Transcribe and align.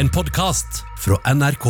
En 0.00 0.08
podkast 0.08 0.84
fra 0.98 1.34
NRK. 1.34 1.64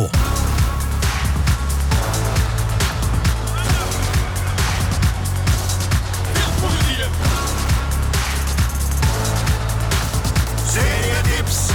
Serietips! 10.65 11.71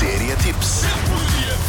Serietips! 0.00 0.72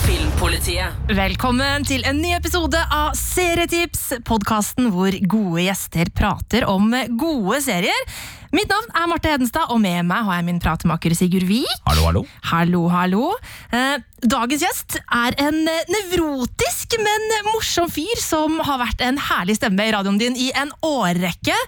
Filmpolitiet. 0.05 0.95
Velkommen 1.11 1.84
til 1.84 2.07
en 2.07 2.21
ny 2.23 2.31
episode 2.38 2.79
av 2.79 3.11
Serietips, 3.20 4.13
podkasten 4.23 4.93
hvor 4.95 5.11
gode 5.27 5.66
gjester 5.66 6.07
prater 6.16 6.63
om 6.71 6.95
gode 7.20 7.59
serier. 7.68 8.07
Mitt 8.50 8.66
navn 8.71 8.88
er 8.97 9.05
Marte 9.05 9.29
Hedenstad, 9.29 9.70
og 9.70 9.77
med 9.77 10.07
meg 10.09 10.23
har 10.25 10.39
jeg 10.39 10.45
min 10.47 10.59
pratemaker 10.61 11.13
Sigurd 11.13 11.45
Vik. 11.45 11.70
Hallo, 11.86 12.07
hallo. 12.07 12.21
Hallo, 12.50 12.79
hallo. 12.89 13.27
Eh, 13.70 14.02
dagens 14.25 14.64
gjest 14.65 14.95
er 14.97 15.37
en 15.43 15.60
eh, 15.69 15.92
nevrotisk, 15.93 16.96
men 16.97 17.28
morsom 17.51 17.92
fyr 17.93 18.18
som 18.23 18.57
har 18.65 18.82
vært 18.82 19.04
en 19.06 19.21
herlig 19.21 19.59
stemme 19.59 19.86
i 19.86 19.93
radioen 19.93 20.18
din 20.18 20.33
i 20.33 20.50
en 20.57 20.73
årrekke. 20.82 21.59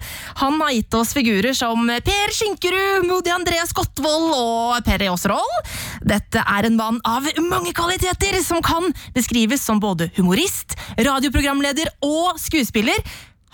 Han 0.42 0.58
har 0.64 0.74
gitt 0.74 0.98
oss 0.98 1.14
figurer 1.14 1.54
som 1.58 1.86
Per 1.86 2.34
Skinkerud, 2.34 3.06
Modi 3.06 3.30
Andreas 3.36 3.78
Gottvold 3.78 4.34
og 4.34 4.82
Per 4.90 5.06
Aasroll. 5.12 5.56
Dette 6.02 6.42
er 6.42 6.66
en 6.66 6.82
mann 6.82 6.98
av 7.06 7.30
mange 7.46 7.78
kvaliteter, 7.78 8.42
som 8.42 8.66
kan 8.66 8.90
beskrives 9.14 9.62
som 9.62 9.78
både 9.78 10.10
humorist, 10.18 10.74
radioprogramleder 10.98 11.94
og 12.10 12.42
skuespiller. 12.42 13.06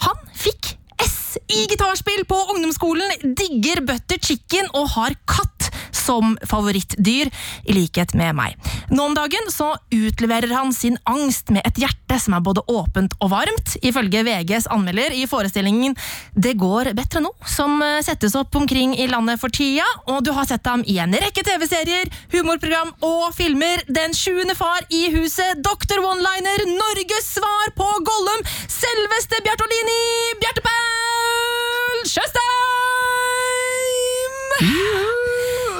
Han 0.07 0.27
fikk 0.31 0.77
S 1.03 1.37
i 1.47 1.65
gitarspill 1.69 2.25
på 2.25 2.37
ungdomsskolen, 2.53 3.35
digger 3.37 3.83
butter 3.85 4.19
chicken 4.23 4.69
og 4.73 4.89
har 4.95 5.15
katt 5.29 5.69
som 5.93 6.37
favorittdyr, 6.47 7.29
i 7.67 7.75
likhet 7.75 8.13
med 8.17 8.35
meg. 8.37 8.55
Nå 8.89 9.03
om 9.03 9.15
dagen 9.15 9.49
så 9.51 9.73
utleverer 9.91 10.53
han 10.55 10.73
sin 10.73 10.97
angst 11.03 11.49
med 11.51 11.65
et 11.67 11.79
hjerte 11.81 12.19
som 12.23 12.33
er 12.37 12.43
både 12.43 12.63
åpent 12.71 13.13
og 13.19 13.31
varmt, 13.33 13.75
ifølge 13.83 14.23
VGs 14.23 14.69
anmelder 14.71 15.11
i 15.11 15.25
forestillingen 15.27 15.95
Det 16.33 16.53
går 16.59 16.93
bedre 16.95 17.19
nå, 17.25 17.31
som 17.47 17.81
eh, 17.83 17.99
settes 18.05 18.35
opp 18.39 18.55
omkring 18.55 18.95
i 18.95 19.07
landet 19.11 19.41
for 19.41 19.49
tida, 19.53 19.85
og 20.07 20.23
du 20.23 20.31
har 20.37 20.47
sett 20.47 20.65
ham 20.69 20.83
i 20.87 20.97
en 21.03 21.13
rekke 21.19 21.43
TV-serier, 21.43 22.07
humorprogram 22.31 22.93
og 23.03 23.35
filmer. 23.35 23.83
Den 23.91 24.15
sjuende 24.15 24.55
far 24.55 24.81
i 24.87 25.09
huset, 25.15 25.59
Dr. 25.65 25.99
One-liner, 25.99 26.65
Norges 26.71 27.27
svar 27.35 27.67
på 27.75 27.87
Gollum, 28.07 28.41
selveste 28.71 29.43
Bjartolini, 29.43 30.01
Bjarte 30.41 30.61
Paul 30.63 32.03
Tjøstheim! 32.07 32.47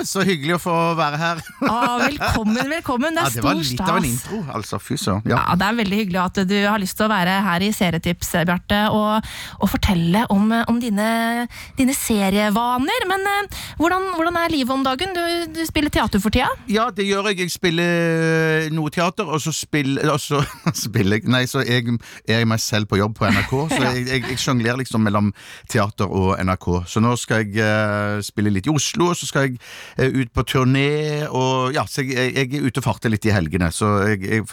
Så 0.08 0.24
hyggelig 0.24 0.56
å 0.56 0.60
få 0.62 0.74
være 0.98 1.18
her. 1.20 1.42
Ah, 1.68 1.98
velkommen, 2.00 2.70
velkommen. 2.72 3.16
Det 3.18 3.24
Ja, 3.24 3.28
er 3.28 3.34
det 3.36 3.44
var 3.44 3.58
stor 3.58 3.72
litt 3.72 3.82
av 3.84 3.98
en 3.98 4.06
intro, 4.08 4.38
altså. 4.56 4.80
Fy 4.80 4.96
søren. 4.96 5.24
Ja. 5.28 5.42
Ja, 5.44 5.56
Det 5.60 5.66
er 5.68 5.78
veldig 5.82 5.98
hyggelig 6.00 6.22
at 6.24 6.40
du 6.48 6.56
har 6.64 6.80
lyst 6.80 6.96
til 6.98 7.08
å 7.08 7.12
være 7.12 7.34
her 7.44 7.66
i 7.66 7.72
Serietips, 7.76 8.30
Bjarte, 8.48 8.80
og, 8.96 9.28
og 9.60 9.70
fortelle 9.72 10.24
om, 10.34 10.48
om 10.72 10.80
dine, 10.80 11.48
dine 11.78 11.96
serievaner. 11.98 13.08
Men 13.10 13.26
eh, 13.34 13.58
hvordan, 13.82 14.08
hvordan 14.16 14.40
er 14.40 14.54
livet 14.54 14.74
om 14.78 14.86
dagen? 14.86 15.12
Du, 15.18 15.24
du 15.58 15.62
spiller 15.68 15.92
teater 15.94 16.24
for 16.24 16.32
tida? 16.34 16.48
ja, 16.72 16.88
det 16.94 17.08
gjør 17.08 17.32
jeg. 17.32 17.40
Jeg 17.44 17.52
spiller 17.58 18.70
noe 18.74 18.90
teater, 18.94 19.28
og 19.28 19.42
så 19.44 19.52
spiller, 19.56 20.08
og 20.16 20.22
så 20.24 20.40
spiller 20.78 21.20
jeg 21.20 21.28
Nei, 21.28 21.44
så 21.50 21.60
jeg 21.66 21.84
er 22.30 22.38
jeg 22.40 22.48
meg 22.48 22.62
selv 22.64 22.88
på 22.88 23.00
jobb 23.02 23.18
på 23.18 23.28
NRK, 23.28 23.52
så 23.76 23.82
jeg, 23.84 24.06
jeg, 24.08 24.24
jeg 24.32 24.40
sjonglerer 24.40 24.80
liksom 24.80 25.04
mellom 25.04 25.34
teater 25.70 26.08
og 26.08 26.38
NRK. 26.40 26.68
Så 26.88 27.04
nå 27.04 27.12
skal 27.20 27.44
jeg 27.44 27.60
eh, 27.66 28.22
spille 28.24 28.54
litt 28.54 28.70
i 28.70 28.74
Oslo, 28.74 29.12
og 29.12 29.20
så 29.20 29.28
skal 29.28 29.50
jeg 29.50 29.58
eh, 29.58 29.97
ut 29.98 30.32
på 30.34 30.44
turné, 30.48 31.26
og 31.28 31.74
ja, 31.76 31.84
så 31.90 32.04
jeg, 32.06 32.34
jeg, 32.36 32.52
er 32.54 32.68
ute 32.68 32.82
og 32.82 32.86
farter 32.86 33.12
litt 33.14 33.26
i 33.28 33.34
helgene, 33.34 33.70
så 33.74 33.90
jeg, 34.12 34.22
jeg, 34.28 34.46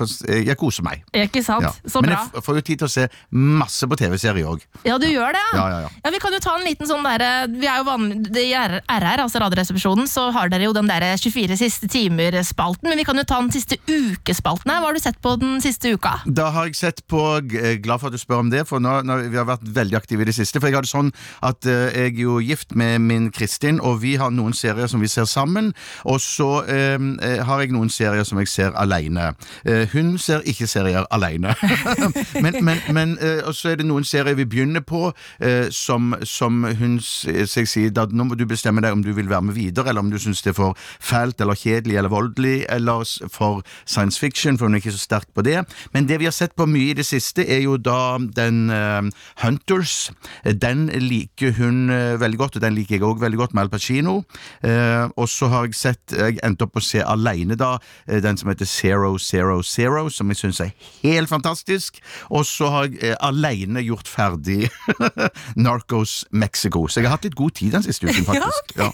jeg, 0.48 0.56
koser 0.58 0.86
meg. 0.86 1.04
Ikke 1.12 1.42
sant? 1.44 1.66
Ja. 1.66 1.72
Så 1.90 2.02
Men 2.04 2.14
jeg 2.14 2.44
får 2.44 2.60
jo 2.60 2.64
tid 2.64 2.82
til 2.82 2.88
å 2.88 2.92
se 2.92 3.06
masse 3.34 3.88
på 3.88 3.98
TV-serier 4.00 4.48
òg. 4.48 4.64
Ja, 4.86 4.98
du 5.00 5.06
gjør 5.08 5.34
det, 5.36 5.44
Ja, 5.54 5.64
ja, 5.70 5.80
ja. 5.84 6.12
Vi 6.14 6.20
kan 6.22 6.34
jo 6.34 6.40
ta 6.42 6.54
en 6.58 6.64
liten 6.66 6.86
sånn 6.86 7.02
derre 7.04 7.46
Vi 7.50 7.66
er 7.66 7.80
jo 7.80 7.86
vanlig 7.88 8.44
I 8.44 8.52
RR, 8.54 9.24
altså 9.24 9.40
Radioresepsjonen, 9.42 10.08
så 10.10 10.28
har 10.34 10.52
dere 10.52 10.68
jo 10.68 10.74
den 10.76 10.88
derre 10.90 11.14
24 11.20 11.58
siste 11.58 11.88
timer-spalten, 11.90 12.88
men 12.90 13.00
vi 13.00 13.06
kan 13.06 13.18
jo 13.18 13.26
ta 13.28 13.40
den 13.42 13.52
siste 13.54 13.78
ukespalten 13.88 14.70
her. 14.70 14.82
Hva 14.82 14.90
har 14.90 14.98
du 14.98 15.02
sett 15.02 15.20
på 15.24 15.34
den 15.40 15.58
siste 15.64 15.94
uka? 15.94 16.16
Da 16.26 16.50
har 16.54 16.70
jeg 16.70 16.78
sett 16.78 17.04
på 17.10 17.22
eh, 17.40 17.76
Glad 17.82 18.02
for 18.02 18.10
at 18.10 18.16
du 18.16 18.20
spør 18.22 18.44
om 18.44 18.52
det, 18.52 18.64
for 18.68 18.82
nå, 18.82 19.00
nå 19.06 19.18
vi 19.32 19.38
har 19.40 19.48
vært 19.48 19.66
veldig 19.76 19.98
aktive 19.98 20.24
i 20.24 20.28
det 20.30 20.36
siste. 20.36 20.60
For 20.60 20.70
jeg 20.70 20.78
har 20.78 20.86
det 20.86 20.92
sånn 20.92 21.10
at 21.44 21.66
uh, 21.68 21.88
jeg 21.90 22.14
er 22.14 22.22
jo 22.24 22.38
gift 22.44 22.74
med 22.78 23.02
min 23.04 23.30
Kristin, 23.34 23.80
og 23.82 24.00
vi 24.04 24.14
har 24.20 24.32
noen 24.34 24.54
serier 24.56 24.90
som 24.90 25.02
vi 25.02 25.10
ser 25.10 25.28
sammen. 25.34 25.72
Og 26.04 26.20
så 26.22 26.50
eh, 26.70 26.96
eh, 26.96 27.42
har 27.44 27.62
jeg 27.62 27.74
noen 27.74 27.90
serier 27.92 28.24
som 28.26 28.40
jeg 28.42 28.50
ser 28.52 28.74
alene. 28.80 29.32
Eh, 29.66 29.88
hun 29.92 30.14
ser 30.18 30.44
ikke 30.48 30.68
serier 30.70 31.06
alene. 31.10 31.54
men 32.44 32.60
men, 32.64 32.80
men 32.94 33.16
eh, 33.20 33.42
og 33.44 33.54
så 33.54 33.72
er 33.72 33.80
det 33.80 33.88
noen 33.88 34.06
serier 34.06 34.36
vi 34.38 34.46
begynner 34.48 34.84
på 34.86 35.10
eh, 35.40 35.70
som, 35.74 36.14
som 36.24 36.64
hun 36.78 36.98
jeg 37.24 37.68
sier 37.68 37.92
da, 37.94 38.06
nå 38.10 38.28
må 38.28 38.38
du 38.38 38.46
bestemme 38.48 38.82
deg 38.84 38.94
om 38.94 39.02
du 39.04 39.12
vil 39.16 39.28
være 39.30 39.48
med 39.48 39.56
videre, 39.56 39.90
eller 39.90 40.04
om 40.04 40.10
du 40.12 40.18
syns 40.20 40.42
det 40.44 40.54
er 40.54 40.58
for 40.58 40.78
fælt 41.02 41.40
eller 41.42 41.58
kjedelig 41.58 41.98
eller 42.00 42.12
voldelig, 42.12 42.56
eller 42.72 43.04
for 43.32 43.62
science 43.84 44.20
fiction, 44.20 44.58
for 44.58 44.68
hun 44.68 44.76
er 44.76 44.82
ikke 44.82 44.94
så 44.94 45.02
sterk 45.02 45.28
på 45.34 45.44
det. 45.46 45.62
Men 45.94 46.08
det 46.08 46.20
vi 46.22 46.28
har 46.28 46.34
sett 46.36 46.54
på 46.56 46.66
mye 46.70 46.92
i 46.92 46.98
det 46.98 47.06
siste, 47.08 47.44
er 47.44 47.64
jo 47.64 47.76
da 47.80 48.16
den 48.36 48.68
eh, 48.72 49.10
Hunters. 49.42 50.10
Den 50.44 50.86
liker 50.88 51.54
hun 51.58 51.90
eh, 51.92 52.20
veldig 52.20 52.40
godt, 52.40 52.58
og 52.58 52.64
den 52.64 52.76
liker 52.78 52.98
jeg 52.98 53.06
òg 53.06 53.22
veldig 53.22 53.40
godt, 53.40 53.54
med 53.54 53.66
Al 53.66 53.72
Pacino. 53.72 54.16
Eh, 54.64 55.06
og 55.24 55.30
så 55.30 55.48
har 55.52 55.68
jeg 55.68 55.76
sett 55.78 56.14
Jeg 56.14 56.38
endte 56.44 56.66
opp 56.66 56.78
å 56.78 56.82
se 56.84 57.00
aleine, 57.00 57.56
da, 57.58 57.78
eh, 58.06 58.20
den 58.22 58.38
som 58.40 58.50
heter 58.50 58.68
Zero 58.68 59.16
Zero 59.18 59.62
Zero, 59.64 60.06
som 60.12 60.30
jeg 60.32 60.40
syns 60.40 60.60
er 60.60 60.72
helt 61.02 61.30
fantastisk. 61.30 62.00
Og 62.30 62.44
så 62.48 62.68
har 62.72 62.88
jeg 62.88 63.00
eh, 63.02 63.16
aleine 63.24 63.82
gjort 63.84 64.10
ferdig 64.10 64.68
Narcos 65.66 66.24
Mexico. 66.30 66.86
Så 66.88 67.00
jeg 67.00 67.08
har 67.08 67.16
hatt 67.16 67.28
litt 67.28 67.38
god 67.38 67.56
tid 67.56 67.74
den 67.74 67.86
siste 67.86 68.08
uken, 68.08 68.26
faktisk. 68.30 68.74
Ja, 68.78 68.90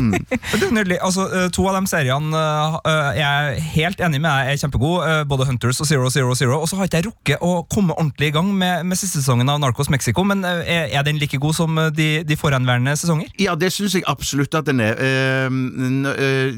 er 0.00 0.74
nydelig. 0.74 0.98
Altså, 1.04 1.26
eh, 1.28 1.48
to 1.54 1.66
av 1.68 1.78
de 1.78 1.90
seriene 1.90 2.44
eh, 2.84 3.10
jeg 3.18 3.26
er 3.28 3.60
helt 3.74 4.04
enig 4.04 4.22
med 4.22 4.30
deg 4.30 4.54
er 4.54 4.62
kjempegode. 4.64 5.18
Både 5.30 5.48
Hunters 5.48 5.82
og 5.84 5.88
Zero 5.90 6.10
Zero 6.12 6.34
Zero. 6.38 6.60
Og 6.62 6.70
så 6.70 6.78
har 6.78 6.88
ikke 6.88 7.02
jeg 7.02 7.08
rukket 7.10 7.44
å 7.44 7.54
komme 7.70 7.96
ordentlig 7.96 8.32
i 8.32 8.36
gang 8.38 8.50
med, 8.54 8.86
med 8.88 9.00
siste 9.00 9.20
sesongen 9.20 9.50
av 9.52 9.60
Narcos 9.62 9.92
Mexico. 9.92 10.24
Men 10.26 10.44
er, 10.46 10.88
er 10.88 11.06
den 11.06 11.20
like 11.20 11.40
god 11.42 11.56
som 11.56 11.78
de, 11.94 12.08
de 12.26 12.38
forhenværende 12.40 12.96
sesonger? 12.98 13.32
Ja, 13.40 13.56
det 13.58 13.72
syns 13.74 13.96
jeg 13.98 14.06
absolutt 14.10 14.54
at 14.56 14.68
den 14.68 14.82
er. 14.84 14.98
Eh, 14.98 15.60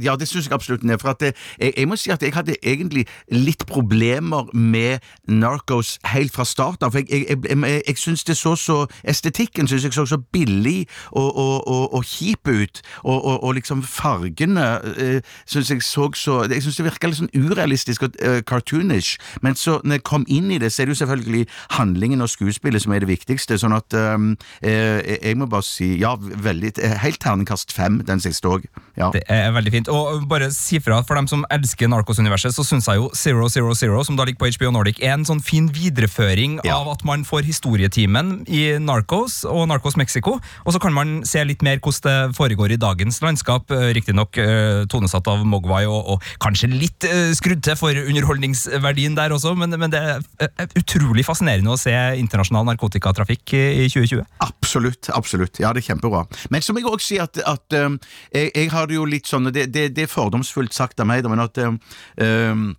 ja, 0.02 0.16
det 0.16 0.28
syns 0.28 0.46
jeg 0.46 0.54
absolutt 0.54 0.82
den 0.82 0.90
er. 0.90 1.00
For 1.00 1.12
at 1.14 1.20
det, 1.20 1.32
jeg, 1.58 1.72
jeg 1.76 1.88
må 1.88 1.96
si 1.96 2.10
at 2.10 2.22
jeg 2.22 2.34
hadde 2.34 2.56
egentlig 2.62 3.06
litt 3.32 3.66
problemer 3.66 4.50
med 4.54 4.98
Narcos 5.28 5.98
helt 6.12 6.34
fra 6.34 6.44
starten 6.44 6.86
av. 6.86 6.94
For 6.94 7.02
jeg, 7.02 7.26
jeg, 7.28 7.38
jeg, 7.48 7.82
jeg, 7.86 7.98
syns 7.98 8.24
det 8.24 8.36
så 8.36 8.54
så 8.56 8.78
Estetikken 9.04 9.68
syns 9.68 9.84
jeg 9.84 9.94
så 9.96 10.06
så 10.06 10.18
billig 10.32 10.86
og, 11.10 11.36
og, 11.36 11.68
og, 11.68 11.94
og 11.94 12.04
kjip 12.04 12.48
ut. 12.48 12.82
Og, 13.02 13.24
og, 13.24 13.44
og 13.44 13.54
liksom 13.54 13.82
fargene 13.82 14.66
uh, 14.84 15.20
syns 15.46 15.70
jeg 15.70 15.82
så 15.82 16.10
så 16.14 16.42
Jeg 16.50 16.62
syns 16.62 16.76
det 16.76 16.84
virka 16.86 17.08
litt 17.08 17.18
sånn 17.18 17.32
urealistisk 17.34 18.06
og 18.06 18.16
uh, 18.22 18.40
cartoonish. 18.46 19.16
Men 19.42 19.56
så 19.58 19.80
når 19.84 20.00
jeg 20.00 20.06
kom 20.08 20.26
inn 20.28 20.50
i 20.50 20.58
det, 20.62 20.72
så 20.72 20.82
er 20.82 20.88
det 20.88 20.96
jo 20.96 21.02
selvfølgelig 21.02 21.46
handlingen 21.76 22.22
og 22.24 22.30
skuespillet 22.30 22.82
som 22.82 22.94
er 22.94 23.04
det 23.04 23.10
viktigste. 23.10 23.58
Sånn 23.58 23.74
at 23.76 23.96
um, 23.96 24.34
eh, 24.62 25.16
jeg 25.16 25.38
må 25.38 25.48
bare 25.50 25.66
si 25.66 25.94
ja, 26.00 26.14
veldig 26.18 26.74
Helt 27.02 27.20
terningkast 27.22 27.72
fem, 27.74 28.00
den 28.06 28.20
siste 28.22 28.48
òg. 28.50 28.66
Ja. 28.96 29.10
Det 29.12 29.22
er 29.28 29.50
veldig 29.52 29.72
fint. 29.74 29.88
Og 29.92 30.24
bare 30.30 30.48
si 30.54 30.78
fra, 30.80 31.02
for 31.06 31.18
dem 31.18 31.26
som 31.28 31.44
elsker 31.52 31.90
Narcos-universet, 31.92 32.54
så 32.56 32.64
syns 32.64 32.86
jeg 32.88 32.96
jo 33.00 33.10
Zero 33.16 33.48
Zero 33.52 33.74
Zero, 33.76 34.00
som 34.06 34.16
da 34.16 34.24
ligger 34.24 34.40
på 34.40 34.48
HBO 34.56 34.70
Nordic, 34.72 35.00
er 35.04 35.12
en 35.16 35.26
sånn 35.28 35.42
fin 35.44 35.68
videreføring 35.72 36.60
Ja. 36.64 36.78
av 36.80 36.88
at 36.94 37.04
man 37.04 37.24
får 37.24 37.44
historietimen 37.44 38.46
i 38.48 38.78
Narcos 38.80 39.42
og 39.44 39.66
Narcos 39.68 39.96
Mexico, 40.00 40.38
og 40.64 40.72
så 40.72 40.80
kan 40.80 40.94
man 40.96 41.20
se 41.28 41.44
litt 41.44 41.62
mer 41.62 41.78
hvordan 41.78 42.06
det 42.06 42.36
foregår 42.36 42.72
i 42.72 42.78
dagens 42.80 43.20
landskap, 43.22 43.70
eh, 43.70 43.92
riktignok 43.96 44.36
uh, 44.38 44.84
tonesatt 44.88 45.26
av 45.28 45.44
Mogwai, 45.44 45.84
og, 45.86 46.16
og 46.16 46.22
kanskje 46.42 46.70
litt 46.72 47.04
eh, 47.04 47.32
skrudd 47.36 47.62
til 47.66 47.76
for 47.76 47.92
underholdningsverdien 47.96 49.16
der 49.16 49.34
også, 49.34 49.54
men, 49.58 49.70
men 49.78 49.92
det 49.92 50.00
er 50.00 50.24
eh, 50.40 50.66
utrolig 50.78 51.24
fascinerende 51.26 51.72
å 51.74 51.78
se 51.80 51.92
internasjonal 52.20 52.66
narkotikatrafikk 52.72 53.54
i 53.56 53.64
i 53.86 53.88
2020. 53.92 54.24
Absolutt. 54.40 55.10
absolutt, 55.14 55.60
Ja, 55.60 55.72
det 55.74 55.82
er 55.84 55.92
kjempebra. 55.92 56.24
Men 56.50 56.62
så 56.64 56.72
må 56.72 56.80
jeg 56.80 56.88
også 56.90 57.06
si 57.06 57.18
at, 57.22 57.38
at 57.46 57.76
jeg, 57.76 58.50
jeg 58.54 58.70
har 58.72 58.85
det 58.90 58.98
jo 58.98 59.06
litt 59.08 59.28
sånn 59.28 59.50
det, 59.52 59.68
det, 59.74 59.88
det 59.96 60.06
er 60.06 60.12
fordomsfullt 60.12 60.74
sagt 60.76 61.00
av 61.02 61.08
meg, 61.10 61.26
men 61.30 61.42
at 61.42 61.60
um, 61.62 62.74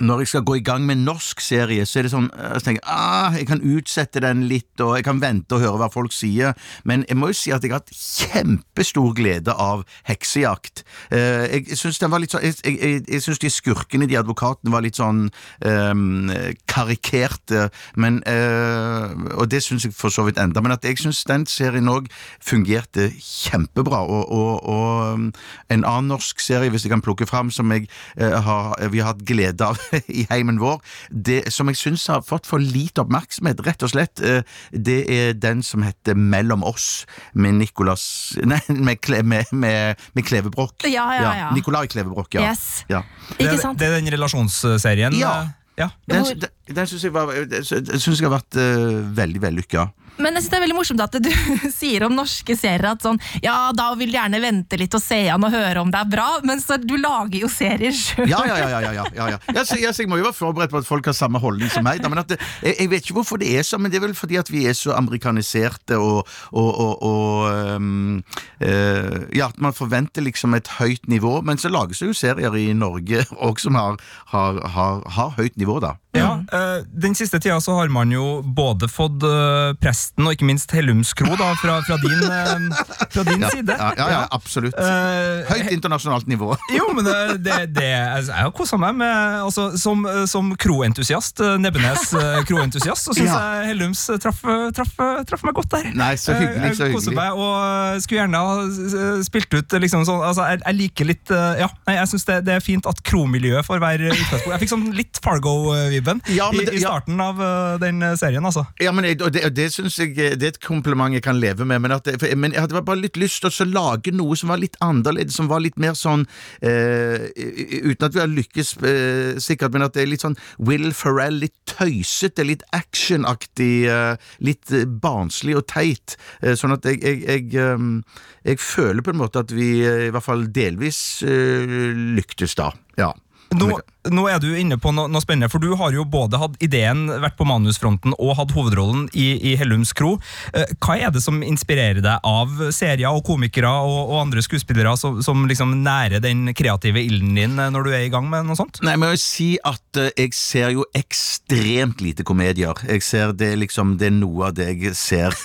når 0.00 0.22
jeg 0.22 0.30
skal 0.32 0.44
gå 0.46 0.58
i 0.58 0.64
gang 0.64 0.84
med 0.86 0.98
en 0.98 1.04
norsk 1.08 1.40
serie, 1.42 1.86
så 1.86 2.00
er 2.00 2.06
det 2.06 2.12
sånn 2.12 2.28
jeg 2.28 2.60
så 2.60 2.64
tenker 2.66 2.82
jeg, 2.82 2.92
ah, 2.92 3.36
jeg 3.36 3.48
kan 3.48 3.62
utsette 3.64 4.22
den 4.22 4.44
litt, 4.50 4.72
og 4.84 4.96
jeg 4.98 5.06
kan 5.06 5.20
vente 5.22 5.56
og 5.56 5.62
høre 5.62 5.80
hva 5.82 5.88
folk 5.92 6.14
sier, 6.14 6.54
men 6.88 7.04
jeg 7.08 7.18
må 7.18 7.30
jo 7.32 7.38
si 7.38 7.52
at 7.54 7.64
jeg 7.64 7.72
har 7.72 7.82
hatt 7.82 7.94
kjempestor 7.94 9.12
glede 9.18 9.54
av 9.54 9.84
Heksejakt. 10.08 10.84
Eh, 11.14 11.58
jeg 11.58 11.78
syns 11.78 12.00
den 12.02 12.12
var 12.12 12.22
litt 12.22 12.34
sånn 12.34 12.44
Jeg, 12.44 12.56
jeg, 12.64 12.76
jeg, 12.78 13.02
jeg 13.08 13.24
syns 13.24 13.42
de 13.42 13.50
skurkene, 13.52 14.08
de 14.10 14.18
advokatene, 14.20 14.72
var 14.72 14.84
litt 14.84 14.98
sånn 14.98 15.26
eh, 15.66 16.54
karikerte, 16.70 17.68
men 17.96 18.20
eh, 18.28 19.14
Og 19.38 19.48
det 19.50 19.62
syns 19.64 19.86
jeg 19.86 19.96
for 19.96 20.14
så 20.14 20.24
vidt 20.26 20.40
enda, 20.40 20.62
men 20.64 20.74
at 20.74 20.86
jeg 20.86 21.00
syns 21.00 21.24
den 21.28 21.46
serien 21.48 21.90
òg 21.90 22.08
fungerte 22.44 23.08
kjempebra, 23.18 24.02
og, 24.06 24.30
og, 24.32 24.68
og 24.68 25.14
um, 25.14 25.28
en 25.72 25.84
annen 25.84 26.12
norsk 26.12 26.40
serie, 26.42 26.70
hvis 26.72 26.86
jeg 26.86 26.92
kan 26.92 27.04
plukke 27.04 27.26
fram, 27.28 27.52
som 27.54 27.70
jeg, 27.74 27.88
eh, 28.16 28.38
har, 28.44 28.74
vi 28.92 29.02
har 29.02 29.12
hatt 29.12 29.24
glede 29.28 29.66
av 29.66 29.80
i 30.20 30.26
heimen 30.30 30.60
vår, 30.62 30.80
det 31.10 31.40
som 31.54 31.70
jeg 31.70 31.80
syns 31.80 32.06
har 32.10 32.24
fått 32.26 32.48
for 32.48 32.62
lite 32.62 33.02
oppmerksomhet, 33.04 33.62
rett 33.66 33.84
og 33.86 33.92
slett, 33.92 34.22
eh, 34.24 34.42
det 34.72 35.00
er 35.12 35.36
den 35.38 35.62
som 35.66 35.84
heter 35.86 36.18
Mellom 36.18 36.64
oss, 36.66 37.06
med 37.32 37.58
Nicolas 37.60 38.04
Nei, 38.48 38.60
med, 38.74 39.00
Kle, 39.04 39.22
med, 39.22 39.52
med, 39.52 40.08
med 40.16 40.26
Klevebrok. 40.26 40.86
Ja, 40.88 41.06
ja, 41.16 41.30
ja. 41.44 41.52
Nicolai 41.56 41.86
Klevebrok, 41.90 42.32
ja. 42.38 42.50
Yes. 42.50 42.84
ja. 42.90 43.04
Ikke 43.36 43.54
det, 43.54 43.62
sant? 43.62 43.80
det 43.80 43.88
er 43.88 43.98
den 43.98 44.12
relasjonsserien? 44.14 45.16
Ja. 45.18 45.34
eh, 45.44 45.54
ja. 45.78 45.90
Den, 46.10 46.26
den, 46.42 46.74
den 46.74 46.90
syns 46.90 47.04
jeg, 47.06 48.00
synes 48.00 48.18
jeg 48.18 48.26
har 48.26 48.34
vært 48.34 48.58
uh, 48.58 48.98
veldig 49.14 49.42
vellykka. 49.44 49.86
Men 50.18 50.34
jeg 50.34 50.44
synes 50.44 50.50
det 50.52 50.58
er 50.58 50.64
veldig 50.64 50.76
morsomt 50.78 51.02
at 51.04 51.18
du 51.22 51.30
sier 51.80 52.04
om 52.06 52.14
norske 52.16 52.56
serier 52.58 52.90
at 52.90 53.04
sånn 53.04 53.18
Ja, 53.44 53.70
da 53.76 53.90
vil 53.98 54.10
du 54.10 54.16
gjerne 54.18 54.40
vente 54.42 54.78
litt 54.80 54.94
og 54.96 55.02
se 55.02 55.20
an 55.32 55.46
og 55.46 55.54
høre 55.54 55.82
om 55.82 55.92
det 55.94 56.00
er 56.00 56.10
bra, 56.10 56.28
men 56.46 56.62
så 56.62 56.78
du 56.82 56.96
lager 56.98 57.38
jo 57.44 57.50
serier 57.52 57.94
sjøl. 57.94 58.28
Ja, 58.30 58.42
ja, 58.48 58.56
ja. 58.58 58.68
ja, 58.82 58.92
ja, 58.94 59.28
ja. 59.34 59.38
Jeg, 59.52 59.80
jeg, 59.82 59.94
jeg 59.94 60.10
må 60.10 60.18
jo 60.20 60.26
være 60.28 60.36
forberedt 60.36 60.74
på 60.74 60.80
at 60.82 60.88
folk 60.88 61.08
har 61.08 61.16
samme 61.16 61.40
holdning 61.42 61.70
som 61.72 61.86
meg. 61.86 62.02
Da, 62.02 62.10
men 62.10 62.22
at 62.22 62.32
det, 62.32 62.38
jeg, 62.64 62.76
jeg 62.82 62.92
vet 62.92 63.06
ikke 63.06 63.18
hvorfor 63.20 63.40
det 63.40 63.50
er 63.54 63.66
sånn, 63.66 63.84
men 63.84 63.92
det 63.92 64.00
er 64.00 64.06
vel 64.08 64.16
fordi 64.18 64.38
at 64.40 64.50
vi 64.52 64.64
er 64.68 64.76
så 64.76 64.94
amerikaniserte 64.96 65.98
og, 66.02 66.28
og, 66.50 66.68
og, 66.68 67.06
og 67.08 67.78
um, 67.78 68.18
uh, 68.62 69.18
Ja, 69.34 69.48
at 69.48 69.60
man 69.62 69.76
forventer 69.76 70.24
liksom 70.26 70.56
et 70.58 70.70
høyt 70.78 71.06
nivå, 71.10 71.38
men 71.46 71.60
så 71.60 71.70
lages 71.72 72.02
det 72.02 72.10
jo 72.10 72.16
serier 72.16 72.58
i 72.58 72.70
Norge 72.76 73.24
òg 73.48 73.62
som 73.62 73.78
har, 73.78 73.98
har, 74.34 74.60
har, 74.74 75.02
har 75.18 75.34
høyt 75.38 75.56
nivå, 75.60 75.78
da. 75.84 75.94
Ja, 76.16 76.38
uh, 76.52 76.84
Den 76.88 77.14
siste 77.18 77.40
tida 77.40 77.60
så 77.60 77.76
har 77.78 77.88
man 77.92 78.12
jo 78.12 78.40
både 78.42 78.88
fått 78.90 79.22
eh, 79.26 79.74
Presten 80.08 80.24
og 80.28 80.32
ikke 80.34 80.46
minst 80.48 80.72
Hellums 80.72 81.10
Kro 81.16 81.34
da, 81.36 81.50
fra, 81.60 81.78
fra 81.84 81.96
din, 82.00 82.22
eh, 82.32 83.08
fra 83.12 83.24
din 83.28 83.42
Ja, 83.44 83.50
side. 83.52 83.74
ja, 83.76 83.88
ja, 83.98 84.06
ja 84.14 84.20
absolutt. 84.32 84.74
Uh, 84.78 85.44
Høyt 85.50 85.72
internasjonalt 85.74 86.28
nivå. 86.30 86.54
Jo, 86.78 86.88
men 86.96 87.04
det, 87.04 87.16
det, 87.44 87.56
det 87.76 87.88
altså, 87.92 88.32
Jeg 88.32 88.46
har 88.46 88.52
kosa 88.56 88.78
meg 88.80 88.96
med 88.98 89.42
altså, 89.42 89.70
Som, 89.80 90.04
som 90.30 90.50
kroentusiast, 90.58 91.40
eh, 91.44 91.56
Nebbenes 91.60 92.08
kroentusiast, 92.48 93.08
så 93.08 93.16
syns 93.16 93.32
jeg 93.32 93.68
Hellums 93.68 94.04
traff, 94.22 94.40
traff, 94.76 94.94
traff 95.28 95.44
meg 95.44 95.56
godt 95.58 95.70
der. 95.74 95.88
Nei, 95.98 96.12
så 96.20 96.36
hyggelig, 96.36 96.72
så 96.78 96.88
hyggelig. 96.88 97.14
meg, 97.16 97.36
og 97.38 98.00
skulle 98.04 98.22
gjerne 98.22 98.42
ha 98.42 99.22
spilt 99.26 99.54
ut 99.58 99.76
liksom 99.82 100.06
sånn 100.08 100.22
altså, 100.24 100.46
jeg, 100.52 100.62
jeg 100.64 100.78
liker 100.78 101.08
litt 101.10 101.32
Ja, 101.60 101.68
nei, 101.88 101.98
jeg 101.98 102.10
syns 102.12 102.26
det, 102.28 102.38
det 102.48 102.56
er 102.58 102.64
fint 102.64 102.88
at 102.88 103.02
kromiljøet 103.06 103.66
får 103.66 103.82
være 103.82 104.12
utgangspunkt. 104.12 104.52
Jeg 104.54 104.62
fikk 104.64 104.72
sånn 104.72 104.86
litt 104.96 105.20
Fargo-vibben 105.24 106.22
Ja, 106.32 106.48
i, 106.54 106.64
i 106.78 106.82
starten 106.82 107.20
av 107.22 107.42
den 107.82 108.02
serien, 108.20 108.44
altså. 108.48 108.64
Ja, 108.82 108.94
men 108.94 109.06
det, 109.08 109.16
det, 109.20 109.44
det, 109.52 109.52
det 109.58 109.68
synes 109.98 110.18
jeg 110.18 110.38
Det 110.38 110.46
er 110.46 110.54
et 110.54 110.60
kompliment 110.64 111.14
jeg 111.14 111.24
kan 111.24 111.38
leve 111.40 111.66
med, 111.68 111.82
men, 111.84 111.94
at, 111.94 112.08
for, 112.20 112.34
men 112.38 112.54
jeg 112.54 112.64
hadde 112.64 112.82
bare 112.86 113.02
litt 113.02 113.18
lyst 113.20 113.42
til 113.44 113.50
å 113.66 113.68
lage 113.68 114.14
noe 114.14 114.36
som 114.38 114.52
var 114.52 114.62
litt 114.62 114.78
annerledes, 114.84 115.36
som 115.38 115.50
var 115.50 115.62
litt 115.64 115.78
mer 115.80 115.96
sånn 115.98 116.26
eh, 116.64 117.28
Uten 117.34 118.08
at 118.08 118.16
vi 118.16 118.22
har 118.22 118.32
lykkes 118.32 118.74
eh, 118.86 119.38
sikkert, 119.42 119.74
men 119.74 119.86
at 119.86 119.96
det 119.96 120.04
er 120.04 120.12
litt 120.12 120.24
sånn 120.24 120.38
Will 120.58 120.90
Ferrell, 120.96 121.40
litt 121.44 121.56
tøysete, 121.68 122.46
litt 122.46 122.64
actionaktig, 122.76 123.72
eh, 123.90 124.32
litt 124.44 124.72
eh, 124.74 124.86
barnslig 124.88 125.56
og 125.58 125.66
teit. 125.70 126.16
Eh, 126.42 126.56
sånn 126.58 126.74
at 126.76 126.86
jeg, 126.88 127.00
jeg, 127.04 127.22
jeg, 127.26 127.46
eh, 127.58 128.26
jeg 128.52 128.62
føler 128.62 129.04
på 129.04 129.14
en 129.14 129.22
måte 129.22 129.44
at 129.44 129.54
vi 129.54 129.70
eh, 129.86 130.08
i 130.08 130.12
hvert 130.14 130.26
fall 130.26 130.48
delvis 130.54 131.22
eh, 131.26 131.78
lyktes 132.18 132.56
da. 132.58 132.72
Ja. 133.00 133.12
Nå, 133.56 133.78
nå 134.14 134.26
er 134.30 134.40
du 134.42 134.50
inne 134.56 134.78
på 134.80 134.92
noe, 134.94 135.08
noe 135.10 135.22
spennende, 135.24 135.50
for 135.52 135.62
du 135.62 135.72
har 135.78 135.94
jo 135.94 136.04
både 136.08 136.40
hatt 136.40 136.56
ideen, 136.64 137.06
vært 137.22 137.38
på 137.38 137.46
manusfronten 137.48 138.14
og 138.18 138.36
hatt 138.38 138.54
hovedrollen 138.56 139.06
i, 139.12 139.30
i 139.50 139.54
Hellums 139.60 139.94
Kro. 139.96 140.16
Eh, 140.52 140.74
hva 140.82 140.98
er 140.98 141.12
det 141.14 141.22
som 141.24 141.40
inspirerer 141.44 142.02
deg 142.04 142.26
av 142.26 142.68
serier 142.74 143.10
og 143.10 143.24
komikere 143.26 143.70
og, 143.70 144.12
og 144.12 144.22
andre 144.22 144.44
skuespillere 144.44 144.94
som, 145.00 145.20
som 145.24 145.46
liksom 145.48 145.76
nærer 145.84 146.22
den 146.24 146.52
kreative 146.56 147.02
ilden 147.04 147.36
din 147.38 147.58
eh, 147.58 147.70
når 147.74 147.86
du 147.86 147.92
er 147.94 148.06
i 148.06 148.12
gang 148.12 148.28
med 148.30 148.48
noe 148.48 148.58
sånt? 148.58 148.82
Nei, 148.84 148.96
men 148.96 149.12
jeg 149.12 149.18
må 149.18 149.22
si 149.22 149.48
at 149.68 150.00
eh, 150.00 150.12
jeg 150.18 150.34
ser 150.36 150.74
jo 150.76 150.86
ekstremt 150.98 152.02
lite 152.04 152.26
komedier. 152.26 152.78
Jeg 152.88 153.04
ser 153.06 153.34
det 153.38 153.52
liksom, 153.62 153.96
det 154.00 154.10
er 154.10 154.16
noe 154.18 154.50
av 154.50 154.56
det 154.58 154.70
jeg 154.72 154.96
ser 154.98 155.36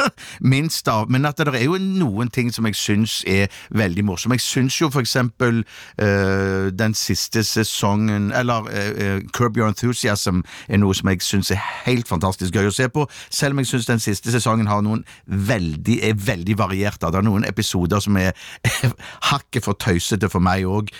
minst 0.52 0.88
av. 0.90 1.10
Men 1.12 1.28
at 1.28 1.40
det 1.40 1.54
er 1.56 1.66
jo 1.66 1.78
noen 1.80 2.30
ting 2.32 2.52
som 2.54 2.68
jeg 2.68 2.78
syns 2.78 3.20
er 3.28 3.48
veldig 3.76 4.04
morsomme. 4.06 4.38
Jeg 4.38 4.46
syns 4.46 4.80
jo 4.80 4.90
for 4.92 5.04
eksempel 5.04 5.62
øh, 6.00 6.70
den 6.74 6.94
siste 6.98 7.44
sesongen, 8.10 8.32
eller 8.32 8.60
uh, 8.60 9.20
Curb 9.32 9.56
Your 9.56 9.68
Enthusiasm, 9.68 10.42
er 10.68 10.78
noe 10.78 10.94
som 10.94 11.08
jeg 11.10 11.22
syns 11.22 11.50
er 11.50 11.60
helt 11.86 12.08
fantastisk 12.08 12.54
gøy 12.54 12.70
å 12.70 12.74
se 12.74 12.88
på. 12.88 13.06
Selv 13.30 13.54
om 13.54 13.62
jeg 13.62 13.70
syns 13.70 13.86
den 13.86 14.02
siste 14.02 14.32
sesongen 14.32 14.68
har 14.70 14.82
noen 14.82 15.04
veldig, 15.26 16.00
er 16.04 16.14
veldig 16.14 16.58
varierte. 16.58 17.10
Det 17.10 17.20
er 17.20 17.26
noen 17.26 17.46
episoder 17.48 18.00
som 18.00 18.16
er 18.16 18.32
hakket 19.30 19.64
for 19.64 19.78
tøysete 19.78 20.30
for 20.30 20.40
meg 20.40 20.66
òg, 20.66 20.90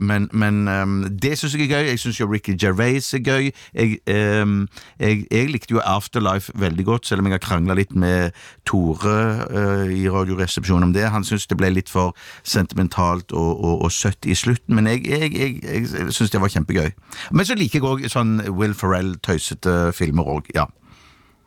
men, 0.00 0.28
men 0.32 0.68
um, 0.68 0.96
det 1.10 1.36
syns 1.38 1.54
jeg 1.56 1.68
er 1.68 1.78
gøy. 1.78 1.88
Jeg 1.92 2.00
syns 2.02 2.20
jo 2.20 2.28
Ricky 2.30 2.54
Gervais 2.58 3.12
er 3.14 3.22
gøy. 3.24 3.50
Jeg, 3.74 3.98
um, 4.42 4.68
jeg, 5.00 5.24
jeg 5.30 5.50
likte 5.52 5.74
jo 5.74 5.82
Afterlife 5.84 6.52
veldig 6.58 6.84
godt, 6.84 7.08
selv 7.08 7.22
om 7.22 7.28
jeg 7.28 7.38
har 7.38 7.44
krangla 7.44 7.76
litt 7.78 7.94
med 7.96 8.36
Tore 8.68 9.16
uh, 9.48 9.86
i 9.92 10.08
Radioresepsjonen 10.10 10.90
om 10.90 10.94
det. 10.96 11.08
Han 11.12 11.26
syns 11.26 11.48
det 11.48 11.58
ble 11.60 11.70
litt 11.74 11.92
for 11.92 12.16
sentimentalt 12.46 13.32
og, 13.32 13.50
og, 13.64 13.84
og 13.86 13.92
søtt 13.94 14.28
i 14.28 14.36
slutten, 14.38 14.76
men 14.76 14.88
jeg, 14.90 15.04
jeg, 15.08 15.32
jeg, 15.36 15.58
jeg 15.62 16.14
syns 16.14 16.32
det 16.32 16.37
var 16.42 16.52
kjempegøy. 16.52 16.90
Men 17.32 17.48
så 17.48 17.56
liker 17.58 17.80
jeg 17.80 17.88
òg 17.88 18.04
sånn 18.12 18.38
Will 18.54 18.74
Ferrell-tøysete 18.76 19.92
filmer 19.96 20.28
òg, 20.38 20.50
ja. 20.54 20.68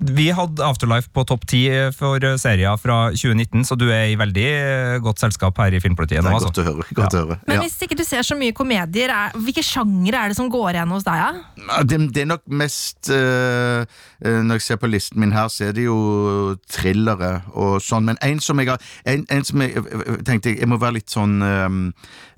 Vi 0.01 0.31
hadde 0.33 0.65
Afterlife 0.65 1.11
på 1.13 1.21
topp 1.29 1.43
ti 1.51 1.59
for 1.93 2.23
serier 2.41 2.77
fra 2.81 2.95
2019, 3.13 3.61
så 3.69 3.75
du 3.77 3.83
er 3.93 4.07
i 4.09 4.15
veldig 4.17 4.45
eh, 4.49 4.95
godt 5.03 5.21
selskap 5.21 5.59
her 5.61 5.75
i 5.77 5.81
Filmpolitiet 5.83 6.23
Det 6.23 6.25
nå. 6.25 6.31
er 6.31 6.37
altså. 6.39 6.49
godt 6.49 6.61
å 6.61 6.65
høre. 6.65 6.85
Godt 6.97 7.17
å 7.17 7.21
høre. 7.21 7.37
Men 7.45 7.59
Ja. 7.59 7.61
hvis 7.61 7.75
ikke 7.85 7.97
du 7.99 8.03
ser 8.07 8.25
så 8.25 8.33
mye 8.39 8.55
komedier, 8.57 9.13
er, 9.13 9.35
hvilke 9.37 9.61
sjangere 9.61 10.23
er 10.23 10.33
det 10.33 10.37
som 10.39 10.49
går 10.49 10.71
igjen 10.73 10.95
hos 10.95 11.05
deg? 11.05 11.19
Ja? 11.21 11.29
Ja, 11.67 11.83
Det, 11.83 11.99
det 12.15 12.23
er 12.23 12.31
nok 12.31 12.41
mest 12.49 13.11
eh, 13.13 13.85
eh, 14.25 14.39
Når 14.41 14.57
jeg 14.57 14.65
ser 14.71 14.81
på 14.81 14.89
listen 14.89 15.21
min 15.21 15.35
her, 15.37 15.51
så 15.53 15.67
er 15.69 15.77
det 15.77 15.85
jo 15.85 16.57
thrillere 16.71 17.43
og 17.53 17.77
sånn. 17.85 18.09
Men 18.09 18.17
en 18.25 18.41
som 18.41 18.57
jeg 18.57 18.71
har 18.73 18.81
En, 19.05 19.25
en 19.29 19.45
som 19.45 19.61
jeg 19.61 19.85
tenkte 20.25 20.49
jeg, 20.49 20.59
jeg 20.63 20.71
må 20.71 20.81
være 20.81 20.97
litt 20.97 21.13
sånn 21.13 21.37
eh, 21.45 21.77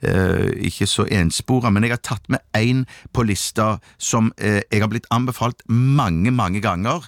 eh, 0.04 0.51
Ikke 0.68 0.88
så 0.89 1.07
enspora, 1.07 1.71
men 1.71 1.88
jeg 1.88 1.95
har 1.95 2.04
tatt 2.04 2.27
med 2.27 2.44
én 2.59 2.83
på 3.16 3.24
lista 3.24 3.77
som 3.98 4.31
uh, 4.42 4.59
jeg 4.71 4.81
har 4.81 4.89
blitt 4.92 5.06
anbefalt 5.13 5.62
mange, 5.69 6.31
mange 6.33 6.59
ganger. 6.63 7.06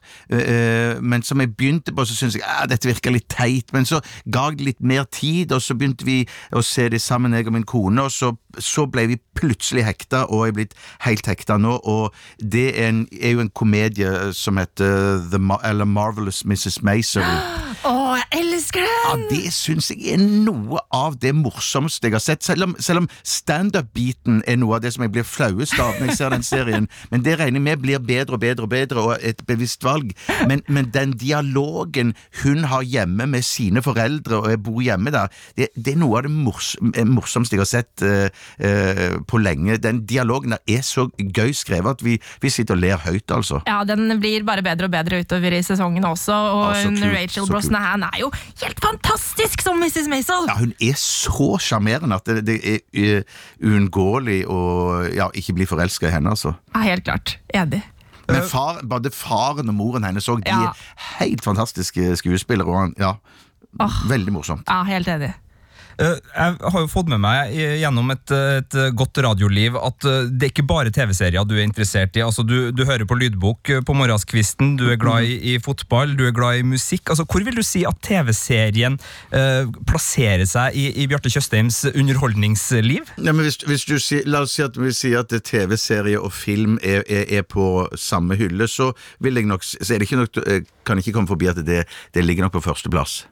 Men 1.01 1.23
som 1.25 1.41
jeg 1.41 1.53
begynte 1.57 1.93
på, 1.95 2.05
så 2.05 2.15
syntes 2.15 2.37
jeg 2.39 2.45
at 2.45 2.69
dette 2.71 2.89
virka 2.89 3.13
litt 3.13 3.27
teit. 3.31 3.73
Men 3.73 3.87
så 3.87 4.01
ga 4.31 4.49
jeg 4.49 4.59
det 4.59 4.69
litt 4.69 4.81
mer 4.81 5.07
tid, 5.11 5.53
og 5.55 5.63
så 5.63 5.75
begynte 5.77 6.07
vi 6.07 6.21
å 6.55 6.63
se 6.65 6.87
det 6.91 7.01
sammen, 7.01 7.33
jeg 7.33 7.47
og 7.49 7.55
min 7.55 7.67
kone, 7.67 8.05
og 8.05 8.13
så, 8.13 8.33
så 8.59 8.85
ble 8.89 9.07
vi 9.13 9.19
plutselig 9.37 9.85
hekta, 9.87 10.25
og 10.29 10.47
er 10.47 10.55
blitt 10.57 10.75
helt 11.05 11.27
hekta 11.29 11.57
nå. 11.61 11.77
Og 11.83 12.13
det 12.39 12.67
er, 12.75 12.89
en, 12.89 13.05
er 13.21 13.35
jo 13.35 13.45
en 13.45 13.53
komedie 13.53 14.11
som 14.35 14.61
heter 14.61 15.23
The 15.31 15.41
Mar 15.41 15.85
Marvelous 15.85 16.43
Mrs. 16.45 16.81
Maisel. 16.83 17.25
Å, 17.85 18.15
jeg 18.17 18.41
elsker 18.41 18.81
den! 18.81 18.93
Ja, 19.05 19.11
det 19.29 19.51
syns 19.53 19.91
jeg 19.91 20.15
er 20.15 20.21
noe 20.21 20.81
av 20.95 21.19
det 21.21 21.35
morsomste 21.37 22.09
jeg 22.09 22.15
har 22.15 22.23
sett. 22.23 22.41
Selv 22.45 22.65
om, 22.65 22.73
selv 22.81 23.03
om 23.03 23.09
standup-biten 23.21 24.39
er 24.49 24.57
noe 24.57 24.79
av 24.79 24.85
det 24.85 24.95
som 24.95 25.03
jeg 25.05 25.13
blir 25.13 25.27
flauest 25.27 25.77
av 25.77 25.99
når 25.99 26.09
jeg 26.09 26.17
ser 26.17 26.33
den 26.33 26.45
serien. 26.45 26.87
Men 27.11 27.25
det 27.25 27.35
regner 27.37 27.61
jeg 27.61 27.65
med 27.67 27.83
blir 27.83 28.01
bedre 28.01 28.39
og 28.39 28.41
bedre 28.41 28.65
og 28.65 28.71
bedre, 28.73 29.03
og 29.03 29.25
et 29.25 29.43
bevisst 29.45 29.85
valg. 29.85 30.15
Men, 30.49 30.63
men 30.65 30.89
den 30.95 31.13
dialogen 31.21 32.15
hun 32.41 32.65
har 32.71 32.87
hjemme 32.89 33.27
med 33.29 33.45
sine 33.45 33.83
foreldre, 33.85 34.41
og 34.41 34.49
jeg 34.55 34.63
bor 34.65 34.81
hjemme 34.81 35.13
der, 35.13 35.29
det, 35.59 35.69
det 35.77 35.93
er 35.93 36.01
noe 36.01 36.19
av 36.19 36.25
det 36.25 36.33
mors 36.33 36.73
morsomste 36.81 37.57
jeg 37.57 37.61
har 37.61 37.69
sett 37.69 38.05
uh, 38.05 38.25
uh, 38.65 39.19
på 39.29 39.43
lenge. 39.43 39.77
Den 39.83 40.01
dialogen 40.09 40.55
der 40.55 40.77
er 40.79 40.81
så 40.85 41.05
gøy 41.21 41.53
skrevet 41.53 41.99
at 41.99 42.05
vi, 42.05 42.17
vi 42.41 42.53
sitter 42.53 42.79
og 42.79 42.81
ler 42.81 43.05
høyt, 43.05 43.29
altså. 43.29 43.61
Ja, 43.69 43.83
Den 43.85 44.09
blir 44.17 44.41
bare 44.47 44.65
bedre 44.65 44.89
og 44.89 44.95
bedre 44.97 45.21
utover 45.21 45.53
i 45.53 45.61
sesongen 45.65 46.05
også. 46.09 46.33
Og 46.33 46.65
Ja, 46.65 46.81
så 46.81 46.89
hun 46.89 46.97
kult, 47.75 48.03
Rachel 48.03 48.05
er 48.13 48.19
jo 48.21 48.29
helt 48.61 48.79
fantastisk 48.83 49.61
som 49.65 49.79
Mrs. 49.79 50.07
Maisel! 50.11 50.47
Ja, 50.49 50.55
hun 50.59 50.73
er 50.81 50.95
så 50.99 51.57
sjarmerende 51.61 52.15
at 52.15 52.25
det, 52.25 52.45
det 52.47 52.57
er 52.63 52.79
uh, 53.21 53.21
uunngåelig 53.63 54.45
å 54.47 54.59
ja, 55.15 55.29
ikke 55.35 55.53
bli 55.59 55.67
forelska 55.69 56.09
i 56.09 56.15
henne, 56.15 56.35
altså. 56.35 56.55
Ja, 56.73 56.83
helt 56.87 57.05
klart. 57.07 57.37
Enig. 57.53 57.83
Men 58.27 58.41
far, 58.49 58.79
både 58.89 59.11
faren 59.13 59.69
og 59.69 59.75
moren 59.77 60.03
hennes 60.07 60.27
òg, 60.31 60.41
de 60.45 60.49
Ja. 60.49 60.71
er 60.71 61.09
helt 61.19 61.43
fantastiske 61.45 62.15
skuespillere. 62.17 62.67
Og 62.67 62.79
han, 62.79 62.93
ja, 62.97 63.15
oh, 63.79 63.97
Veldig 64.09 64.33
morsomt. 64.33 64.65
Ja, 64.67 64.83
helt 64.87 65.07
enig. 65.07 65.33
Eh, 66.01 66.17
Jeg 66.35 66.57
har 66.59 66.81
jo 66.83 66.89
fått 66.91 67.07
med 67.11 67.21
meg 67.23 67.53
gjennom 67.55 68.09
et, 68.11 68.31
et 68.35 68.77
godt 68.97 69.19
radioliv 69.23 69.77
at 69.79 70.07
eh, 70.07 70.27
det 70.31 70.49
er 70.49 70.53
ikke 70.53 70.67
bare 70.67 70.91
TV-serier 70.93 71.45
du 71.47 71.55
er 71.55 71.63
interessert 71.65 72.17
i. 72.19 72.23
Altså, 72.25 72.43
du, 72.47 72.71
du 72.75 72.83
hører 72.87 73.07
på 73.07 73.17
lydbok 73.19 73.71
eh, 73.71 73.83
på 73.85 73.95
morgenskvisten, 73.95 74.75
du 74.79 74.87
er 74.91 74.99
glad 75.01 75.27
i, 75.29 75.37
i 75.53 75.57
fotball, 75.63 76.15
du 76.19 76.25
er 76.27 76.35
glad 76.35 76.59
i 76.61 76.65
musikk. 76.67 77.09
Altså, 77.13 77.25
hvor 77.29 77.45
vil 77.45 77.55
du 77.59 77.63
si 77.65 77.85
at 77.87 77.99
TV-serien 78.05 78.97
eh, 79.35 79.69
plasserer 79.87 80.45
seg 80.49 80.75
i, 80.75 80.87
i 81.03 81.07
Bjarte 81.11 81.31
Tjøstheims 81.31 81.83
underholdningsliv? 81.93 83.13
Ja, 83.19 83.31
men 83.31 83.45
hvis, 83.47 83.61
hvis 83.67 83.87
du 83.87 83.95
sier, 84.01 84.25
La 84.27 84.43
oss 84.45 84.55
si 84.57 84.65
at 84.65 84.77
vi 84.79 84.91
sier 84.95 85.23
at 85.23 85.31
TV-serie 85.45 86.19
og 86.19 86.33
film 86.35 86.79
er, 86.83 87.05
er, 87.07 87.23
er 87.39 87.47
på 87.47 87.85
samme 87.99 88.37
hylle, 88.39 88.67
så 88.71 88.91
vil 89.23 89.39
jeg 89.39 89.47
nok 89.49 89.63
så 89.65 89.95
er 89.95 90.01
det 90.01 90.09
ikke 90.09 90.19
nok, 90.19 90.41
kan 90.85 90.99
jeg 90.99 91.05
ikke 91.07 91.15
komme 91.19 91.29
forbi 91.31 91.49
at 91.51 91.61
det, 91.65 91.85
det 92.13 92.25
ligger 92.25 92.47
nok 92.47 92.57
på 92.57 92.65
førsteplass. 92.67 93.23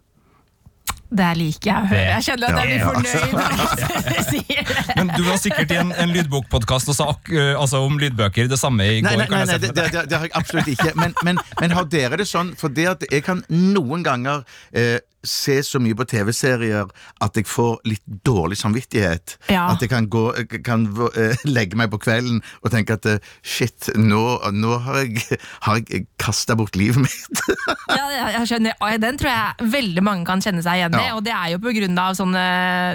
Det 1.14 1.30
liker 1.38 1.70
jeg 1.70 1.78
å 1.78 1.90
høre. 1.92 2.06
Jeg 2.10 2.24
kjenner 2.26 2.48
at 2.48 2.58
jeg 2.58 2.68
blir 2.72 2.82
fornøyd 2.88 3.34
det. 4.14 4.96
Men 4.98 5.12
du 5.14 5.22
var 5.28 5.38
sikkert 5.42 5.72
i 5.76 5.78
en, 5.82 5.92
en 6.04 6.14
lydbokpodkast 6.16 6.90
og 6.90 6.98
sa 6.98 7.08
ak- 7.14 7.30
eh, 7.34 7.54
altså, 7.60 7.84
om 7.86 8.00
lydbøker 8.02 8.50
det 8.50 8.58
samme 8.60 8.88
i 8.96 9.02
går. 9.06 9.14
nei, 9.22 9.28
kan 9.30 9.38
nei, 9.38 9.46
nei 9.52 9.58
det, 9.62 9.72
det, 9.78 9.88
det, 9.94 10.04
det 10.10 10.18
har 10.20 10.26
jeg 10.30 10.36
absolutt 10.42 10.72
ikke. 10.74 10.92
Men, 10.98 11.14
men, 11.28 11.42
men 11.62 11.76
har 11.78 11.86
dere 11.94 12.18
det 12.24 12.28
sånn? 12.30 12.54
For 12.60 12.74
det 12.74 12.88
at 12.96 13.06
jeg 13.12 13.26
kan 13.28 13.44
noen 13.54 14.02
ganger 14.06 14.42
eh, 14.74 14.98
se 15.24 15.60
så 15.64 15.80
mye 15.82 15.96
på 15.98 16.06
TV-serier 16.12 16.90
at 17.24 17.38
jeg 17.40 17.48
får 17.48 17.80
litt 17.88 18.04
dårlig 18.28 18.58
samvittighet. 18.60 19.38
Ja. 19.52 19.70
At 19.72 19.82
jeg 19.84 19.92
kan, 19.94 20.08
gå, 20.12 20.26
kan 20.66 20.86
eh, 21.16 21.38
legge 21.48 21.80
meg 21.80 21.92
på 21.94 22.00
kvelden 22.04 22.42
og 22.62 22.74
tenke 22.74 22.98
at 23.00 23.08
eh, 23.10 23.20
shit, 23.44 23.90
nå, 23.96 24.22
nå 24.52 24.78
har 24.86 25.02
jeg, 25.04 25.40
har 25.68 25.80
jeg 25.82 26.06
kasta 26.22 26.58
bort 26.60 26.76
livet 26.80 27.04
mitt. 27.06 27.44
Ja, 27.94 28.06
jeg, 28.36 28.48
skjønner. 28.50 28.78
Den 29.02 29.18
tror 29.20 29.32
jeg 29.32 29.72
veldig 29.74 30.04
mange 30.06 30.28
kan 30.28 30.44
kjenne 30.44 30.64
seg 30.66 30.82
igjen 30.82 30.98
i. 31.00 31.06
Ja. 31.08 31.16
Og 31.18 31.24
det 31.26 31.34
er 31.36 31.54
jo 31.56 31.62
på 31.64 31.74
grunn 31.76 32.00
av 32.00 32.18
sånne, 32.20 32.44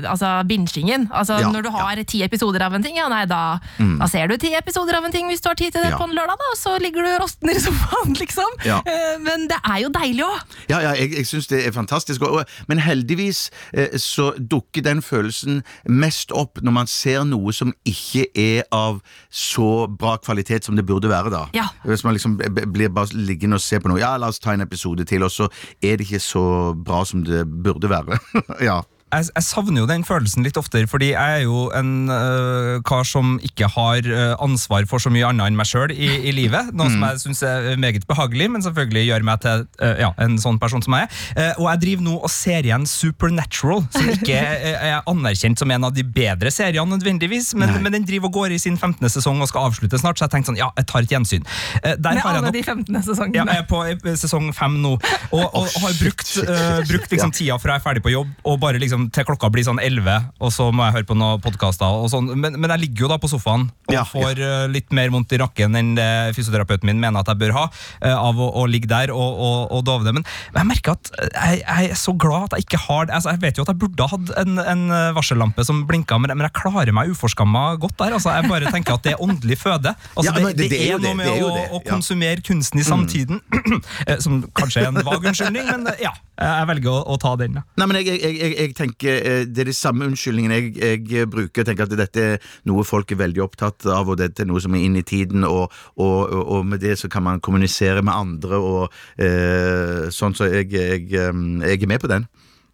altså 0.09 0.35
bingingen. 0.49 1.09
Altså, 1.13 1.39
Ja, 1.39 1.51
når 1.53 1.65
du 1.69 1.71
har 1.75 2.01
ti 2.09 2.23
episoder 2.27 2.65
av 2.67 2.75
en 2.77 2.85
ting, 2.85 2.97
ja, 2.99 3.09
nei, 3.11 3.25
da, 3.31 3.59
da 3.79 4.09
ser 4.11 4.29
du 4.31 4.37
ti 4.41 4.53
episoder 4.59 4.99
av 4.99 5.07
en 5.07 5.15
ting 5.15 5.29
hvis 5.31 5.43
du 5.45 5.49
har 5.51 5.59
tid 5.59 5.73
til 5.75 5.85
det 5.85 5.95
på 5.97 6.07
en 6.09 6.15
lørdag, 6.17 6.39
da, 6.41 6.53
og 6.53 6.59
så 6.59 6.77
ligger 6.83 7.05
du 7.05 7.11
og 7.15 7.23
rostner 7.25 7.57
i 7.57 7.63
sofaen, 7.63 8.17
liksom. 8.23 8.59
Eh, 8.67 9.17
Men 9.25 9.49
det 9.51 9.59
er 9.63 9.83
jo 9.85 9.93
deilig 9.95 10.25
òg. 10.27 10.57
Ja, 10.71 10.81
ja, 10.85 10.95
jeg, 10.99 11.15
jeg 11.17 11.29
syns 11.31 11.49
det 11.51 11.65
er 11.67 11.75
fantastisk. 11.77 12.18
Og, 12.27 12.45
men 12.69 12.83
heldigvis 12.83 13.49
eh, 13.73 13.97
så 14.01 14.31
dukker 14.39 14.85
den 14.87 15.03
følelsen 15.05 15.63
mest 15.89 16.33
opp 16.37 16.63
når 16.63 16.75
man 16.75 16.91
ser 16.91 17.25
noe 17.29 17.55
som 17.55 17.73
ikke 17.89 18.27
er 18.39 18.67
av 18.75 19.01
så 19.31 19.87
bra 19.91 20.17
kvalitet 20.23 20.67
som 20.67 20.77
det 20.79 20.87
burde 20.89 21.11
være, 21.11 21.33
da. 21.35 21.47
Ja. 21.57 21.69
Hvis 21.85 22.05
man 22.05 22.17
liksom 22.17 22.39
blir 22.39 22.93
bare 22.95 23.15
liggende 23.15 23.59
og 23.59 23.65
se 23.65 23.81
på 23.81 23.91
noe, 23.91 24.01
ja, 24.03 24.15
la 24.19 24.31
oss 24.33 24.43
ta 24.43 24.55
en 24.55 24.65
episode 24.65 25.07
til, 25.09 25.25
og 25.27 25.33
så 25.33 25.49
er 25.83 25.99
det 25.99 26.09
ikke 26.09 26.23
så 26.23 26.45
bra 26.75 27.05
som 27.09 27.25
det 27.27 27.45
burde 27.47 27.91
være. 27.91 28.21
ja. 28.69 28.81
Jeg, 29.09 29.29
jeg 29.35 29.45
savner 29.47 29.83
jo 29.83 29.89
den 29.89 30.05
følelsen 30.07 30.45
litt 30.47 30.59
oftere, 30.61 30.89
fordi 30.91 31.11
jeg 31.13 31.39
er 31.39 31.45
jo 31.47 31.69
en 31.77 32.11
uh, 32.11 32.79
kar 32.87 33.07
som 33.09 33.37
ikke 33.45 33.69
har 33.73 34.05
øh, 34.05 34.35
ansvar 34.45 34.87
for 34.89 35.03
så 35.03 35.11
mye 35.13 35.27
annet 35.27 35.51
enn 35.51 35.59
meg 35.59 35.69
sjøl 35.69 35.93
i, 35.95 36.09
i 36.29 36.33
livet. 36.35 36.73
Noe 36.77 36.91
som 36.93 37.05
jeg 37.05 37.23
syns 37.23 37.43
er 37.47 37.79
meget 37.81 38.07
behagelig, 38.09 38.49
men 38.53 38.65
selvfølgelig 38.65 39.05
gjør 39.09 39.27
meg 39.29 39.43
til 39.45 39.65
uh, 39.83 39.95
ja, 40.01 40.11
en 40.25 40.37
sånn 40.41 40.61
person 40.61 40.85
som 40.85 40.97
jeg 40.97 41.09
er. 41.09 41.23
Uh, 41.39 41.63
og 41.63 41.71
jeg 41.71 41.83
driver 41.85 42.07
nå 42.09 42.17
og 42.19 42.33
ser 42.33 42.69
igjen 42.69 42.87
Supernatural, 42.89 43.85
som 43.95 44.11
ikke 44.13 44.37
er, 44.39 44.77
er 44.77 45.09
anerkjent 45.11 45.61
som 45.61 45.73
en 45.73 45.89
av 45.89 45.95
de 45.97 46.05
bedre 46.05 46.53
seriene 46.55 46.99
nødvendigvis, 46.99 47.55
men, 47.59 47.73
men 47.85 47.95
den 47.95 48.07
driver 48.09 48.31
og 48.31 48.41
går 48.43 48.57
i 48.57 48.61
sin 48.61 48.77
15. 48.77 49.09
sesong 49.17 49.41
og 49.43 49.51
skal 49.51 49.69
avslutte 49.71 50.01
snart, 50.01 50.19
så 50.19 50.27
jeg 50.27 50.35
tenkte 50.37 50.53
sånn, 50.53 50.61
ja, 50.61 50.69
jeg 50.79 50.89
tar 50.91 51.07
et 51.07 51.15
gjensyn. 51.15 51.47
Eh, 51.83 51.97
Med 51.97 52.23
alle 52.25 52.43
nok 52.45 52.55
de 52.55 52.63
15. 52.65 53.03
sesongene. 53.07 53.39
ja, 53.41 53.47
jeg 53.59 53.65
er 53.65 53.69
på 53.71 53.83
eh, 53.87 54.19
sesong 54.19 54.51
5 54.57 54.79
nå, 54.85 54.95
og, 55.33 55.45
og 55.45 55.69
har 55.85 55.97
brukt, 56.01 56.35
eh, 56.45 56.81
brukt 56.89 57.15
liksom 57.15 57.35
tida 57.35 57.59
fra 57.61 57.77
jeg 57.77 57.83
er 57.83 57.85
ferdig 57.85 58.05
på 58.05 58.13
jobb, 58.13 58.31
og 58.49 58.59
bare 58.63 58.81
liksom 58.83 58.98
til 59.15 59.27
klokka 59.29 59.49
blir 59.55 59.65
sånn 59.67 59.79
11, 59.83 60.29
og 60.43 60.51
så 60.55 60.69
må 60.75 60.85
jeg 60.89 60.97
høre 60.99 61.09
på 61.09 61.17
noen 61.19 61.43
podkaster. 61.45 62.07
Sånn. 62.13 62.31
Men, 62.39 62.57
men 62.61 62.73
jeg 62.75 62.83
ligger 62.87 63.07
jo 63.07 63.11
da 63.13 63.19
på 63.23 63.31
sofaen 63.31 63.69
og 63.89 63.95
Ja, 63.95 64.03
får 64.09 64.41
ja. 64.43 64.51
litt 64.71 64.93
mer 64.97 65.13
vondt 65.15 65.33
i 65.37 65.39
rakken 65.41 65.77
enn 65.79 65.95
det 65.99 66.09
fysioterapeuten 66.37 66.89
min 66.89 67.01
mener 67.03 67.23
at 67.23 67.31
jeg 67.33 67.41
bør 67.41 67.55
ha, 67.57 67.65
eh, 68.03 68.15
av 68.15 68.39
å, 68.41 68.49
å 68.63 68.67
ligge 68.71 68.91
der 68.91 69.13
og, 69.15 69.39
og, 69.49 69.59
og 69.79 69.85
dove 69.89 70.07
det. 70.09 70.15
Men, 70.19 70.27
men 70.53 70.61
jeg 70.63 70.71
merker 70.73 70.97
at 70.99 71.11
jeg, 71.29 71.63
jeg 71.63 71.91
er 71.93 72.01
så 72.03 72.15
glad 72.19 72.49
at 72.51 72.59
jeg 72.59 72.67
ikke 72.69 72.83
har 72.89 73.09
det. 73.09 73.17
Altså, 73.19 73.33
jeg 73.35 73.43
vet 73.47 73.61
jo 73.61 73.67
at 73.67 73.73
jeg 73.73 73.81
burde 73.85 74.05
ha 74.09 74.17
hatt 74.17 74.35
en, 74.45 74.61
en 74.75 74.85
eh, 74.99 75.09
varsellampe 75.17 75.65
som 75.69 75.85
blinka, 75.89 76.19
men, 76.21 76.35
men 76.37 76.49
jeg 76.49 76.57
klarer 76.59 76.93
meg 76.97 77.13
uforskamma 77.15 77.65
godt 77.83 77.97
der. 78.03 78.17
Altså, 78.19 78.33
jeg 78.37 78.51
bare 78.51 78.73
tenker 78.75 78.97
at 78.99 79.05
det 79.07 79.15
er 79.17 79.23
åndelig 79.25 79.59
føde. 79.63 79.95
Altså, 80.15 80.29
Ja, 80.29 80.37
det, 80.39 80.55
det, 80.59 80.71
det- 80.73 80.83
er 80.89 81.01
noe 81.03 81.15
med 81.19 81.27
det 81.29 81.37
er 81.39 81.45
å, 81.45 81.79
å 81.79 81.83
konsumere 81.87 82.41
kunsten 82.45 82.81
i 82.81 82.85
samtiden, 82.87 83.41
mm. 83.53 83.81
som 84.25 84.41
kanskje 84.57 84.83
er 84.85 84.91
en 84.93 85.01
vag 85.05 85.25
unnskyldning, 85.29 85.67
men 85.69 85.91
eh, 85.93 86.03
ja, 86.07 86.13
jeg 86.39 86.69
velger 86.71 86.93
å, 86.93 87.01
å 87.13 87.19
ta 87.21 87.35
den. 87.41 87.59
Nei, 87.79 87.87
men 87.91 87.99
jeg, 88.01 88.09
jeg, 88.15 88.37
jeg, 88.39 88.53
jeg 88.59 88.75
tenker 88.79 88.88
eh, 89.05 89.45
Det 89.47 89.63
er 89.65 89.71
de 89.71 89.77
samme 89.77 90.09
unnskyldningene 90.09 90.59
jeg, 90.59 91.05
jeg 91.11 91.31
bruker. 91.31 91.63
Jeg 91.63 91.71
tenker 91.71 91.89
at 91.89 91.97
dette 91.99 92.25
er 92.35 92.51
noe 92.69 92.87
folk 92.87 93.13
er 93.13 93.23
veldig 93.23 93.45
opptatt 93.45 93.87
av, 93.87 94.09
og 94.09 94.19
dette 94.21 94.45
er 94.45 94.51
noe 94.51 94.63
som 94.63 94.75
er 94.75 94.85
inn 94.87 94.99
i 94.99 95.07
tiden, 95.07 95.47
og, 95.49 95.73
og, 95.97 96.35
og, 96.43 96.67
med 96.69 96.83
det 96.85 96.99
så 97.01 97.11
kan 97.13 97.25
man 97.27 97.41
kommunisere 97.45 98.03
med 98.03 98.15
andre, 98.15 98.59
og 98.59 98.85
eh, 99.17 100.09
sånn, 100.15 100.37
så 100.37 100.51
jeg, 100.51 100.71
jeg, 100.75 101.09
eh, 101.13 101.33
jeg 101.65 101.83
er 101.83 101.91
med 101.91 102.05
på 102.05 102.11
den. 102.11 102.29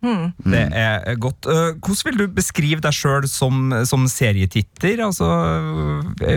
Det 0.05 0.61
er 0.77 1.15
godt. 1.17 1.47
Eh, 1.49 1.73
Hvordan 1.81 2.05
vil 2.05 2.19
du 2.19 2.35
beskrive 2.37 2.83
deg 2.85 2.93
sjøl 2.93 3.29
som, 3.31 3.73
som 3.89 4.07
serietitter? 4.11 5.01
Altså, 5.07 5.29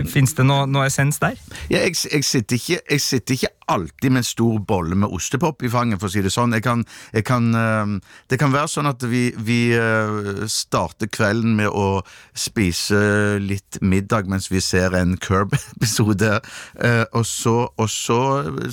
Fins 0.08 0.34
det 0.38 0.46
noe, 0.48 0.66
noe 0.70 0.88
essens 0.88 1.20
der? 1.22 1.36
Ja, 1.68 1.82
jeg, 1.84 1.96
jeg, 2.08 2.24
sitter 2.24 2.56
ikke, 2.56 2.80
jeg 2.80 3.04
sitter 3.04 3.36
ikke 3.36 3.52
alltid 3.68 4.12
med 4.12 4.22
en 4.22 4.26
stor 4.26 4.58
bolle 4.64 4.96
med 4.98 5.12
ostepop 5.12 5.62
i 5.62 5.70
fanget, 5.72 6.00
for 6.00 6.08
å 6.08 6.12
si 6.12 6.22
det 6.24 6.32
sånn. 6.32 6.54
Jeg 6.56 6.64
kan, 6.64 6.84
jeg 7.12 7.24
kan, 7.28 7.48
eh, 7.54 7.92
det 8.30 8.38
kan 8.40 8.52
være 8.54 8.70
sånn 8.72 8.88
at 8.90 9.04
vi, 9.08 9.28
vi 9.36 9.60
eh, 9.76 10.44
starter 10.50 11.10
kvelden 11.12 11.56
med 11.58 11.68
å 11.68 12.02
spise 12.36 13.38
litt 13.42 13.80
middag 13.84 14.28
mens 14.30 14.48
vi 14.52 14.62
ser 14.64 14.96
en 14.96 15.16
Curb-episode, 15.20 16.40
eh, 16.84 17.04
og, 17.12 17.24
så, 17.28 17.56
og 17.76 17.90
så, 17.92 18.20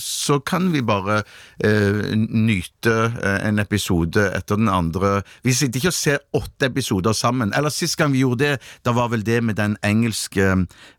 så 0.01 0.39
kan 0.45 0.71
vi 0.73 0.83
bare 0.85 1.21
eh, 1.63 2.15
nyte 2.15 2.95
en 3.25 3.59
episode 3.61 4.29
etter 4.35 4.59
den 4.59 4.71
andre. 4.71 5.19
Vi 5.45 5.55
sitter 5.55 5.81
ikke 5.81 5.93
og 5.93 5.97
ser 5.97 6.23
åtte 6.35 6.69
episoder 6.69 7.15
sammen. 7.17 7.53
Eller 7.55 7.73
sist 7.73 7.97
gang 7.99 8.13
vi 8.13 8.23
gjorde 8.23 8.45
det, 8.45 8.61
da 8.85 8.95
var 8.95 9.11
vel 9.13 9.25
det 9.25 9.41
med 9.43 9.57
den 9.59 9.77
engelske 9.85 10.45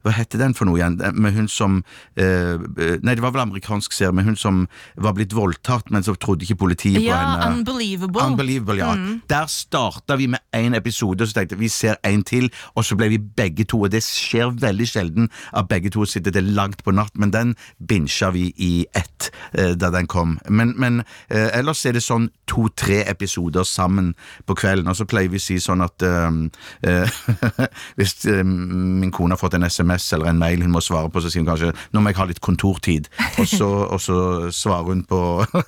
Hva 0.04 0.12
heter 0.14 0.40
den 0.40 0.54
for 0.56 0.68
noe 0.68 0.78
igjen? 0.78 0.96
Med 1.14 1.36
hun 1.36 1.48
som 1.50 1.78
Nei, 2.16 3.14
det 3.14 3.22
var 3.22 3.34
vel 3.34 3.44
amerikansk 3.44 3.85
serie, 3.92 4.14
med 4.16 4.24
hun 4.24 4.36
som 4.36 4.64
var 4.96 5.12
blitt 5.16 5.34
voldtatt, 5.36 5.90
men 5.90 6.02
så 6.02 6.16
trodde 6.16 6.46
ikke 6.46 6.56
politiet 6.64 7.02
på 7.04 7.12
henne. 7.12 7.60
Unbelievable. 7.60 8.24
Unbelievable, 8.24 8.80
ja. 8.80 8.94
Der 9.28 9.46
starta 9.52 10.16
vi 10.16 10.30
med 10.32 10.40
én 10.56 10.76
episode, 10.76 11.20
og 11.22 11.28
så 11.28 11.40
tenkte 11.40 11.58
vi 11.60 11.66
vi 11.66 11.72
ser 11.72 11.98
en 12.06 12.22
til, 12.26 12.48
og 12.78 12.86
så 12.86 12.96
ble 12.98 13.10
vi 13.14 13.18
begge 13.18 13.66
to. 13.68 13.82
Og 13.86 13.92
det 13.94 14.02
skjer 14.06 14.54
veldig 14.62 14.88
sjelden 14.88 15.30
at 15.56 15.68
begge 15.70 15.90
to 15.94 16.06
sitter 16.08 16.34
til 16.34 16.52
langt 16.56 16.84
på 16.86 16.94
natt, 16.94 17.14
men 17.18 17.34
den 17.34 17.54
binsja 17.90 18.30
vi 18.34 18.48
i 18.62 18.86
ett 18.96 19.30
eh, 19.52 19.74
da 19.78 19.90
den 19.94 20.08
kom. 20.10 20.36
Men, 20.48 20.74
men 20.78 21.02
eh, 21.28 21.50
ellers 21.58 21.84
er 21.86 21.96
det 21.96 22.04
sånn 22.06 22.30
to-tre 22.50 23.02
episoder 23.10 23.66
sammen 23.66 24.14
på 24.46 24.56
kvelden, 24.58 24.90
og 24.90 24.98
så 24.98 25.08
pleier 25.08 25.32
vi 25.32 25.40
å 25.40 25.46
si 25.46 25.58
sånn 25.62 25.82
at 25.84 26.06
eh, 26.06 27.18
hvis 27.98 28.16
eh, 28.30 28.42
min 28.46 29.12
kone 29.14 29.34
har 29.34 29.42
fått 29.42 29.58
en 29.58 29.66
SMS 29.66 30.12
eller 30.16 30.30
en 30.30 30.40
mail 30.40 30.62
hun 30.62 30.74
må 30.74 30.84
svare 30.84 31.10
på, 31.10 31.22
så 31.22 31.32
sier 31.32 31.42
hun 31.42 31.50
kanskje 31.50 31.72
nå 31.92 32.02
må 32.02 32.12
jeg 32.12 32.20
ha 32.20 32.28
litt 32.30 32.42
kontortid, 32.44 33.10
og 33.40 33.50
så, 33.50 33.70
og 33.86 34.00
så 34.02 34.16
svarer 34.54 34.90
hun 34.90 35.02
på 35.08 35.20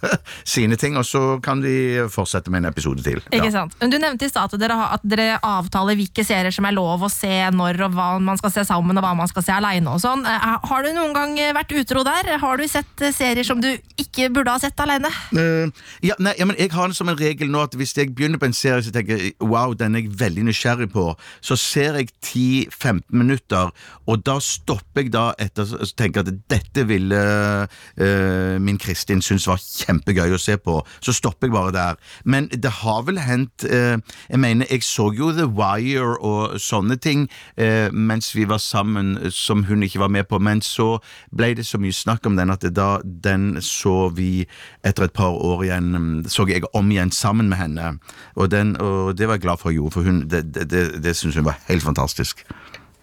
sine 0.54 0.78
ting, 0.80 0.96
og 0.98 1.06
så 1.06 1.38
kan 1.44 1.62
vi 1.64 1.98
fortsette 2.12 2.52
med 2.52 2.64
en 2.64 2.70
episode 2.72 3.04
til. 3.04 3.22
Ikke 3.32 3.52
sant? 3.54 3.76
Men 3.80 3.92
Du 3.92 3.98
nevnte 4.00 4.26
i 4.26 4.32
stad 4.32 4.54
at, 4.54 4.76
at 4.98 5.04
dere 5.08 5.38
avtaler 5.44 5.98
hvilke 5.98 6.24
serier 6.26 6.54
som 6.54 6.66
er 6.68 6.76
lov 6.76 7.04
å 7.06 7.10
se 7.12 7.32
når, 7.54 7.82
og 7.88 7.96
hva 7.96 8.08
man 8.22 8.40
skal 8.40 8.54
se 8.54 8.66
sammen 8.68 8.98
og 8.98 9.04
hva 9.04 9.14
man 9.18 9.30
skal 9.30 9.44
se 9.46 9.54
aleine. 9.54 9.90
og 9.90 10.02
sånn. 10.02 10.24
Eh, 10.28 10.48
Har 10.70 10.84
du 10.84 10.92
noen 10.96 11.14
gang 11.16 11.36
vært 11.56 11.74
utro 11.76 12.04
der? 12.06 12.34
Har 12.42 12.60
du 12.60 12.66
sett 12.70 13.04
eh, 13.04 13.14
serier 13.14 13.46
som 13.46 13.62
du 13.62 13.70
ikke 13.98 14.30
burde 14.34 14.54
ha 14.54 14.60
sett 14.62 14.78
aleine? 14.80 15.10
Uh, 15.34 15.68
ja, 16.04 16.16
nei, 16.22 16.34
ja, 16.38 16.46
men 16.48 16.58
jeg 16.58 16.72
har 16.74 16.90
det 16.90 16.98
som 16.98 17.10
en 17.10 17.18
regel 17.18 17.50
nå 17.52 17.62
at 17.66 17.76
hvis 17.78 17.94
jeg 17.96 18.12
begynner 18.16 18.40
på 18.40 18.48
en 18.48 18.56
serie 18.56 18.84
så 18.84 18.92
tenker 18.94 19.18
jeg 19.18 19.34
wow, 19.42 19.74
den 19.76 19.96
er 19.96 20.04
jeg 20.04 20.14
veldig 20.20 20.46
nysgjerrig 20.48 20.90
på, 20.92 21.10
så 21.44 21.56
ser 21.58 21.98
jeg 22.00 22.12
10-15 22.24 23.02
minutter, 23.14 23.72
og 24.08 24.22
da 24.26 24.38
stopper 24.42 25.04
jeg 25.04 25.12
da 25.14 25.30
etter 25.40 25.68
og 25.78 25.92
tenker 25.98 26.24
at 26.24 26.32
dette 26.50 26.84
ville 26.88 27.18
eh, 27.18 27.97
min 27.98 28.78
Kristin 28.78 29.22
synes 29.24 29.46
var 29.48 29.58
kjempegøy 29.58 30.34
å 30.34 30.38
se 30.40 30.56
på. 30.60 30.78
Så 31.02 31.12
stopper 31.16 31.48
jeg 31.48 31.54
bare 31.54 31.72
der. 31.74 31.98
Men 32.24 32.48
det 32.52 32.70
har 32.82 33.02
vel 33.06 33.18
hendt 33.18 33.64
eh, 33.64 33.98
Jeg 34.30 34.40
mener, 34.40 34.66
jeg 34.70 34.82
så 34.82 35.10
jo 35.16 35.30
The 35.32 35.46
Wire 35.46 36.18
og 36.24 36.58
sånne 36.60 36.98
ting 37.00 37.26
eh, 37.56 37.88
mens 37.92 38.30
vi 38.36 38.46
var 38.48 38.60
sammen, 38.62 39.16
eh, 39.18 39.32
som 39.34 39.64
hun 39.68 39.82
ikke 39.82 40.02
var 40.02 40.12
med 40.12 40.28
på, 40.28 40.38
men 40.38 40.62
så 40.64 40.98
ble 41.34 41.54
det 41.58 41.66
så 41.66 41.80
mye 41.80 41.94
snakk 41.94 42.26
om 42.26 42.38
den 42.38 42.52
at 42.54 42.66
da 42.74 42.98
den 43.04 43.62
så 43.64 44.08
vi 44.14 44.46
etter 44.86 45.08
et 45.08 45.16
par 45.16 45.34
år 45.34 45.64
igjen 45.64 45.92
mm, 45.94 46.24
Så 46.28 46.46
jeg 46.48 46.66
om 46.74 46.90
igjen 46.90 47.12
sammen 47.14 47.48
med 47.48 47.58
henne, 47.58 47.98
og, 48.36 48.50
den, 48.50 48.76
og 48.80 49.16
det 49.18 49.28
var 49.28 49.38
jeg 49.38 49.46
glad 49.46 49.62
for 49.62 49.70
å 49.70 49.76
gjøre, 49.76 49.94
for 49.94 50.08
hun, 50.08 50.24
det, 50.30 50.44
det, 50.54 50.68
det, 50.70 50.84
det 51.04 51.16
syns 51.16 51.38
hun 51.38 51.48
var 51.48 51.60
helt 51.68 51.84
fantastisk. 51.84 52.44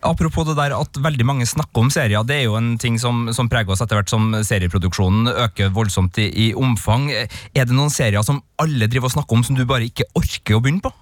Apropos 0.05 0.45
det 0.45 0.55
der 0.59 0.75
at 0.77 0.99
veldig 1.01 1.25
mange 1.25 1.47
snakker 1.49 1.81
om 1.81 1.89
serier, 1.93 2.23
det 2.27 2.37
er 2.37 2.45
jo 2.45 2.57
en 2.59 2.75
ting 2.81 2.99
som, 3.01 3.25
som 3.33 3.49
preger 3.49 3.73
oss 3.73 3.81
etter 3.81 3.97
hvert 3.97 4.11
som 4.11 4.29
serieproduksjonen 4.45 5.31
øker 5.33 5.73
voldsomt 5.73 6.19
i, 6.21 6.29
i 6.45 6.47
omfang. 6.53 7.09
Er 7.11 7.65
det 7.65 7.73
noen 7.73 7.93
serier 7.93 8.25
som 8.25 8.43
alle 8.61 8.89
driver 8.91 9.09
og 9.09 9.15
snakker 9.17 9.37
om 9.39 9.45
som 9.47 9.57
du 9.57 9.65
bare 9.67 9.89
ikke 9.89 10.07
orker 10.17 10.57
å 10.57 10.61
begynne 10.63 10.85
på? 10.85 10.93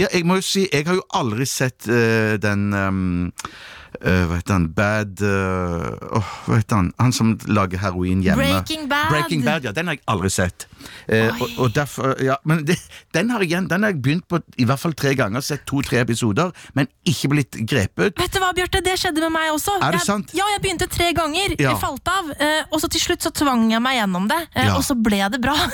Ja, 0.00 0.10
jeg 0.12 0.26
må 0.28 0.38
jo 0.40 0.44
si, 0.44 0.66
jeg 0.68 0.86
har 0.88 0.98
jo 0.98 1.06
aldri 1.16 1.48
sett 1.48 1.88
uh, 1.88 2.36
den 2.42 2.68
um, 2.76 3.30
eh, 4.00 4.24
Hva 4.28 4.38
heter 4.38 4.56
han? 4.56 4.66
Bad 4.76 5.22
uh, 5.24 6.16
oh, 6.18 6.30
Hva 6.46 6.58
heter 6.60 6.78
han? 6.80 6.90
Han 7.00 7.14
som 7.14 7.32
lager 7.50 7.80
heroin 7.82 8.22
hjemme. 8.24 8.42
Breaking 8.42 8.88
Bad. 8.90 9.10
Breaking 9.12 9.44
Bad, 9.44 9.66
ja, 9.66 9.72
Den 9.76 9.90
har 9.90 9.98
jeg 9.98 10.04
aldri 10.10 10.30
sett. 10.32 10.66
Uh, 11.10 11.28
og, 11.40 11.46
og 11.64 11.74
derfor, 11.76 12.14
ja, 12.24 12.36
men 12.48 12.64
det, 12.68 12.76
den 13.16 13.32
har 13.34 13.44
igjen, 13.44 13.68
den 13.70 13.84
har 13.84 13.94
jeg 13.94 14.02
begynt 14.04 14.26
på 14.30 14.40
i 14.60 14.66
hvert 14.68 14.80
fall 14.80 14.94
tre 14.96 15.14
ganger, 15.18 15.44
sett 15.44 15.66
to-tre 15.68 16.00
episoder, 16.04 16.52
men 16.78 16.88
ikke 17.08 17.32
blitt 17.32 17.58
grepet. 17.68 18.16
Vet 18.20 18.34
du 18.34 18.40
hva, 18.42 18.52
Bjarte? 18.56 18.82
Det 18.84 18.96
skjedde 19.00 19.24
med 19.26 19.34
meg 19.34 19.50
også. 19.54 19.76
Er 19.80 19.96
det 19.96 20.02
jeg, 20.02 20.08
sant? 20.08 20.34
Ja, 20.36 20.46
jeg 20.54 20.62
begynte 20.64 20.88
tre 20.90 21.10
ganger. 21.16 21.56
Ja. 21.56 21.72
Jeg 21.72 21.80
falt 21.82 22.08
av. 22.10 22.30
og 22.70 22.78
så 22.82 22.90
til 22.92 23.02
slutt 23.02 23.26
så 23.26 23.32
tvang 23.34 23.68
jeg 23.72 23.82
meg 23.84 23.98
gjennom 23.98 24.28
det, 24.30 24.40
Ja. 24.56 24.76
og 24.76 24.84
så 24.86 24.96
ble 24.96 25.20
det 25.32 25.42
bra. 25.42 25.56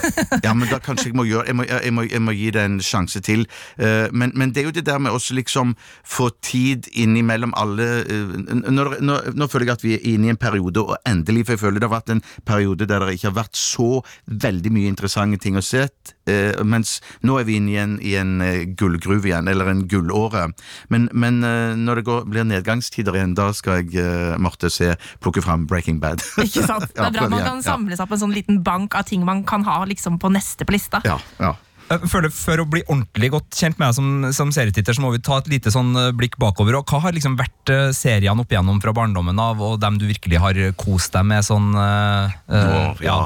Ja, 0.46 0.52
men 0.54 0.68
da 0.70 0.78
kanskje 0.82 1.08
jeg 1.10 1.16
må 1.16 1.24
gjøre 1.26 1.46
Jeg 1.48 1.56
må, 1.58 1.64
jeg 1.66 1.92
må, 1.94 2.02
jeg 2.06 2.22
må 2.22 2.32
gi 2.36 2.50
det 2.54 2.62
en 2.66 2.76
sjanse 2.84 3.20
til. 3.24 3.46
Men, 3.76 4.32
men 4.34 4.52
det 4.54 4.62
er 4.62 4.68
jo 4.68 4.74
det 4.76 4.84
der 4.86 5.00
med 5.02 5.14
å 5.14 5.20
liksom 5.34 5.74
få 6.06 6.28
tid 6.44 6.86
innimellom 6.94 7.54
alle 7.58 8.05
eh, 8.10 8.70
når, 8.70 8.96
når, 9.04 9.30
Nå 9.36 9.48
føler 9.50 9.70
jeg 9.70 9.78
at 9.78 9.84
vi 9.84 9.94
er 9.96 10.06
inne 10.12 10.28
i 10.28 10.32
en 10.34 10.40
periode, 10.40 10.82
og 10.82 10.96
endelig, 11.08 11.46
for 11.46 11.56
jeg 11.56 11.62
føler 11.64 11.82
det 11.82 11.88
har 11.88 11.96
vært 11.96 12.14
en 12.14 12.22
periode 12.46 12.88
der 12.88 13.04
det 13.04 13.16
ikke 13.16 13.30
har 13.30 13.38
vært 13.42 13.58
så 13.60 13.88
veldig 14.26 14.72
mye 14.74 14.92
interessante 14.92 15.40
ting 15.42 15.58
å 15.58 15.64
se. 15.64 15.86
eh, 16.26 16.62
mens 16.64 17.00
nå 17.22 17.38
er 17.40 17.46
vi 17.46 17.58
inne 17.60 17.72
i 17.72 17.78
en, 17.80 17.98
i 18.02 18.14
en 18.18 18.40
eh, 18.44 18.64
gullgruve 18.78 19.30
igjen, 19.30 19.48
eller 19.48 19.70
en 19.70 19.84
gullåre. 19.88 20.48
Men, 20.88 21.08
men 21.12 21.40
når 21.82 22.00
det 22.00 22.06
går, 22.08 22.24
blir 22.30 22.48
nedgangstider 22.48 23.16
igjen, 23.16 23.36
da 23.38 23.50
skal 23.54 23.84
jeg, 23.84 24.38
Marte, 24.42 24.70
se, 24.72 24.94
plukke 25.22 25.44
fram 25.44 25.66
Breaking 25.70 26.00
Bad. 26.02 26.24
Ikke 26.46 26.64
sant? 26.66 26.90
Det 26.94 27.02
er 27.02 27.14
bra 27.14 27.28
man 27.34 27.44
kan 27.44 27.62
samle 27.64 27.96
seg 27.96 28.06
opp 28.06 28.16
en 28.16 28.24
sånn 28.26 28.34
liten 28.36 28.62
bank 28.66 28.96
av 28.98 29.06
ting 29.08 29.24
man 29.26 29.44
kan 29.46 29.66
ha 29.66 29.82
liksom 29.88 30.20
på 30.22 30.32
neste 30.34 30.66
på 30.66 30.76
lista. 30.76 31.02
Ja, 31.06 31.18
ja. 31.42 31.54
Jeg 31.86 32.10
føler 32.10 32.32
For 32.34 32.58
å 32.62 32.66
bli 32.68 32.82
ordentlig 32.86 33.30
godt 33.36 33.58
kjent 33.58 33.78
med 33.78 33.88
deg 33.88 33.96
som, 33.98 34.08
som 34.34 34.52
serietitter, 34.54 34.96
så 34.96 35.04
må 35.04 35.12
vi 35.14 35.22
ta 35.22 35.38
et 35.38 35.50
lite 35.52 35.70
sånn 35.74 35.92
eh, 35.98 36.12
blikk 36.16 36.34
bakover. 36.42 36.78
og 36.78 36.90
Hva 36.90 37.04
har 37.04 37.14
liksom 37.14 37.36
vært 37.38 37.72
eh, 37.72 37.92
seriene 37.96 38.42
opp 38.42 38.52
igjennom 38.52 38.80
fra 38.82 38.94
barndommen 38.96 39.38
av, 39.42 39.62
og 39.62 39.78
dem 39.82 40.00
du 40.00 40.08
virkelig 40.08 40.42
har 40.42 40.60
kost 40.80 41.14
deg 41.14 41.28
med? 41.30 41.46
sånn... 41.46 41.70
Uh, 41.76 42.32
oh, 42.50 42.76
Åh, 42.90 43.04
ja. 43.04 43.18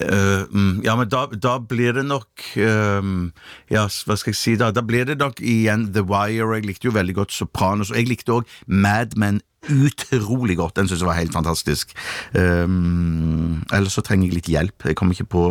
Mm, 0.00 0.80
ja, 0.86 0.96
men 0.96 1.10
da, 1.12 1.26
da 1.34 1.58
blir 1.60 1.92
det 1.98 2.06
nok 2.08 2.46
um, 2.56 3.30
Ja, 3.72 3.84
hva 3.84 4.16
skal 4.16 4.32
jeg 4.32 4.40
si 4.40 4.56
da? 4.60 4.70
Da 4.72 4.84
blir 4.86 5.04
det 5.08 5.18
nok 5.20 5.42
igjen 5.44 5.90
The 5.94 6.04
Wire. 6.06 6.56
Jeg 6.56 6.68
likte 6.70 6.88
jo 6.88 6.96
veldig 6.96 7.18
godt 7.20 7.36
Sopranos. 7.36 7.92
Og 7.92 8.00
jeg 8.00 8.10
likte 8.10 8.40
òg 8.40 8.58
Mad 8.66 9.16
Men 9.20 9.42
utrolig 9.68 10.56
godt. 10.56 10.78
Den 10.78 10.88
syns 10.88 11.02
jeg 11.02 11.08
var 11.10 11.18
helt 11.18 11.34
fantastisk. 11.36 11.92
Um, 12.32 13.60
ellers 13.74 13.98
så 13.98 14.04
trenger 14.04 14.30
jeg 14.30 14.38
litt 14.38 14.50
hjelp. 14.50 14.88
Jeg 14.88 14.96
kommer 14.96 15.16
ikke 15.16 15.28
på 15.36 15.44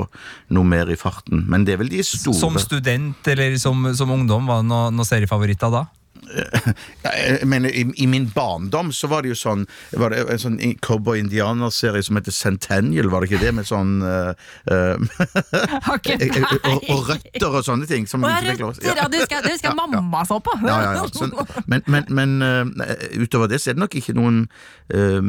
noe 0.55 0.65
mer 0.65 0.89
i 0.89 0.97
farten. 0.99 1.45
Men 1.49 1.67
det 1.67 1.75
er 1.75 1.83
vel 1.83 1.91
de 1.93 2.01
store. 2.05 2.37
Som 2.39 2.57
student 2.61 3.29
eller 3.29 3.55
som, 3.61 3.85
som 3.95 4.11
ungdom, 4.15 4.49
var 4.49 4.63
det 4.63 4.71
noen 4.71 4.97
noe 4.97 5.07
seriefavoritter 5.07 5.73
da? 5.73 5.85
Jeg 7.09 7.47
mener, 7.47 7.69
i, 7.69 7.85
I 8.03 8.05
min 8.09 8.27
barndom 8.35 8.91
så 8.95 9.09
var 9.11 9.23
det 9.23 9.33
jo 9.33 9.37
sånn 9.39 9.65
var 9.97 10.13
det 10.13 10.23
en 10.29 10.41
sånn 10.41 10.57
cowboy-indianerserie 10.85 12.03
som 12.05 12.19
heter 12.19 12.35
Centennial, 12.35 13.09
var 13.11 13.23
det 13.23 13.31
ikke 13.31 13.43
det? 13.43 13.53
Med 13.57 13.67
sånn 13.69 13.99
uh, 14.03 14.33
og, 15.93 16.89
og 16.89 17.09
røtter 17.09 17.49
og 17.49 17.63
sånne 17.65 17.89
ting. 17.89 18.07
Som 18.09 18.25
Og 18.27 18.31
røtter, 18.31 18.81
ja, 18.85 19.07
det 19.09 19.23
husker 19.23 19.45
det 19.45 19.55
husker 19.55 19.71
ja, 19.71 19.75
mamma 19.77 20.23
så 20.27 20.39
på. 20.43 20.55
Ja, 20.67 20.79
ja. 20.99 21.05
Sånn, 21.15 21.33
men 21.69 21.83
men, 21.89 22.07
men 22.13 22.39
uh, 22.43 22.65
utover 23.17 23.49
det 23.49 23.61
så 23.61 23.71
er 23.71 23.77
det 23.77 23.83
nok 23.83 23.95
ikke 23.97 24.15
noen 24.17 24.43
eh, 24.93 25.21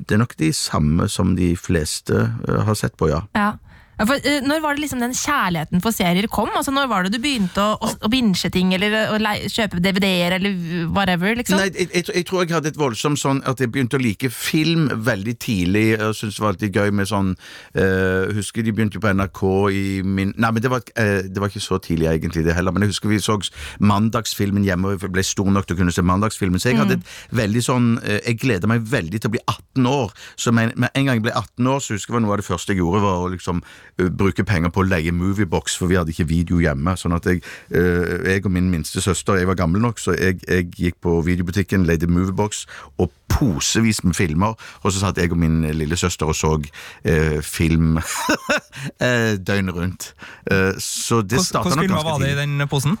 Det 0.00 0.16
er 0.16 0.20
nok 0.20 0.36
de 0.40 0.50
samme 0.56 1.06
som 1.12 1.34
de 1.38 1.52
fleste 1.58 2.16
uh, 2.16 2.60
har 2.66 2.78
sett 2.78 2.96
på, 3.00 3.10
ja. 3.12 3.24
Ja. 3.38 3.52
Ja, 4.00 4.06
For, 4.08 4.16
uh, 4.24 4.40
når 4.48 4.62
var 4.64 4.76
det 4.78 4.84
liksom 4.86 5.02
den 5.04 5.12
kjærligheten 5.16 5.82
for 5.84 5.94
serier 5.94 6.26
kom? 6.32 6.48
Altså 6.56 6.72
Når 6.72 6.88
var 6.90 7.04
det 7.06 7.12
du 7.14 7.20
begynte 7.22 7.60
å, 7.60 7.76
å, 7.76 7.90
å 8.06 8.10
binche 8.12 8.50
ting, 8.52 8.72
eller 8.76 9.12
å 9.12 9.18
lei- 9.20 9.44
kjøpe 9.52 9.82
DVD-er, 9.84 10.38
eller 10.38 10.56
whatever? 10.96 11.36
liksom? 11.36 11.60
Nei, 11.60 11.68
jeg, 11.74 11.90
jeg, 11.92 12.08
jeg 12.22 12.26
tror 12.28 12.44
jeg 12.44 12.54
hadde 12.56 12.72
et 12.72 12.80
voldsomt 12.80 13.20
sånn 13.20 13.42
at 13.48 13.60
jeg 13.60 13.70
begynte 13.74 14.00
å 14.00 14.02
like 14.02 14.30
film 14.32 14.88
veldig 15.04 15.36
tidlig. 15.42 15.84
Jeg 15.94 16.16
syntes 16.16 16.40
det 16.40 16.44
var 16.46 16.54
alltid 16.54 16.80
gøy 16.80 16.94
med 16.96 17.10
sånn 17.10 17.34
uh, 17.36 18.32
Husker 18.36 18.64
de 18.64 18.72
begynte 18.74 19.00
på 19.02 19.12
NRK 19.14 19.42
i 19.76 19.84
min 20.06 20.32
Nei, 20.40 20.50
men 20.54 20.62
det 20.64 20.70
var, 20.72 20.82
uh, 20.96 21.20
det 21.26 21.42
var 21.42 21.52
ikke 21.52 21.62
så 21.62 21.78
tidlig 21.82 22.08
egentlig, 22.10 22.44
det 22.46 22.56
heller. 22.56 22.72
Men 22.72 22.86
jeg 22.86 22.94
husker 22.94 23.12
vi 23.12 23.20
så 23.20 23.36
mandagsfilmen 23.84 24.64
hjemme, 24.64 24.88
og 24.94 25.04
jeg 25.04 25.12
ble 25.12 25.24
stor 25.26 25.50
nok 25.52 25.68
til 25.68 25.76
å 25.76 25.80
kunne 25.82 25.94
se 25.94 26.04
mandagsfilmen. 26.06 26.60
Så 26.62 26.72
jeg 26.72 26.80
hadde 26.80 26.98
et 26.98 27.12
veldig 27.36 27.62
sånn 27.64 27.88
eh, 28.02 28.20
Jeg 28.26 28.40
gleda 28.42 28.70
meg 28.70 28.84
veldig 28.88 29.20
til 29.20 29.30
å 29.30 29.34
bli 29.36 29.42
18 29.44 29.88
år. 29.90 30.14
Så 30.40 30.52
med, 30.56 30.74
med 30.80 30.92
en 30.94 31.08
gang 31.08 31.18
jeg 31.20 31.26
ble 31.28 31.34
18 31.36 31.70
år, 31.74 31.82
så 31.84 31.96
husker 31.96 32.12
jeg 32.14 32.18
var 32.18 32.24
noe 32.26 32.36
av 32.36 32.42
det 32.42 32.48
første 32.48 32.74
jeg 32.74 32.80
gjorde, 32.82 33.02
var 33.04 33.24
å 33.24 33.30
liksom 33.34 33.60
eh, 33.62 33.89
bruke 34.08 34.44
penger 34.44 34.72
på 34.72 34.84
å 34.84 34.88
leie 34.88 35.12
Moviebox, 35.12 35.76
for 35.78 35.90
vi 35.90 35.98
hadde 35.98 36.14
ikke 36.14 36.28
video 36.30 36.60
hjemme. 36.62 36.96
Sånn 36.98 37.14
at 37.16 37.26
jeg, 37.28 37.42
eh, 37.70 38.16
jeg 38.32 38.44
og 38.46 38.54
min 38.54 38.70
minste 38.72 39.02
søster, 39.04 39.38
jeg 39.40 39.50
var 39.50 39.58
gammel 39.60 39.82
nok, 39.82 40.00
så 40.00 40.16
jeg, 40.16 40.40
jeg 40.48 40.70
gikk 40.76 41.00
på 41.04 41.20
videobutikken, 41.26 41.86
leide 41.88 42.10
Moviebox 42.10 42.66
og 42.98 43.10
posevis 43.30 44.02
med 44.04 44.14
filmer, 44.18 44.56
og 44.82 44.92
så 44.92 45.04
satt 45.04 45.20
jeg 45.20 45.32
og 45.32 45.38
min 45.40 45.62
lille 45.76 45.96
søster 45.96 46.30
og 46.30 46.36
så 46.36 46.56
eh, 47.04 47.38
film 47.44 47.98
eh, 49.06 49.36
døgnet 49.38 49.76
rundt. 49.76 50.10
Eh, 50.50 50.72
så 50.78 51.22
det 51.22 51.38
Hvilke 51.38 51.46
starta 51.46 51.76
nok 51.76 51.84
filmer 51.84 51.96
ganske 51.96 52.10
var 52.10 52.24
det 52.24 52.32
i 52.34 52.38
den 52.40 52.68
posen? 52.68 52.98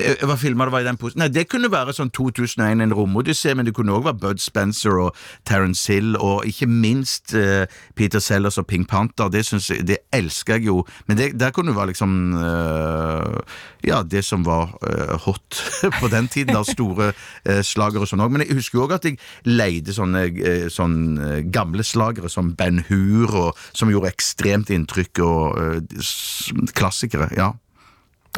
Eh, 0.00 0.24
Hva 0.24 0.38
filmer 0.40 0.68
det 0.68 0.72
var 0.72 0.80
i 0.80 0.86
den 0.86 0.96
posen? 0.96 1.20
Nei, 1.20 1.28
Det 1.28 1.44
kunne 1.52 1.70
være 1.70 1.92
sånn 1.92 2.10
2001, 2.16 2.80
en 2.80 2.94
romodyssé, 2.96 3.52
men 3.54 3.66
det 3.66 3.74
kunne 3.76 3.92
òg 3.92 4.06
være 4.06 4.20
Bud 4.22 4.40
Spencer 4.40 4.96
og 4.98 5.16
Terence 5.48 5.92
Hill, 5.92 6.16
og 6.16 6.46
ikke 6.48 6.66
minst 6.66 7.34
uh, 7.36 7.66
Peter 7.94 8.22
Sellers 8.22 8.58
og 8.58 8.66
Pink 8.66 8.88
Panther. 8.88 9.28
Det, 9.28 9.44
synes 9.46 9.68
det 9.84 9.98
elsker 10.12 10.56
jeg 10.56 10.70
jo. 10.70 10.82
Men 11.06 11.18
det, 11.20 11.32
der 11.40 11.52
kunne 11.52 11.72
det 11.72 11.76
være 11.76 11.92
liksom 11.92 12.34
uh, 12.38 13.40
Ja, 13.84 14.02
det 14.02 14.24
som 14.24 14.46
var 14.46 14.72
uh, 14.80 15.16
hot 15.26 15.60
på 16.00 16.08
den 16.08 16.28
tiden. 16.28 16.54
Da, 16.56 16.62
store 16.66 17.12
slagere 17.64 18.06
og 18.06 18.10
sånn 18.10 18.22
òg. 18.24 18.32
Men 18.32 18.46
jeg 18.46 18.56
husker 18.56 18.78
jo 18.78 18.86
òg 18.86 18.96
at 18.96 19.06
jeg 19.06 19.18
leide 19.48 19.94
sånne, 19.94 20.24
sånne 20.72 21.42
gamle 21.52 21.84
slagere 21.86 22.30
som 22.32 22.54
Ben 22.56 22.82
Hur, 22.88 23.28
og, 23.28 23.60
som 23.76 23.90
gjorde 23.92 24.12
ekstremt 24.12 24.72
inntrykk, 24.72 25.22
og 25.22 26.72
klassikere. 26.76 27.28
ja. 27.36 27.52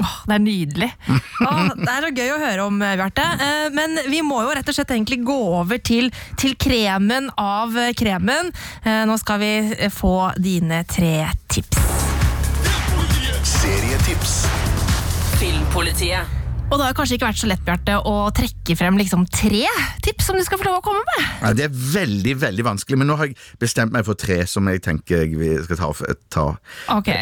Åh, 0.02 0.14
det 0.26 0.34
er 0.34 0.42
nydelig. 0.42 0.88
Åh, 1.48 1.68
det 1.78 1.90
er 1.92 2.06
så 2.06 2.10
gøy 2.16 2.32
å 2.34 2.38
høre 2.42 2.64
om, 2.66 2.80
eh, 2.82 2.96
Bjarte. 2.98 3.26
Eh, 3.46 3.68
Men 3.76 3.94
vi 4.10 4.22
må 4.26 4.40
jo 4.42 4.54
rett 4.56 4.68
og 4.68 4.74
slett 4.74 4.90
egentlig 4.90 5.20
gå 5.26 5.36
over 5.60 5.78
til, 5.78 6.10
til 6.40 6.56
kremen 6.58 7.30
av 7.38 7.76
eh, 7.78 7.92
kremen. 7.94 8.50
Eh, 8.82 9.04
Nå 9.06 9.14
skal 9.22 9.38
vi 9.44 9.52
få 9.94 10.16
dine 10.42 10.82
tre 10.90 11.28
tips. 11.52 11.78
Serietips. 13.44 14.32
Filmpolitiet. 15.38 16.40
Og 16.72 16.78
det 16.80 16.86
har 16.88 16.94
kanskje 16.96 17.18
ikke 17.18 17.28
vært 17.28 17.38
så 17.42 17.48
lett, 17.50 17.60
Bjarte, 17.66 17.98
å 18.08 18.14
trekke 18.34 18.74
frem 18.78 18.96
liksom 18.98 19.26
tre 19.30 19.66
tips 20.02 20.26
som 20.30 20.38
du 20.38 20.42
skal 20.46 20.58
få 20.58 20.66
lov 20.66 20.78
å 20.80 20.84
komme 20.86 21.02
med. 21.06 21.26
Ja, 21.44 21.52
Det 21.54 21.66
er 21.68 21.74
veldig 21.94 22.34
veldig 22.40 22.64
vanskelig, 22.66 22.98
men 22.98 23.10
nå 23.12 23.18
har 23.20 23.28
jeg 23.30 23.36
bestemt 23.62 23.92
meg 23.94 24.06
for 24.08 24.18
tre 24.18 24.40
som 24.50 24.66
jeg 24.72 24.82
tenker 24.82 25.22
jeg 25.22 25.36
vi 25.38 25.52
skal 25.66 25.78
ta. 25.78 25.90
ta. 26.34 26.46
Ok, 26.96 27.12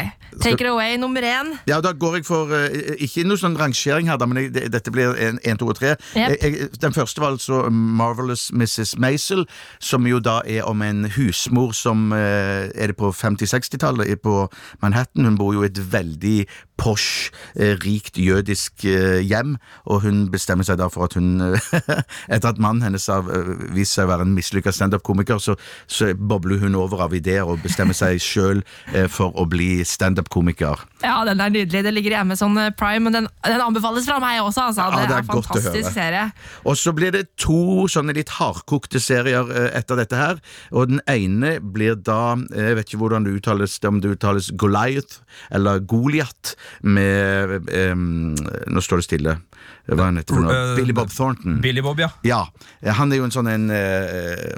Take 0.41 0.61
it 0.61 0.67
away, 0.67 0.97
nummer 0.97 1.21
én. 1.21 1.53
Ja, 1.67 1.81
Da 1.81 1.91
går 1.91 2.15
jeg 2.15 2.25
for 2.25 2.51
eh, 2.55 2.95
Ikke 3.03 3.25
noe 3.27 3.39
sånn 3.39 3.57
rangering 3.59 4.09
her, 4.09 4.21
men 4.25 4.39
jeg, 4.45 4.71
dette 4.71 4.91
blir 4.93 5.15
én, 5.19 5.57
to 5.59 5.67
og 5.69 5.77
tre. 5.77 5.95
Den 6.15 6.95
første 6.95 7.21
var 7.21 7.35
altså 7.35 7.69
Marvelous 7.69 8.49
Mrs. 8.53 8.95
Maisel, 8.97 9.45
som 9.79 10.07
jo 10.07 10.19
da 10.23 10.39
er 10.45 10.63
om 10.67 10.81
en 10.85 11.05
husmor 11.15 11.73
som 11.77 12.11
eh, 12.15 12.69
Er 12.73 12.93
det 12.93 12.97
på 12.99 13.11
50-60-tallet 13.11 14.21
på 14.23 14.47
Manhattan? 14.81 15.25
Hun 15.27 15.37
bor 15.37 15.53
jo 15.53 15.63
i 15.63 15.69
et 15.69 15.81
veldig 15.93 16.45
posh, 16.79 17.31
eh, 17.55 17.75
rikt 17.83 18.17
jødisk 18.17 18.83
hjem, 18.83 19.57
og 19.85 20.01
hun 20.03 20.25
bestemmer 20.33 20.65
seg 20.67 20.79
da 20.81 20.89
for 20.91 21.05
at 21.07 21.17
hun 21.19 21.37
Etter 22.33 22.49
at 22.49 22.59
mannen 22.61 22.83
hennes 22.83 23.05
har 23.11 23.27
vist 23.75 23.95
seg 23.95 24.07
å 24.07 24.13
være 24.13 24.25
en 24.27 24.33
mislykka 24.35 24.73
standup-komiker, 24.73 25.39
så, 25.43 25.55
så 25.87 26.11
bobler 26.17 26.61
hun 26.63 26.75
over 26.79 27.05
av 27.05 27.13
ideer 27.15 27.47
og 27.47 27.61
bestemmer 27.63 27.95
seg 27.97 28.21
sjøl 28.23 28.63
for 29.11 29.35
å 29.39 29.45
bli 29.49 29.83
standup-komiker. 30.23 30.79
Ja, 31.03 31.23
den 31.25 31.39
er 31.39 31.49
nydelig. 31.49 31.83
Det 31.83 31.93
ligger 31.93 32.11
i 32.11 32.15
Amazon 32.15 32.57
eh, 32.57 32.71
Prime, 32.71 33.03
men 33.03 33.13
den, 33.13 33.27
den 33.43 33.61
anbefales 33.61 34.05
fra 34.07 34.19
meg 34.19 34.41
også. 34.41 34.69
Altså. 34.69 34.81
Ja, 34.81 34.89
det, 34.95 35.09
det 35.09 35.15
er, 35.15 35.23
er 35.23 35.27
fantastisk 35.27 35.93
serie. 35.93 36.31
Og 36.65 36.77
så 36.77 36.93
blir 36.93 37.11
det 37.11 37.35
to 37.37 37.87
sånne 37.91 38.15
litt 38.15 38.29
hardkokte 38.37 38.99
serier 38.99 39.49
eh, 39.51 39.69
etter 39.77 39.99
dette 39.99 40.15
her. 40.15 40.39
Og 40.71 40.89
den 40.89 41.01
ene 41.07 41.59
blir 41.59 41.95
da 41.95 42.35
eh, 42.53 42.71
Jeg 42.73 42.77
vet 42.79 42.89
ikke 42.89 43.01
hvordan 43.03 43.27
det 43.27 43.37
uttales, 43.37 43.79
om 43.87 44.01
det 44.01 44.15
uttales 44.15 44.51
Goliath 44.55 45.21
eller 45.51 45.79
Goliat 45.79 46.55
med 46.81 47.67
um, 47.91 48.33
Nå 48.71 48.81
står 48.83 49.01
det 49.01 49.07
stille. 49.07 49.35
Hva 49.83 50.05
han 50.07 50.19
heter 50.19 50.39
uh. 50.39 50.51
Eh, 50.53 50.75
Billy 50.77 50.93
Bob 50.95 51.11
Thornton. 51.11 51.57
Billy 51.63 51.81
Bob, 51.83 51.99
ja. 51.99 52.09
Ja, 52.23 52.41
eh, 52.81 52.93
han 52.95 53.11
er 53.11 53.19
jo 53.19 53.27
en 53.27 53.33
sånn 53.35 53.49
en 53.51 53.65
eh, 53.73 54.53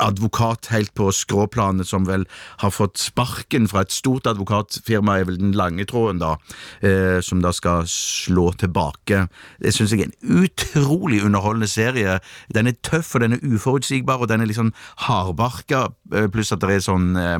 advokat 0.00 0.70
helt 0.72 0.94
på 0.96 1.10
skråplanet 1.12 1.88
som 1.88 2.06
vel 2.08 2.24
har 2.62 2.72
fått 2.72 2.96
sparken 3.02 3.68
fra 3.68 3.84
et 3.84 3.92
stort 3.92 4.28
advokatfirma, 4.30 5.18
er 5.20 5.28
vel 5.28 5.40
den 5.40 5.52
lange 5.58 5.84
tråden, 5.88 6.22
da, 6.22 6.36
eh, 6.80 7.20
som 7.24 7.42
da 7.44 7.52
skal 7.56 7.84
slå 7.90 8.50
tilbake. 8.60 9.26
Det 9.60 9.74
syns 9.76 9.92
jeg 9.92 10.06
er 10.06 10.10
en 10.10 10.44
utrolig 10.44 11.20
underholdende 11.26 11.68
serie. 11.68 12.18
Den 12.54 12.70
er 12.70 12.78
tøff, 12.80 13.12
og 13.14 13.26
den 13.26 13.36
er 13.36 13.44
uforutsigbar, 13.44 14.24
og 14.24 14.32
den 14.32 14.40
er 14.40 14.48
litt 14.48 14.60
sånn 14.60 14.72
hardbarka, 15.04 15.90
eh, 16.14 16.30
pluss 16.32 16.54
at 16.56 16.64
det 16.64 16.78
er 16.78 16.84
sånn 16.84 17.12
eh, 17.18 17.38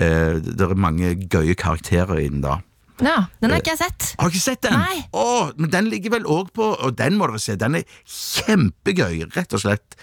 eh, 0.00 0.38
Det 0.38 0.64
er 0.64 0.74
mange 0.78 1.14
gøye 1.28 1.56
karakterer 1.58 2.20
i 2.22 2.28
den, 2.30 2.40
da. 2.44 2.60
Ja, 3.00 3.26
Den 3.40 3.50
har 3.54 3.60
ikke 3.62 3.74
jeg 3.76 3.78
sett. 3.78 4.14
Har 4.18 4.28
du 4.28 4.34
ikke 4.34 4.42
sett 4.44 4.62
den? 4.62 4.72
Nei. 4.78 5.02
Åh, 5.14 5.50
men 5.56 5.70
den 5.70 5.90
ligger 5.92 6.10
vel 6.16 6.24
òg 6.26 6.48
på 6.56 6.64
Og 6.84 6.96
den 6.98 7.16
må 7.18 7.28
dere 7.30 7.38
se. 7.42 7.54
Den 7.56 7.76
er 7.78 7.84
kjempegøy, 8.06 9.28
rett 9.36 9.54
og 9.54 9.62
slett. 9.62 9.96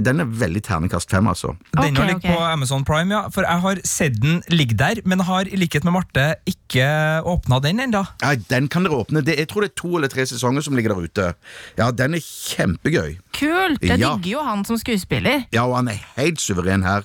Den 0.00 0.22
er 0.22 0.28
veldig 0.40 0.62
terningkast 0.64 1.10
fem, 1.12 1.26
altså. 1.28 1.50
Den 1.76 1.92
Ok, 1.92 1.98
ligger 2.06 2.16
okay. 2.16 2.32
på 2.32 2.44
Amazon 2.48 2.84
Prime, 2.88 3.12
ja. 3.12 3.26
For 3.34 3.44
jeg 3.44 3.60
har 3.60 3.80
sett 3.84 4.16
den 4.22 4.38
ligge 4.48 4.76
der, 4.80 5.02
men 5.04 5.20
har 5.28 5.44
i 5.50 5.58
likhet 5.60 5.84
med 5.84 5.92
Marte 5.92 6.24
ikke 6.48 6.86
åpna 7.28 7.58
den 7.60 7.82
ennå. 7.84 8.00
Nei, 8.22 8.36
Den 8.48 8.68
kan 8.72 8.86
dere 8.88 9.02
åpne. 9.02 9.20
Det, 9.24 9.36
jeg 9.36 9.48
tror 9.52 9.66
det 9.66 9.72
er 9.74 9.80
to 9.82 9.92
eller 9.98 10.08
tre 10.12 10.24
sesonger 10.28 10.64
som 10.64 10.76
ligger 10.78 10.94
der 10.94 11.04
ute. 11.04 11.28
Ja, 11.76 11.90
Den 11.92 12.14
er 12.16 12.24
kjempegøy. 12.24 13.18
Kult! 13.36 13.82
Jeg 13.84 14.00
Ja. 14.00 14.16
digger 14.16 14.38
jo 14.38 14.44
han 14.48 14.64
som 14.64 14.78
skuespiller. 14.80 15.44
Ja, 15.52 15.66
og 15.66 15.76
han 15.76 15.88
er 15.92 16.00
helt 16.16 16.40
suveren 16.40 16.82
her. 16.88 17.04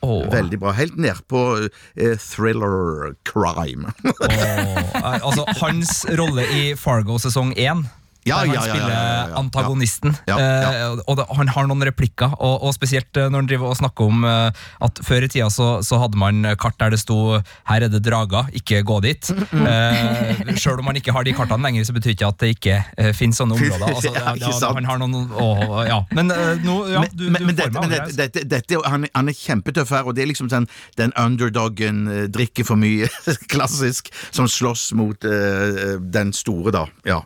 Åh. 0.00 0.26
Veldig 0.32 0.58
bra. 0.62 0.72
Helt 0.78 0.98
nedpå 1.00 1.44
eh, 1.96 2.16
thriller 2.18 3.14
crime. 3.26 3.92
Åh, 4.04 5.22
altså, 5.26 5.46
hans 5.60 6.04
rolle 6.18 6.46
i 6.54 6.62
Fargo 6.78 7.18
sesong 7.22 7.54
1 7.56 7.86
Ja, 8.28 8.38
der 8.42 8.46
han 8.46 8.54
ja, 8.54 8.60
ja, 8.60 8.66
ja, 8.66 8.74
spiller 8.74 9.36
antagonisten. 9.40 10.14
Eh, 10.28 11.00
og 11.08 11.16
det, 11.18 11.26
Han 11.38 11.48
har 11.54 11.68
noen 11.70 11.84
replikker, 11.88 12.34
og, 12.38 12.62
og 12.68 12.74
spesielt 12.76 13.16
eh, 13.16 13.28
når 13.30 13.42
han 13.42 13.48
driver 13.50 13.72
og 13.72 13.78
snakker 13.80 14.08
om 14.12 14.24
eh, 14.28 14.64
at 14.88 15.00
før 15.06 15.26
i 15.26 15.30
tida 15.32 15.48
så, 15.52 15.68
så 15.86 15.98
hadde 16.02 16.18
man 16.20 16.44
kart 16.60 16.78
der 16.80 16.92
det 16.94 17.00
sto 17.02 17.18
'her 17.38 17.82
er 17.84 17.88
det 17.92 18.02
drager, 18.04 18.48
ikke 18.52 18.82
gå 18.86 19.00
dit'. 19.04 19.32
Uh, 19.68 20.54
Sjøl 20.56 20.78
om 20.80 20.86
man 20.88 20.96
ikke 20.96 21.12
har 21.12 21.24
de 21.26 21.32
kartene 21.36 21.62
lenger, 21.66 21.84
så 21.84 21.92
betyr 21.92 22.14
ikke 22.14 22.28
at 22.28 22.38
det 22.40 22.48
ikke 22.56 22.76
finnes 23.16 23.36
sånne 23.40 23.54
områder. 23.58 23.86
Altså, 23.90 24.12
ikke 24.12 24.46
ja, 24.46 24.52
sant. 24.54 24.76
han 24.78 24.86
har 24.88 24.98
noen 25.02 25.28
åh, 25.34 25.82
ja. 25.88 25.98
Men 26.16 26.30
nå, 26.64 26.76
ja, 26.92 27.02
du, 27.12 27.26
men, 27.30 27.48
du 27.54 27.62
får 27.62 27.74
meg 27.74 27.90
dette, 27.90 28.06
det. 28.06 28.16
dette, 28.18 28.44
dette, 28.48 28.80
han, 28.86 29.04
er- 29.08 29.12
han 29.14 29.28
er 29.30 29.36
kjempetøff 29.36 29.90
her, 29.94 30.06
og 30.08 30.16
det 30.16 30.24
er 30.24 30.30
liksom 30.30 30.50
sånn, 30.52 30.66
den 30.98 31.12
underdoggen 31.18 32.04
eh, 32.08 32.24
drikker 32.32 32.66
for 32.68 32.80
mye, 32.80 33.08
klassisk, 33.52 34.10
som 34.34 34.48
slåss 34.50 34.90
mot 34.98 35.24
uh, 35.28 35.96
den 36.00 36.32
store, 36.36 36.72
da. 36.74 36.86
Ja. 37.08 37.22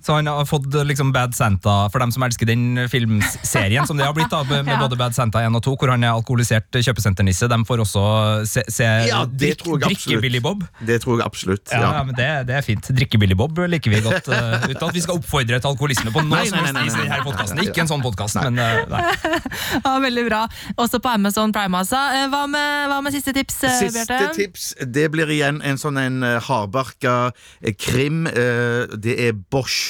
Så 0.00 0.14
han 0.16 0.26
har 0.30 0.46
fått 0.48 0.66
liksom 0.86 1.10
Bad 1.12 1.34
Santa, 1.36 1.88
for 1.92 2.00
dem 2.00 2.12
som 2.14 2.22
elsker 2.24 2.48
den 2.48 2.86
filmserien, 2.88 3.86
som 3.86 3.98
det 3.98 4.06
har 4.06 4.14
blitt 4.16 4.30
da, 4.32 4.42
med 4.48 4.66
Ja. 4.70 4.78
både 4.80 4.96
Bad 4.96 5.14
Santa 5.16 5.42
1 5.44 5.56
og 5.58 5.62
2, 5.66 5.74
hvor 5.80 5.90
han 5.92 6.04
er 6.06 6.14
alkoholisert 6.14 6.72
kjøpesenternisse. 6.80 7.48
De 7.50 7.58
får 7.68 7.82
også 7.84 8.02
se, 8.48 8.62
se 8.72 8.86
Ja, 9.10 9.24
det 9.28 9.56
tror 9.60 9.76
jeg 9.76 9.82
drikke 9.90 9.98
absolutt. 10.00 10.22
Billy 10.24 10.40
Bob. 10.44 10.64
Det 10.86 11.00
tror 11.02 11.18
jeg 11.20 11.26
absolutt. 11.26 11.64
Ja, 11.72 11.80
Ja. 11.80 11.90
ja, 11.98 12.02
men 12.08 12.14
det, 12.16 12.28
det 12.48 12.56
er 12.56 12.64
fint. 12.64 12.88
Drikke 12.96 13.18
Billy 13.20 13.34
Bob 13.36 13.58
liker 13.68 13.92
vi 13.92 14.00
godt. 14.04 14.28
Uh, 14.30 14.68
uten 14.70 14.86
at 14.88 14.94
vi 14.96 15.02
skal 15.04 15.18
oppfordre 15.20 15.58
til 15.60 15.70
alkoholisme 15.72 16.12
på 16.14 16.22
noe 16.24 16.44
som 16.48 16.58
helst 16.64 16.96
i 16.96 17.02
denne 17.04 17.20
podkasten. 17.26 17.60
Ikke 17.66 17.84
en 17.84 17.90
sånn 17.92 18.04
podkast, 18.04 18.40
men 18.44 18.56
uh, 18.56 18.84
nei. 18.92 19.02
Ja, 19.84 19.96
Veldig 20.00 20.24
bra. 20.30 20.40
Også 20.80 21.00
på 21.02 21.10
Amazon 21.12 21.52
Prime, 21.52 21.76
altså. 21.82 21.98
Eh, 22.16 22.26
Hva 22.32 22.44
med, 22.48 22.88
hva 22.90 23.00
med 23.04 23.12
siste 23.14 23.34
tips, 23.36 23.58
Siste 23.66 24.06
Bjarte? 24.08 24.32
tips, 24.38 24.70
det 24.86 25.08
blir 25.12 25.28
igjen 25.34 25.60
en 25.66 25.76
sånn 25.80 25.98
en 26.00 26.22
hardbarka 26.46 27.18
krim. 27.82 28.24
Det 28.30 29.16
er 29.28 29.36
Bosch. 29.52 29.89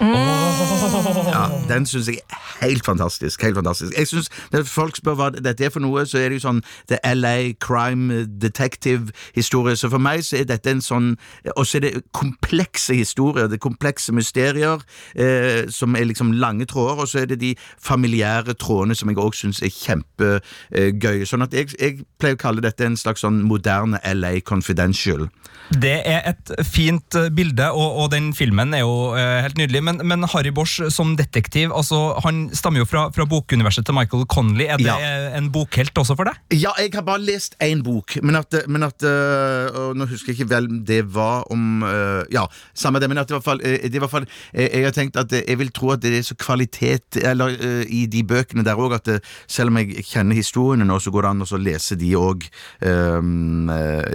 Ja, 0.00 1.48
den 1.68 1.86
syns 1.86 2.08
jeg 2.08 2.20
er 2.30 2.66
helt 2.66 2.84
fantastisk. 2.86 3.42
Helt 3.42 3.54
fantastisk. 3.54 3.92
Jeg 3.98 4.06
synes, 4.06 4.28
Når 4.52 4.62
folk 4.62 4.96
spør 4.96 5.14
hva 5.14 5.28
dette 5.30 5.64
er 5.64 5.70
for 5.70 5.82
noe, 5.82 6.04
så 6.06 6.18
er 6.18 6.30
det 6.30 6.38
jo 6.38 6.44
sånn 6.46 6.60
det 6.90 6.98
er 7.02 7.16
LA 7.18 7.52
crime 7.62 8.24
detective-historie. 8.42 9.76
Så 9.76 9.90
for 9.90 10.02
meg 10.02 10.22
så 10.26 10.40
er 10.40 10.48
dette 10.50 10.70
en 10.70 10.82
sånn 10.84 11.16
Og 11.56 11.66
så 11.66 11.78
er 11.78 11.86
det 11.86 12.04
komplekse 12.12 12.94
historier. 12.94 13.48
Det 13.48 13.58
er 13.58 13.64
komplekse 13.64 14.14
mysterier 14.14 14.82
eh, 15.14 15.66
som 15.70 15.96
er 15.96 16.08
liksom 16.10 16.32
lange 16.32 16.66
tråder, 16.66 17.02
og 17.02 17.08
så 17.08 17.22
er 17.22 17.32
det 17.32 17.40
de 17.40 17.54
familiære 17.82 18.54
trådene 18.54 18.94
som 18.94 19.10
jeg 19.10 19.18
òg 19.18 19.34
syns 19.34 19.62
er 19.62 19.74
kjempegøy. 19.74 21.24
Sånn 21.26 21.42
at 21.46 21.54
jeg, 21.54 21.74
jeg 21.78 22.04
pleier 22.18 22.38
å 22.38 22.42
kalle 22.42 22.64
dette 22.64 22.86
en 22.86 22.98
slags 22.98 23.24
sånn 23.26 23.42
moderne 23.46 24.00
LA 24.14 24.38
Confidential. 24.46 25.28
Det 25.68 25.98
er 26.08 26.22
et 26.30 26.52
fint 26.64 27.16
bilde, 27.36 27.66
og, 27.76 28.04
og 28.04 28.10
den 28.14 28.30
filmen 28.36 28.72
er 28.74 28.86
jo 28.86 29.12
eh, 29.18 29.37
helt 29.44 29.58
nydelig. 29.60 29.82
Men, 29.84 30.00
men 30.08 30.24
Harry 30.32 30.50
Bosch 30.54 30.80
som 30.94 31.14
detektiv, 31.18 31.70
altså, 31.74 31.98
han 32.24 32.48
stammer 32.56 32.82
jo 32.82 32.86
fra, 32.88 33.06
fra 33.14 33.26
bokuniverset 33.28 33.86
til 33.88 33.94
Michael 33.96 34.26
Connolly. 34.30 34.66
Er 34.68 34.76
det 34.80 34.86
Ja. 34.88 34.96
eh, 34.98 35.36
en 35.38 35.50
bokhelt 35.54 35.94
også 35.98 36.16
for 36.18 36.24
deg? 36.30 36.38
Ja, 36.58 36.72
jeg 36.78 36.92
har 36.94 37.02
bare 37.06 37.20
lest 37.22 37.56
én 37.64 37.82
bok, 37.86 38.16
men 38.22 38.36
at, 38.36 38.54
men 38.68 38.82
at 38.86 39.02
øh, 39.02 39.94
Nå 39.98 40.06
husker 40.10 40.32
jeg 40.32 40.40
ikke 40.40 40.50
vel 40.54 40.68
det 40.88 41.02
var 41.14 41.44
om 41.52 41.82
øh, 41.82 42.24
Ja, 42.32 42.44
samme 42.74 43.00
det, 43.00 43.08
men 43.08 43.18
at 43.18 43.28
det 43.28 43.34
i 43.34 43.38
hvert 43.38 43.44
fall, 43.44 43.58
det 43.64 43.94
i 43.94 43.98
hvert 44.02 44.10
fall 44.10 44.26
Jeg 44.54 44.84
har 44.84 44.94
tenkt 44.96 45.16
at 45.20 45.32
jeg 45.32 45.58
vil 45.58 45.70
tro 45.74 45.90
at 45.94 46.02
det 46.02 46.14
er 46.18 46.22
så 46.26 46.34
kvalitet 46.38 47.18
eller, 47.22 47.52
i 47.88 48.06
de 48.06 48.22
bøkene 48.24 48.64
der 48.64 48.78
òg, 48.78 48.94
at 48.98 49.08
selv 49.48 49.70
om 49.72 49.78
jeg 49.80 50.04
kjenner 50.06 50.36
historiene 50.38 50.86
nå, 50.88 50.98
så 51.02 51.10
går 51.14 51.22
det 51.26 51.30
an 51.30 51.44
å 51.44 51.48
så 51.48 51.58
lese 51.60 51.96
de 51.98 52.12
òg. 52.18 52.46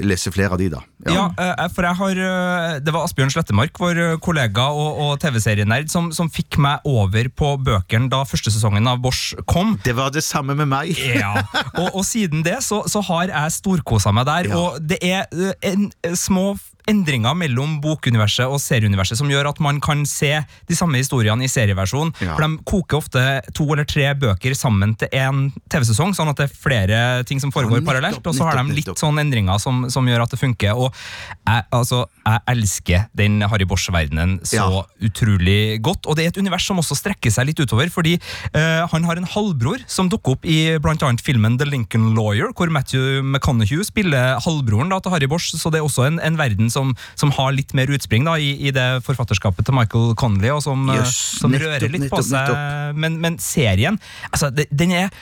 lese 0.03 0.31
flere 0.33 0.53
av 0.55 0.61
de, 0.61 0.69
da. 0.73 0.81
Ja, 1.09 1.25
eh, 1.35 1.65
for 1.73 1.83
jeg 1.83 1.97
har 1.99 2.19
eh, 2.23 2.77
Det 2.83 2.93
var 2.95 3.03
Asbjørn 3.07 3.31
Slettemark, 3.33 3.75
vår 3.81 3.97
eh, 3.99 4.13
kollega 4.23 4.69
og, 4.71 4.99
og 5.03 5.12
TV-serienerd, 5.21 5.89
som, 5.91 6.11
som 6.15 6.29
fikk 6.31 6.57
meg 6.61 6.85
over 6.89 7.29
på 7.29 7.53
bøkene 7.65 8.09
da 8.11 8.23
første 8.27 8.51
sesongen 8.53 8.87
av 8.89 9.01
Bosch 9.03 9.33
kom. 9.49 9.75
Det 9.85 9.95
var 9.97 10.13
det 10.15 10.23
samme 10.25 10.55
med 10.57 10.69
meg. 10.71 10.93
Ja, 11.23 11.33
og, 11.77 11.99
og 11.99 12.03
siden 12.07 12.41
det 12.45 12.57
så, 12.65 12.81
så 12.89 13.01
har 13.05 13.29
jeg 13.29 13.51
storkosa 13.59 14.11
meg 14.15 14.25
der, 14.27 14.49
Ja. 14.49 14.57
og 14.59 14.81
det 14.81 14.97
er 15.05 15.27
en, 15.31 15.53
en, 15.61 15.89
eh, 16.03 16.15
små 16.17 16.53
endringer 16.89 17.35
mellom 17.37 17.77
bokuniverset 17.83 18.49
og 18.49 18.59
serieuniverset 18.61 19.19
som 19.19 19.29
gjør 19.31 19.51
at 19.53 19.61
man 19.63 19.79
kan 19.83 20.03
se 20.09 20.31
de 20.69 20.77
samme 20.77 20.99
historiene 20.99 21.45
i 21.45 21.51
serieversjon. 21.51 22.11
Ja. 22.23 22.35
For 22.35 22.45
de 22.45 22.59
koker 22.67 22.99
ofte 22.99 23.23
to 23.55 23.67
eller 23.71 23.87
tre 23.89 24.09
bøker 24.19 24.55
sammen 24.57 24.95
til 24.99 25.11
én 25.15 25.45
TV-sesong, 25.71 26.13
sånn 26.17 26.31
at 26.31 26.41
det 26.41 26.49
er 26.49 26.55
flere 26.65 26.99
ting 27.29 27.41
som 27.43 27.53
foregår 27.53 27.81
ja, 27.81 27.87
parallelt, 27.87 28.23
og 28.25 28.35
så 28.35 28.49
har 28.49 28.59
de 28.59 28.75
litt 28.75 28.91
sånne 28.91 29.13
sånn 29.13 29.21
endringer 29.23 29.61
som, 29.61 29.83
som 29.93 30.07
gjør 30.07 30.25
at 30.25 30.33
det 30.33 30.39
funker. 30.41 30.77
Og 30.79 30.89
jeg, 30.93 31.65
altså, 31.75 32.03
jeg 32.23 32.43
elsker 32.53 33.07
den 33.17 33.41
Harry 33.49 33.67
Bosch-verdenen 33.69 34.39
så 34.47 34.63
Ja. 34.63 34.83
utrolig 35.03 35.81
godt, 35.83 36.07
og 36.07 36.17
det 36.17 36.25
er 36.25 36.33
et 36.33 36.39
univers 36.41 36.65
som 36.67 36.79
også 36.81 36.97
strekker 36.97 37.31
seg 37.33 37.49
litt 37.49 37.59
utover, 37.59 37.89
fordi 37.93 38.15
uh, 38.55 38.87
han 38.91 39.07
har 39.07 39.19
en 39.19 39.27
halvbror 39.27 39.83
som 39.87 40.09
dukker 40.11 40.37
opp 40.37 40.45
i 40.47 40.75
annet 40.79 41.23
filmen 41.23 41.57
The 41.59 41.67
Lincoln 41.67 42.13
Lawyer, 42.15 42.51
hvor 42.55 42.71
Matthew 42.71 43.21
McConaughey 43.23 43.83
spiller 43.85 44.39
halvbroren 44.43 44.89
da, 44.93 44.99
til 45.03 45.13
Harry 45.13 45.29
Bosch, 45.29 45.53
så 45.57 45.71
det 45.73 45.81
er 45.81 45.87
også 45.87 46.07
en, 46.07 46.19
en 46.23 46.39
verden 46.39 46.71
som, 46.73 46.95
som 47.19 47.33
har 47.37 47.53
litt 47.55 47.75
mer 47.77 47.91
utspring 47.93 48.25
da, 48.27 48.35
i, 48.41 48.55
i 48.67 48.73
det 48.75 48.87
forfatterskapet 49.05 49.67
til 49.67 49.77
Michael 49.77 50.17
Connolly, 50.19 50.51
og 50.55 50.63
som, 50.65 50.89
yes, 50.93 51.13
som 51.39 51.53
nettopp, 51.53 51.69
rører 51.69 51.95
litt 51.95 52.09
på 52.11 52.23
seg. 52.25 52.51
Men, 52.97 53.21
men 53.23 53.39
serien, 53.41 54.01
altså, 54.31 54.51
den 54.53 54.97
er 55.03 55.13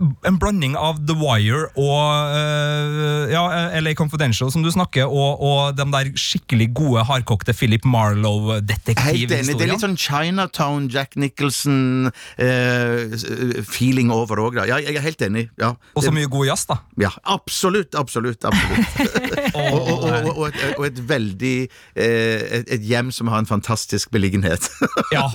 en 0.00 0.38
blanding 0.40 0.76
av 0.78 0.94
The 1.06 1.14
Wire 1.18 1.68
og 1.80 2.36
øh, 2.36 3.32
ja, 3.32 3.42
LA 3.80 3.94
Confidential, 3.98 4.52
som 4.52 4.62
du 4.64 4.70
snakker, 4.72 5.04
og, 5.08 5.42
og 5.42 5.76
de 5.78 5.84
der 5.92 6.04
skikkelig 6.18 6.74
gode, 6.76 7.04
hardkokte 7.08 7.52
Philip 7.56 7.84
enig. 9.42 9.54
Det 9.58 9.64
er 9.66 9.70
litt 9.72 9.84
sånn 9.84 10.00
Chinatown, 10.00 10.82
Jack 10.92 11.10
Nicholson-feeling 11.20 14.08
over 14.14 14.34
det 14.36 14.42
òg. 14.44 14.54
Ja, 14.70 14.76
jeg 14.82 14.94
er 14.98 15.04
helt 15.04 15.22
enig. 15.26 15.44
Ja. 15.60 15.70
Og 15.94 16.00
så 16.06 16.12
mye 16.14 16.28
god 16.30 16.44
jazz, 16.50 16.62
da. 16.70 16.76
Ja, 17.00 17.10
absolutt, 17.22 17.92
absolutt. 17.98 18.44
absolutt. 18.44 18.88
og, 19.58 19.88
og, 19.90 20.00
og, 20.34 20.44
et, 20.48 20.54
og 20.78 20.84
et 20.88 20.98
veldig 21.08 21.58
eh, 21.64 22.40
et, 22.60 22.66
et 22.78 22.84
hjem 22.84 23.08
som 23.14 23.26
har 23.32 23.38
en 23.42 23.50
fantastisk 23.50 24.06
beliggenhet. 24.14 24.62
Ja, 25.14 25.26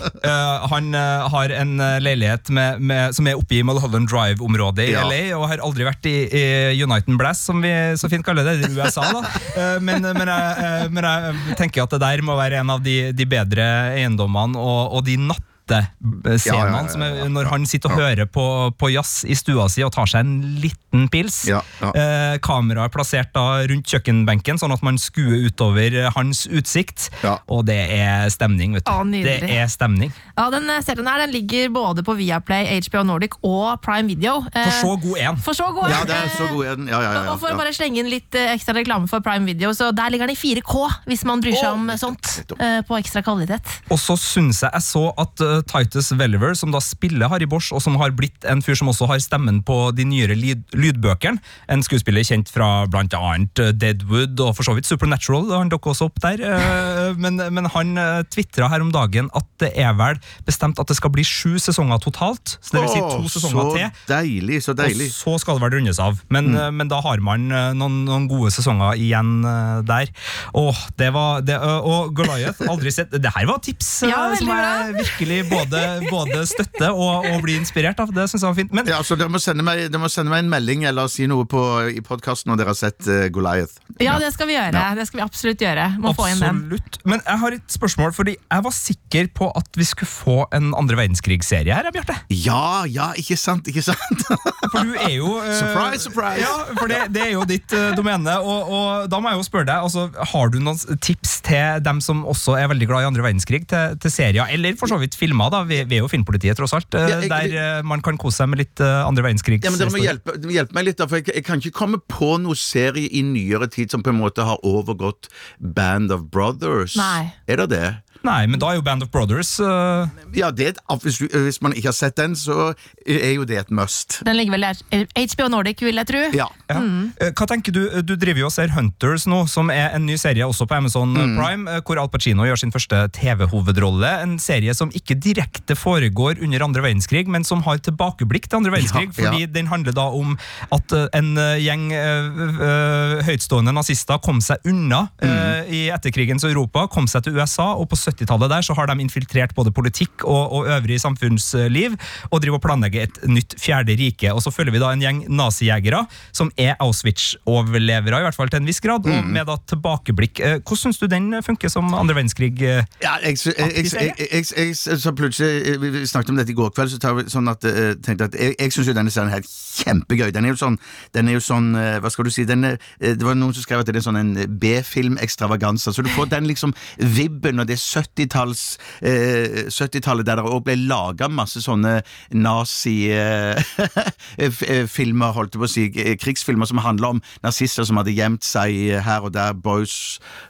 Han 0.70 0.94
har 0.94 1.50
en 1.56 1.72
leilighet 2.02 2.50
med, 2.54 2.80
med, 2.82 3.16
som 3.16 3.28
er 3.30 3.36
oppe 3.40 3.56
i 3.60 3.64
Mulholland 3.66 4.10
Drive-området 4.50 4.90
i 4.90 4.94
Ja. 4.94 5.04
LA, 5.08 5.38
og 5.38 5.48
har 5.50 5.62
aldri 5.64 5.86
vært 5.86 6.06
i, 6.10 6.16
i 6.26 6.84
United 6.84 7.18
Blast, 7.18 7.46
som 7.46 7.62
vi 7.62 7.70
så 7.98 8.10
fint 8.10 8.26
kaller 8.26 8.44
det, 8.44 8.70
i 8.70 8.74
USA. 8.74 9.02
da. 9.14 9.24
Eh, 9.60 9.80
men, 9.82 10.02
men, 10.02 10.30
jeg, 10.30 10.64
eh, 10.64 10.86
men 10.94 11.04
jeg 11.04 11.56
tenker 11.60 11.84
at 11.84 11.92
det 11.92 12.00
der 12.00 12.22
må 12.24 12.36
være 12.38 12.62
en 12.62 12.70
av 12.72 12.84
de, 12.84 13.12
de 13.12 13.26
bedre 13.28 13.66
eiendommene, 13.98 14.56
og, 14.60 14.94
og 14.96 15.04
de 15.08 15.18
natt 15.20 15.44
Ja, 15.70 16.34
ja, 16.34 16.38
scenene 16.40 16.82
ja, 16.82 16.92
som 16.92 17.04
er 17.06 17.18
ja, 17.20 17.28
når 17.30 17.50
han 17.52 17.66
sitter 17.70 17.92
og 17.92 18.00
hører 18.00 18.30
på, 18.30 18.46
på 18.80 18.90
jazz 18.94 19.24
i 19.30 19.36
stua 19.38 19.68
si 19.70 19.84
og 19.86 19.92
tar 19.94 20.10
seg 20.10 20.26
en 20.26 20.58
liten 20.64 21.08
pils. 21.12 21.42
Ja, 21.50 21.60
ja. 21.82 21.92
Eh, 21.94 22.38
Kameraet 22.44 22.90
er 22.90 22.94
plassert 22.94 23.32
da 23.36 23.62
rundt 23.70 23.90
kjøkkenbenken, 23.92 24.58
sånn 24.62 24.74
at 24.74 24.84
man 24.86 24.98
skuer 25.02 25.46
utover 25.50 26.00
hans 26.16 26.46
utsikt. 26.50 27.10
Ja. 27.24 27.38
Og 27.52 27.68
det 27.70 27.78
er 28.00 28.30
stemning, 28.34 28.74
vet 28.78 28.88
du. 28.88 28.92
Å, 28.94 29.04
det 29.14 29.36
er 29.46 29.70
stemning. 29.72 30.14
Ja, 30.38 30.48
den 30.54 30.70
eh, 30.72 30.82
serien 30.86 31.10
her 31.10 31.24
den 31.26 31.36
ligger 31.36 31.70
både 31.76 32.06
på 32.08 32.16
Viaplay, 32.18 32.80
HBO 32.88 33.06
Nordic 33.12 33.38
og 33.46 33.78
Prime 33.86 34.10
Video. 34.10 34.40
Eh, 34.54 34.66
For 34.72 34.80
så 34.82 34.96
god 35.04 35.22
en. 35.28 35.40
For 35.46 35.60
så 35.60 35.70
god 35.76 35.90
en. 35.90 35.96
Ja, 35.98 36.02
det 36.10 36.18
er 36.18 36.34
så 36.34 36.50
god 36.56 36.72
en. 36.74 36.90
Ja, 36.90 37.04
ja, 37.04 37.14
ja, 37.20 37.24
Og 37.36 37.42
for 37.44 37.54
å 37.54 37.60
bare 37.60 37.76
slenge 37.76 38.02
inn 38.02 38.10
litt 38.12 38.36
eh, 38.40 38.54
ekstra 38.56 38.78
reklame 38.80 39.10
for 39.12 39.22
Prime 39.26 39.46
Video, 39.50 39.74
så 39.78 39.92
der 39.96 40.10
ligger 40.14 40.30
den 40.30 40.38
i 40.38 40.40
4K, 40.40 40.88
hvis 41.10 41.26
man 41.30 41.44
bryr 41.44 41.58
seg 41.60 41.70
oh, 41.70 41.78
om 41.78 41.94
sånt. 42.00 42.34
eh, 42.58 42.80
På 42.88 42.98
ekstra 42.98 43.22
kvalitet. 43.26 43.78
Og 43.92 44.00
så 44.02 44.18
syns 44.20 44.64
jeg 44.64 44.70
jeg 44.80 44.86
så 44.86 45.04
at 45.20 45.44
eh, 45.44 45.59
Titus 45.68 46.12
Welliver, 46.16 46.54
som 46.56 46.72
da 46.72 46.80
spiller 46.84 47.30
Harry 47.32 47.46
Bosch, 47.50 47.72
og 47.76 47.82
som 47.84 47.96
har 48.02 48.12
blitt 48.16 48.46
en 48.50 48.62
fyr 48.66 48.76
som 48.80 48.88
også 48.92 49.08
har 49.10 49.20
stemmen 49.24 49.62
på 49.66 49.92
de 49.98 50.06
nyere 50.08 50.36
lyd 50.38 50.64
lydbøkene. 50.74 51.40
En 51.70 51.84
skuespiller 51.86 52.24
kjent 52.28 52.50
fra 52.52 52.86
annet 52.90 53.60
eh, 53.60 53.72
Deadwood 53.74 54.40
og 54.40 54.56
for 54.58 54.64
så 54.68 54.76
vidt 54.78 54.86
Supernatural. 54.90 55.50
Han 55.58 55.70
dukker 55.72 55.92
også 55.94 56.08
opp 56.10 56.20
der. 56.24 56.42
eh, 56.44 57.14
Men, 57.20 57.38
men 57.54 57.66
han 57.74 57.98
uh, 57.98 58.22
tvitra 58.32 58.70
her 58.70 58.82
om 58.82 58.92
dagen 58.94 59.30
at 59.36 59.46
det 59.60 59.72
er 59.80 59.94
vel 59.98 60.20
bestemt 60.48 60.80
at 60.80 60.88
det 60.88 60.96
skal 60.98 61.12
bli 61.12 61.24
sju 61.28 61.58
sesonger 61.60 62.00
totalt. 62.04 62.58
Så 62.62 62.76
det 62.78 62.84
vil 62.86 62.92
si 62.94 63.02
to 63.02 63.32
sesonger 63.34 63.64
så 63.64 63.76
til. 63.76 64.04
deilig, 64.10 64.60
så 64.64 64.76
deilig. 64.78 65.10
Og 65.10 65.36
så 65.36 65.40
skal 65.44 65.58
det 65.60 65.66
vel 65.68 65.78
rundes 65.80 66.00
av. 66.00 66.22
Men, 66.30 66.50
Mm. 66.50 66.56
eh, 66.58 66.72
men 66.72 66.88
da 66.90 67.02
har 67.04 67.20
man 67.22 67.52
eh, 67.52 67.74
noen, 67.78 68.06
noen 68.08 68.28
gode 68.32 68.50
sesonger 68.56 68.96
igjen 68.98 69.44
eh, 69.46 69.82
der. 69.86 70.10
Åh, 70.58 70.80
det 70.98 71.12
var 71.14 71.42
det, 71.46 71.56
eh, 71.60 71.90
Og 71.90 72.14
Goliath, 72.16 72.62
aldri 72.70 72.92
sett 72.94 73.12
Det 73.12 73.32
her 73.36 73.46
var 73.50 73.60
tips 73.66 73.90
eh, 74.04 74.10
Ja, 74.10 74.36
som 74.36 74.48
jeg 74.50 74.96
virkelig 74.96 75.40
både, 75.52 75.84
både 76.10 76.44
støtte 76.50 76.92
og, 76.94 77.28
og 77.30 77.44
bli 77.46 77.58
inspirert 77.60 78.00
av. 78.02 78.12
Det 78.16 78.28
syns 78.32 78.44
jeg 78.44 78.50
var 78.50 78.58
fint. 78.58 78.74
Men 78.76 78.90
Ja, 78.90 79.02
så 79.06 79.18
dere 79.20 79.32
må, 79.32 79.42
sende 79.44 79.66
meg, 79.66 79.86
dere 79.90 80.02
må 80.02 80.10
sende 80.12 80.34
meg 80.34 80.44
en 80.46 80.52
melding 80.52 80.86
eller 80.90 81.10
si 81.12 81.28
noe 81.30 81.48
på, 81.50 81.64
i 81.92 82.04
podkasten 82.06 82.52
når 82.52 82.62
dere 82.62 82.74
har 82.74 82.80
sett 82.80 83.10
uh, 83.10 83.28
Goliath. 83.34 83.80
Ja, 84.04 84.18
det 84.22 84.32
skal 84.36 84.50
vi 84.50 84.56
gjøre. 84.58 84.84
Det 85.00 85.08
skal 85.10 85.22
vi 85.22 85.26
absolutt 85.26 85.64
gjøre. 85.66 85.88
Må 86.02 86.14
få 86.18 86.30
inn 86.32 86.42
den. 86.44 86.62
absolutt. 86.64 87.00
Men 87.10 87.24
jeg 87.26 87.42
har 87.44 87.58
et 87.58 87.76
spørsmål, 87.80 88.14
fordi 88.16 88.36
jeg 88.38 88.66
var 88.70 88.76
sikker 88.76 89.32
på 89.36 89.50
at 89.60 89.80
vi 89.80 89.88
skulle 89.88 90.12
få 90.12 90.38
en 90.56 90.72
andre 90.78 91.00
verdenskrig-serie 91.02 91.76
her, 91.76 91.90
Bjarte. 91.94 92.18
Ja, 92.34 92.86
ja, 92.90 93.12
ikke 93.20 93.38
sant, 93.40 93.68
ikke 93.72 93.84
sant? 93.86 94.26
For 94.70 94.86
du 94.86 94.96
er 95.00 95.14
jo 95.18 95.36
uh, 95.40 95.50
Surprise, 95.58 96.04
surprise. 96.06 96.44
Ja, 96.44 96.54
for 96.78 96.92
det, 96.92 97.02
det 97.16 97.26
er 97.28 97.34
jo 97.34 97.46
ditt 97.50 97.74
uh, 97.76 97.92
domene. 97.98 98.38
Og, 98.40 98.70
og 98.70 99.10
da 99.12 99.20
må 99.22 99.34
jeg 99.34 99.42
jo 99.42 99.48
spørre 99.48 99.70
deg, 99.70 99.88
altså, 99.88 100.08
har 100.34 100.54
du 100.54 100.60
noen 100.64 101.00
tips 101.04 101.40
til 101.46 101.84
dem 101.86 102.02
som 102.04 102.24
også 102.30 102.58
er 102.60 102.70
veldig 102.72 102.88
glad 102.90 103.06
i 103.06 103.10
andre 103.10 103.26
verdenskrig, 103.26 103.66
til, 103.70 103.98
til 104.02 104.14
serier, 104.14 104.50
eller 104.54 104.78
for 104.80 104.92
så 104.92 105.00
vidt 105.02 105.18
filmer? 105.30 105.50
da, 105.54 105.64
Vi, 105.70 105.84
vi 105.86 106.00
er 106.00 106.04
jo 106.04 106.10
filmpolitiet, 106.10 106.58
tross 106.58 106.74
alt. 106.74 106.94
eh, 106.98 107.08
Ja, 107.08 107.20
jeg- 107.22 107.30
der 107.30 107.78
eh, 107.80 107.82
man 107.84 108.02
kan 108.02 108.18
kose 108.18 108.42
seg 108.42 108.50
med 108.50 108.60
litt 108.66 108.82
eh, 108.82 109.06
andre 109.06 109.24
verdenskrig. 109.30 109.62
Ja, 109.64 109.70
men 109.72 109.80
Dere 109.80 109.94
må 109.94 110.02
hjelpe, 110.02 110.36
hjelpe 110.50 110.74
meg 110.74 110.86
litt, 110.90 110.98
da, 110.98 111.08
for 111.08 111.18
jeg, 111.22 111.30
jeg 111.36 111.46
kan 111.46 111.60
ikke 111.62 111.72
komme 111.78 112.02
på 112.10 112.40
noe 112.42 112.56
serie 112.56 113.08
i 113.12 113.22
nyere 113.22 113.70
tid 113.70 113.92
som 113.94 114.02
på 114.04 114.10
en 114.10 114.20
måte 114.20 114.44
har 114.44 114.58
overgått 114.66 115.30
Band 115.60 116.12
of 116.12 116.28
Brothers. 116.34 116.98
Nei. 116.98 117.32
Er 117.48 117.58
det 117.64 117.70
det? 117.70 117.88
Nei, 118.28 118.42
men 118.52 118.60
da 118.60 118.74
er 118.74 118.80
jo 118.80 118.84
Band 118.86 119.06
of 119.06 119.12
Brothers 119.14 119.54
uh... 119.64 120.10
Ja, 120.36 120.52
det 120.52 120.74
et, 120.74 120.80
hvis, 121.04 121.20
du, 121.22 121.30
hvis 121.46 121.62
man 121.64 121.74
ikke 121.78 121.90
har 121.90 121.96
sett 121.98 122.18
den, 122.20 122.36
så 122.38 122.74
er 123.08 123.32
jo 123.34 123.46
det 123.48 123.58
et 123.62 123.72
must. 123.74 124.20
Den 124.28 124.38
ligger 124.38 124.58
vel 124.58 124.68
der. 124.68 125.06
HBO 125.16 125.48
Nordic, 125.52 125.82
vil 125.86 126.02
jeg 126.02 126.10
tro. 126.10 126.24
Ja. 126.36 126.50
ja. 126.70 126.80
Mm. 126.80 127.12
Hva 127.38 127.48
tenker 127.50 127.74
Du 127.76 127.82
Du 128.06 128.16
driver 128.20 128.44
jo 128.44 128.50
og 128.50 128.54
ser 128.54 128.74
Hunters 128.76 129.26
nå, 129.30 129.44
som 129.52 129.72
er 129.74 129.96
en 129.96 130.06
ny 130.08 130.18
serie 130.20 130.46
også 130.46 130.68
på 130.70 130.78
Amazon 130.78 131.14
mm. 131.16 131.36
Prime, 131.38 131.78
eh, 131.78 131.82
hvor 131.86 132.02
Al 132.02 132.10
Pacino 132.12 132.46
gjør 132.48 132.62
sin 132.62 132.74
første 132.74 133.02
TV-hovedrolle. 133.16 134.12
En 134.26 134.38
serie 134.42 134.74
som 134.78 134.92
ikke 134.96 135.18
direkte 135.20 135.78
foregår 135.78 136.44
under 136.44 136.66
andre 136.66 136.84
verdenskrig, 136.86 137.26
men 137.32 137.48
som 137.48 137.64
har 137.68 137.82
tilbakeblikk 137.86 138.50
til 138.50 138.60
andre 138.62 138.74
verdenskrig. 138.76 139.10
Ja, 139.10 139.16
ja. 139.16 139.32
fordi 139.32 139.50
den 139.56 139.70
handler 139.72 139.96
da 139.96 140.10
om 140.16 140.36
at 140.76 140.96
eh, 140.96 141.08
en 141.18 141.32
eh, 141.40 141.60
gjeng 141.64 141.90
uh, 141.94 142.44
uh, 142.60 143.16
høytstående 143.28 143.74
nazister 143.76 144.20
kom 144.24 144.40
seg 144.44 144.64
unna 144.70 145.06
mm. 145.22 145.70
i 145.74 145.82
etterkrigens 145.94 146.46
Europa, 146.48 146.86
kom 146.92 147.08
seg 147.10 147.26
til 147.26 147.38
USA, 147.38 147.72
og 147.78 147.90
på 147.92 148.00
70-tallet 148.10 148.52
der 148.52 148.66
så 148.66 148.76
har 148.78 148.90
de 148.90 148.98
infiltrert 149.04 149.56
både 149.58 149.74
politikk 149.76 150.26
og, 150.26 150.54
og 150.60 150.70
øvrig 150.76 151.00
samfunnsliv, 151.02 151.96
og 152.30 152.42
driver 152.44 152.60
og 152.60 152.66
planlegger 152.66 153.08
et 153.08 153.20
nytt 153.30 153.56
fjerde 153.62 153.96
rike. 154.00 154.34
Og 154.34 154.42
så 154.44 154.54
følger 154.54 154.76
vi 154.76 154.82
da 154.84 154.92
en 154.94 155.04
gjeng 155.04 155.22
nazijegere 155.30 156.04
som 156.36 156.52
er 156.60 156.76
Auschwitz-overlevere, 156.84 158.20
i 158.22 158.28
hvert 158.28 158.38
fall 158.38 158.52
til 158.52 158.62
en 158.62 158.70
viss 158.70 158.82
grad, 158.84 159.08
og 159.08 159.30
med 159.30 159.48
da 159.50 159.58
tilbakeblikk. 159.70 160.40
Eh, 160.40 160.58
Hvordan 160.60 160.80
syns 160.80 161.02
du 161.02 161.08
den 161.12 161.32
funker 161.46 161.72
som 161.72 161.94
andre 161.94 162.16
verdenskrig? 162.18 162.62
eh? 162.62 162.86
Ja, 163.04 163.18
jeg, 163.24 163.38
jeg, 163.46 164.14
jeg, 164.20 164.46
jeg, 164.58 164.76
så 164.76 165.14
plutselig 165.16 165.50
eh, 165.74 165.82
Vi 165.82 166.06
snakket 166.08 166.34
om 166.34 166.40
dette 166.40 166.54
i 166.54 166.58
går 166.58 166.72
kveld, 166.76 166.92
så 166.94 167.00
tar 167.02 167.18
vi 167.18 167.28
sånn 167.32 167.50
at, 167.52 167.66
tenkte 168.06 168.30
at 168.30 168.38
jeg, 168.38 168.56
jeg 168.60 168.76
syns 168.76 168.92
jo 168.92 168.96
denne 168.98 169.14
serien 169.14 169.34
er 169.36 169.46
kjempegøy. 169.46 170.30
Den 170.36 170.48
er 170.48 170.54
jo 170.56 170.60
sånn, 170.60 170.78
den 171.16 171.30
er 171.30 171.38
jo 171.38 171.44
sånn 171.44 171.72
Hva 172.04 172.10
skal 172.12 172.28
du 172.28 172.34
si? 172.34 172.46
Den 172.50 172.66
er, 172.68 172.80
det 173.00 173.24
var 173.24 173.38
noen 173.38 173.54
som 173.56 173.64
skrev 173.66 173.84
at 173.84 173.90
det 173.90 174.00
er 174.00 174.06
sånn 174.06 174.20
en 174.20 174.34
B-film-ekstravaganse. 174.60 175.94
Så 175.94 176.04
du 176.06 176.10
får 176.14 176.30
den 176.34 176.48
liksom 176.50 176.74
vibben, 176.98 177.60
og 177.62 177.70
det 177.70 177.78
er 177.78 177.84
70-talls 178.00 178.78
eh, 179.02 179.68
70-tallet 179.68 180.26
der 180.28 180.36
det 180.40 180.46
òg 180.48 180.64
ble 180.66 180.76
laga 180.80 181.28
masse 181.32 181.62
sånne 181.64 182.02
nazi-filmer, 182.36 185.32
holdt 185.38 185.54
jeg 185.56 185.62
på 185.62 185.68
å 185.68 185.72
si, 185.72 185.84
eh, 185.94 186.18
krigsfilmer 186.20 186.68
som 186.70 186.84
handler 186.84 187.08
om 187.16 187.22
nazister 187.46 187.84
som 187.88 187.98
hadde 188.00 188.18
gjemt 188.18 188.44
seg 188.48 188.70
eh, 188.90 189.04
her 189.06 189.22
og 189.28 189.32
der, 189.36 189.52
Boys 189.60 189.96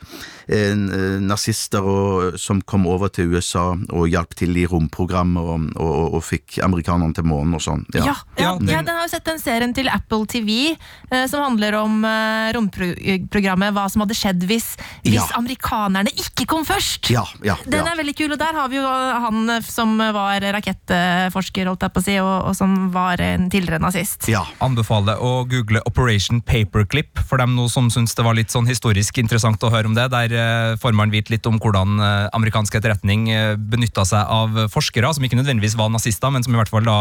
eh, 0.47 0.75
nazister 1.21 1.81
og, 1.85 2.37
som 2.39 2.61
kom 2.61 2.87
over 2.89 3.09
til 3.13 3.33
USA 3.35 3.71
og 3.89 4.07
hjalp 4.09 4.35
til 4.39 4.55
i 4.57 4.65
romprogrammer 4.69 5.49
og, 5.49 5.69
og, 6.15 6.19
fikk 6.25 6.59
amerikanerne 6.65 7.15
til 7.15 7.25
månen 7.29 7.55
og 7.57 7.63
sånn. 7.63 7.85
Ja, 7.95 8.03
ja, 8.05 8.15
Ja, 8.39 8.51
den- 8.59 8.69
ja, 8.69 8.81
den 8.81 8.95
har 8.95 9.05
jo 9.07 9.11
sett 9.13 9.25
den 9.25 9.39
serien 9.39 9.73
til 9.73 9.87
Apple 9.89 10.25
TV 10.29 10.75
eh, 11.11 11.25
som 11.27 11.43
handler 11.43 11.75
om 11.79 12.03
eh, 12.05 12.51
romprogrammet 12.55 13.73
Hva 13.75 13.85
som 13.91 14.03
hadde 14.03 14.17
skjedd 14.17 14.43
hvis, 14.49 14.75
hvis 15.03 15.15
Ja. 15.19 15.25
Amerikanerne 15.39 16.11
ikke 16.13 16.45
kom 16.49 16.65
først. 16.67 17.09
Ja, 17.13 17.23
ja, 17.45 17.55
Den 17.65 17.81
ja. 17.81 17.91
er 17.93 17.99
veldig 17.99 18.15
kul, 18.19 18.33
og 18.35 18.39
der 18.41 18.55
har 18.57 18.69
vi 18.71 18.79
jo 18.79 18.85
han 19.25 19.49
eh, 19.55 19.65
som 19.65 19.95
var 19.99 20.43
rakettforsker, 20.55 21.69
holdt 21.69 21.85
jeg 21.85 21.93
på 21.95 22.01
å 22.01 22.05
si, 22.05 22.15
og, 22.21 22.33
og 22.49 22.55
som 22.57 22.75
var 22.93 23.21
en 23.23 23.49
tidligere 23.51 23.81
nazist. 23.83 24.27
ja. 24.31 24.43
anbefaler 24.65 25.19
å 25.23 25.45
google 25.49 25.79
Operation 25.87 26.41
Paperclip 26.45 27.19
for 27.29 27.39
dem 27.41 27.53
nå 27.57 27.67
som 27.71 27.87
syns 27.93 28.15
det 28.17 28.25
var 28.25 28.35
litt 28.37 28.51
sånn 28.53 28.67
historisk 28.69 29.17
interessant 29.21 29.63
å 29.63 29.71
høre 29.73 29.87
om 29.89 29.95
det. 29.97 30.07
Der 30.13 30.33
eh, 30.35 30.73
får 30.81 30.95
man 30.97 31.13
vite 31.13 31.33
litt 31.33 31.47
om 31.49 31.59
hvordan 31.61 31.99
eh, 32.03 32.27
amerikansk 32.35 32.75
etterretning 32.79 33.27
benytta 33.71 34.03
seg 34.07 34.29
av 34.31 34.57
forskere 34.73 35.09
som 35.15 35.23
ikke 35.25 35.37
nødvendigvis 35.39 35.77
var 35.79 35.89
nazister, 35.93 36.31
men 36.33 36.43
som 36.45 36.53
i 36.55 36.59
hvert 36.59 36.71
fall 36.71 36.85
da 36.85 36.97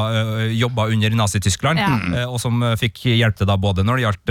jobba 0.54 0.88
under 0.92 1.14
Nazi-Tyskland, 1.18 1.78
Ja. 1.78 2.24
og 2.28 2.38
som 2.42 2.60
fikk 2.80 3.02
hjelp 3.10 3.36
til 3.38 3.48
da 3.48 3.54
både 3.60 3.84
når 3.86 3.98
det 3.98 4.04
gjaldt 4.04 4.30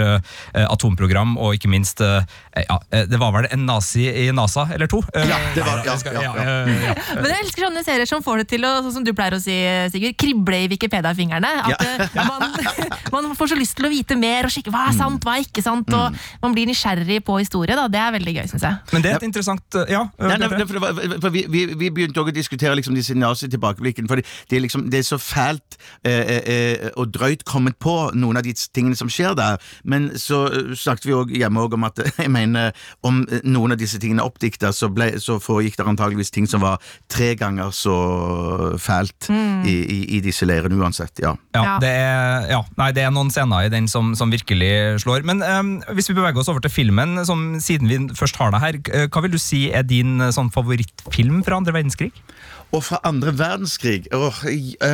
atomprogram 0.68 1.36
og 1.42 1.56
ikke 1.58 1.70
minst 1.72 2.02
ja, 2.02 2.78
Det 2.92 3.20
var 3.22 3.34
vel 3.36 3.48
en 3.54 3.66
Nazi 3.68 3.97
i 4.06 4.28
NASA, 4.36 4.68
eller 4.74 4.88
to. 4.92 5.02
Eh, 5.14 5.26
Ja, 5.28 5.38
det 5.56 5.64
var- 5.66 5.82
ja, 5.86 5.96
ja, 6.06 6.22
ja. 6.22 6.34
eh. 6.36 7.02
Men 7.22 7.26
jeg 7.32 7.44
elsker 7.46 7.66
sånne 7.68 7.84
serier 7.84 8.06
som 8.10 8.24
får 8.24 8.44
det 8.44 8.48
til 8.54 8.66
å 8.68 8.72
sånn 8.86 8.94
som 9.00 9.04
du 9.08 9.14
pleier 9.18 9.34
å 9.38 9.42
si, 9.42 9.56
Sigurd, 9.94 10.18
krible 10.20 10.60
i 10.66 10.68
Wikipedia-fingrene. 10.72 11.52
At 11.72 11.82
eh, 11.84 12.24
man, 12.28 12.54
man 13.28 13.36
får 13.38 13.54
så 13.54 13.58
lyst 13.60 13.76
til 13.80 13.88
å 13.88 13.92
vite 13.92 14.16
mer 14.20 14.46
og 14.48 14.54
sjekke 14.54 14.72
hva 14.74 14.88
er 14.92 14.98
sant, 14.98 15.24
hva 15.26 15.38
er 15.38 15.46
ikke 15.48 15.64
sant. 15.66 15.90
Og 15.94 16.18
man 16.44 16.54
blir 16.56 16.68
nysgjerrig 16.70 17.22
på 17.28 17.40
historie. 17.42 17.76
Da. 17.78 17.88
Det 17.92 18.00
er 18.02 18.14
veldig 18.18 18.36
gøy, 18.40 18.46
syns 18.54 18.66
jeg. 18.68 18.80
Men 18.94 19.06
det 19.06 19.12
er 19.12 19.20
et 19.22 19.28
interessant 19.30 19.80
eh, 19.82 19.92
Ja. 19.96 20.04
eh, 20.20 20.28
Nei, 20.28 20.38
nei, 20.44 20.66
for 20.68 20.80
var, 20.84 21.02
for 21.24 21.34
vi, 21.34 21.46
vi, 21.50 21.66
vi 21.80 21.90
begynte 21.94 22.22
også 22.22 22.34
å 22.34 22.38
diskutere 22.38 22.76
liksom 22.78 22.96
disse 22.98 23.16
nazi-tilbakeblikkene. 23.18 24.08
For 24.12 24.22
det 24.22 24.58
er, 24.58 24.64
liksom, 24.66 24.88
det 24.92 25.02
er 25.02 25.08
så 25.08 25.20
fælt 25.22 25.78
eh, 26.04 26.36
eh, 26.38 26.90
og 26.98 27.12
drøyt 27.16 27.46
kommet 27.48 27.78
på 27.84 27.96
noen 28.18 28.38
av 28.40 28.46
de 28.48 28.54
tingene 28.74 28.98
som 29.00 29.10
skjer 29.12 29.36
der. 29.38 29.58
Men 29.88 30.10
så 30.20 30.46
eh, 30.52 30.74
snakket 30.78 31.08
vi 31.10 31.16
også 31.18 31.38
hjemme 31.42 31.64
også 31.64 31.78
om 31.80 31.88
at 31.88 32.02
jeg 32.24 32.32
mener, 32.34 32.74
om 33.08 33.22
eh, 33.32 33.44
noen 33.48 33.76
av 33.76 33.77
disse 33.80 34.00
tingene 34.02 34.24
er 34.24 34.30
oppdikta, 34.30 34.72
så, 34.76 34.90
ble- 34.94 35.16
så 35.22 35.38
foregikk 35.44 35.78
det 35.80 35.88
antageligvis 35.88 36.32
ting 36.34 36.48
som 36.50 36.62
var 36.66 36.82
tre 37.12 37.32
ganger 37.40 37.72
så 37.76 37.96
fælt 38.82 39.30
i, 39.32 39.74
i, 39.74 39.98
i 40.18 40.22
disse 40.26 40.46
leirene 40.48 40.78
uansett. 40.82 41.22
Ja. 41.24 41.36
Ja, 41.56 41.64
Ja. 41.68 41.78
Det, 41.84 41.90
er, 41.92 42.48
ja, 42.52 42.62
nei, 42.80 42.90
det 42.96 43.04
er 43.06 43.12
noen 43.14 43.30
scener 43.34 43.68
i 43.68 43.72
den 43.74 43.88
som, 43.92 44.14
som 44.18 44.32
virkelig 44.34 45.02
slår. 45.04 45.26
Men 45.28 45.42
um, 45.44 45.72
hvis 45.98 46.10
vi 46.12 46.16
beveger 46.18 46.40
oss 46.42 46.50
over 46.52 46.64
til 46.64 46.74
filmen, 46.74 47.18
som, 47.28 47.48
siden 47.64 47.90
vi 47.92 48.00
først 48.18 48.38
har 48.42 48.54
deg 48.56 48.64
her, 48.64 48.80
eh, 48.94 49.08
hva 49.14 49.24
vil 49.26 49.34
du 49.36 49.40
si 49.42 49.68
er 49.76 49.86
din 49.88 50.18
eh, 50.24 50.32
sånn, 50.36 50.52
favorittfilm 50.54 51.44
fra 51.46 51.60
andre 51.62 51.76
verdenskrig? 51.76 52.14
Og 52.72 52.84
fra 52.84 53.00
andre 53.08 53.32
verdenskrig 53.40 54.08
åh, 54.14 54.44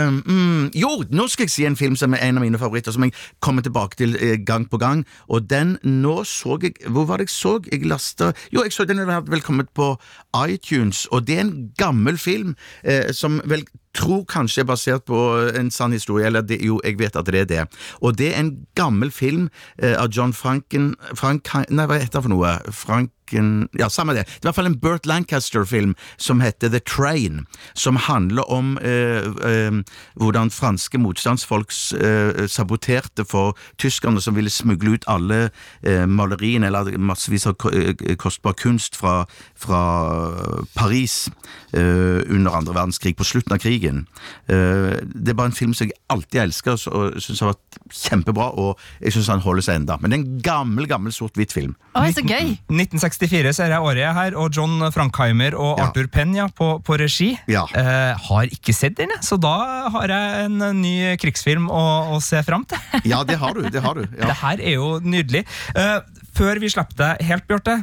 um, 0.08 0.70
Jo, 0.76 0.92
nå 1.10 1.28
skal 1.28 1.48
jeg 1.48 1.54
si 1.54 1.66
en 1.66 1.78
film 1.78 1.96
som 1.98 2.14
er 2.14 2.22
en 2.28 2.38
av 2.38 2.46
mine 2.46 2.60
favoritter, 2.62 2.94
som 2.94 3.04
jeg 3.04 3.16
kommer 3.42 3.66
tilbake 3.66 3.98
til 3.98 4.16
eh, 4.20 4.38
gang 4.46 4.68
på 4.70 4.78
gang. 4.78 5.06
Og 5.28 5.50
den 5.50 5.78
nå 5.84 6.24
så 6.24 6.60
jeg 6.62 6.74
Hvor 6.88 7.06
var 7.10 7.18
det 7.18 7.30
jeg 7.30 7.36
så? 7.36 7.60
Jeg 7.72 7.86
lasta 7.90 8.32
Jo, 8.54 8.64
jeg 8.64 8.74
så 8.74 8.86
den 8.86 8.98
hadde 8.98 9.32
vel 9.32 9.42
kommet 9.42 9.70
på 9.74 9.96
iTunes, 10.48 11.06
og 11.12 11.28
det 11.28 11.38
er 11.38 11.42
en 11.42 11.72
gammel 11.78 12.18
film 12.18 12.56
eh, 12.84 13.14
som 13.14 13.42
vel 13.46 13.66
tror 13.94 14.24
kanskje 14.26 14.64
er 14.64 14.66
basert 14.66 15.06
på 15.06 15.18
en 15.54 15.72
sann 15.72 15.94
historie, 15.94 16.26
eller 16.26 16.42
det, 16.42 16.58
jo, 16.66 16.80
jeg 16.84 16.98
vet 17.00 17.16
at 17.16 17.26
det 17.26 17.42
er 17.42 17.46
det. 17.46 17.66
Og 18.02 18.18
det 18.18 18.32
er 18.34 18.40
en 18.40 18.56
gammel 18.76 19.12
film 19.12 19.50
eh, 19.78 19.94
av 19.94 20.10
John 20.10 20.34
Franken 20.34 20.96
Frank, 21.14 21.50
Nei, 21.70 21.86
hva 21.86 22.00
heter 22.02 22.18
det 22.18 22.24
for 22.26 22.34
noe? 22.34 22.56
Franken 22.74 23.23
Ja, 23.32 23.88
samme 23.90 24.14
det. 24.14 24.26
Det 24.28 24.36
er 24.36 24.42
i 24.44 24.48
hvert 24.50 24.56
fall 24.56 24.66
en 24.70 24.80
Burt 24.80 25.06
Lancaster-film 25.06 25.96
som 26.18 26.42
heter 26.42 26.70
The 26.70 26.80
Train, 26.80 27.46
som 27.74 27.96
handler 27.96 28.44
om 28.52 28.78
eh, 28.82 29.26
eh, 29.48 29.80
hvordan 30.20 30.52
franske 30.52 31.00
motstandsfolk 31.00 31.72
eh, 32.00 32.46
saboterte 32.48 33.26
for 33.26 33.58
tyskerne 33.82 34.22
som 34.22 34.36
ville 34.36 34.50
smugle 34.54 34.96
ut 34.98 35.08
alle 35.08 35.50
eh, 35.84 36.06
maleriene, 36.06 36.68
eller 36.68 36.98
massevis 36.98 37.48
av 37.48 37.56
eh, 37.74 37.94
kostbar 38.20 38.54
kunst 38.60 38.96
fra, 39.00 39.24
fra 39.56 39.82
Paris 40.76 41.30
eh, 41.74 42.22
under 42.30 42.52
andre 42.58 42.74
verdenskrig, 42.76 43.16
på 43.18 43.24
slutten 43.28 43.54
av 43.56 43.62
krigen. 43.64 44.06
Eh, 44.48 45.00
det 45.04 45.34
er 45.34 45.38
bare 45.40 45.52
en 45.52 45.58
film 45.58 45.74
som 45.74 45.88
jeg 45.88 45.98
alltid 46.14 46.42
elsker 46.48 46.78
og- 46.92 47.18
syns 47.24 47.40
har 47.44 47.54
vært 47.54 47.80
kjempebra, 47.94 48.50
og 48.58 48.80
jeg 49.02 49.14
syns 49.16 49.28
han 49.32 49.44
holder 49.44 49.62
seg 49.66 49.82
enda. 49.82 49.98
Men 50.02 50.12
det 50.12 50.20
er 50.20 50.24
en 50.24 50.42
gammel, 50.46 50.88
gammel 50.90 51.14
sort-hvitt 51.16 51.54
film. 51.54 51.76
Oi, 51.96 52.10
så 52.14 52.24
gøy! 52.26 52.58
1964 53.24 53.54
ser 53.56 53.72
jeg 53.74 53.82
året 53.88 54.16
her, 54.18 54.36
og 54.40 54.52
John 54.56 54.80
Frankheimer 54.94 55.56
og 55.56 55.80
Ja. 55.80 55.88
Arthur 55.88 56.08
Penn 56.12 56.34
ja, 56.36 56.48
på, 56.48 56.80
på 56.84 56.98
regi. 57.00 57.32
Ja. 57.48 57.64
Eh, 57.74 58.14
har 58.28 58.52
ikke 58.52 58.74
sett 58.76 58.98
den, 59.00 59.12
så 59.24 59.38
da 59.42 59.56
har 59.94 60.08
jeg 60.12 60.46
en 60.50 60.60
ny 60.82 61.16
krigsfilm 61.22 61.70
å, 61.72 61.84
å 62.16 62.20
se 62.24 62.42
fram 62.44 62.66
til. 62.70 62.80
Ja, 63.08 63.24
det 63.28 63.40
har 63.42 63.54
du. 63.58 63.64
Det 63.70 63.82
har 63.84 63.96
du. 64.00 64.06
Ja. 64.18 64.28
Det 64.34 64.40
her 64.42 64.62
er 64.66 64.74
jo 64.78 65.00
nydelig. 65.04 65.44
Eh, 65.78 66.00
før 66.34 66.60
vi 66.62 66.70
slipper 66.74 66.98
deg 66.98 67.26
helt, 67.30 67.46
Bjarte. 67.48 67.76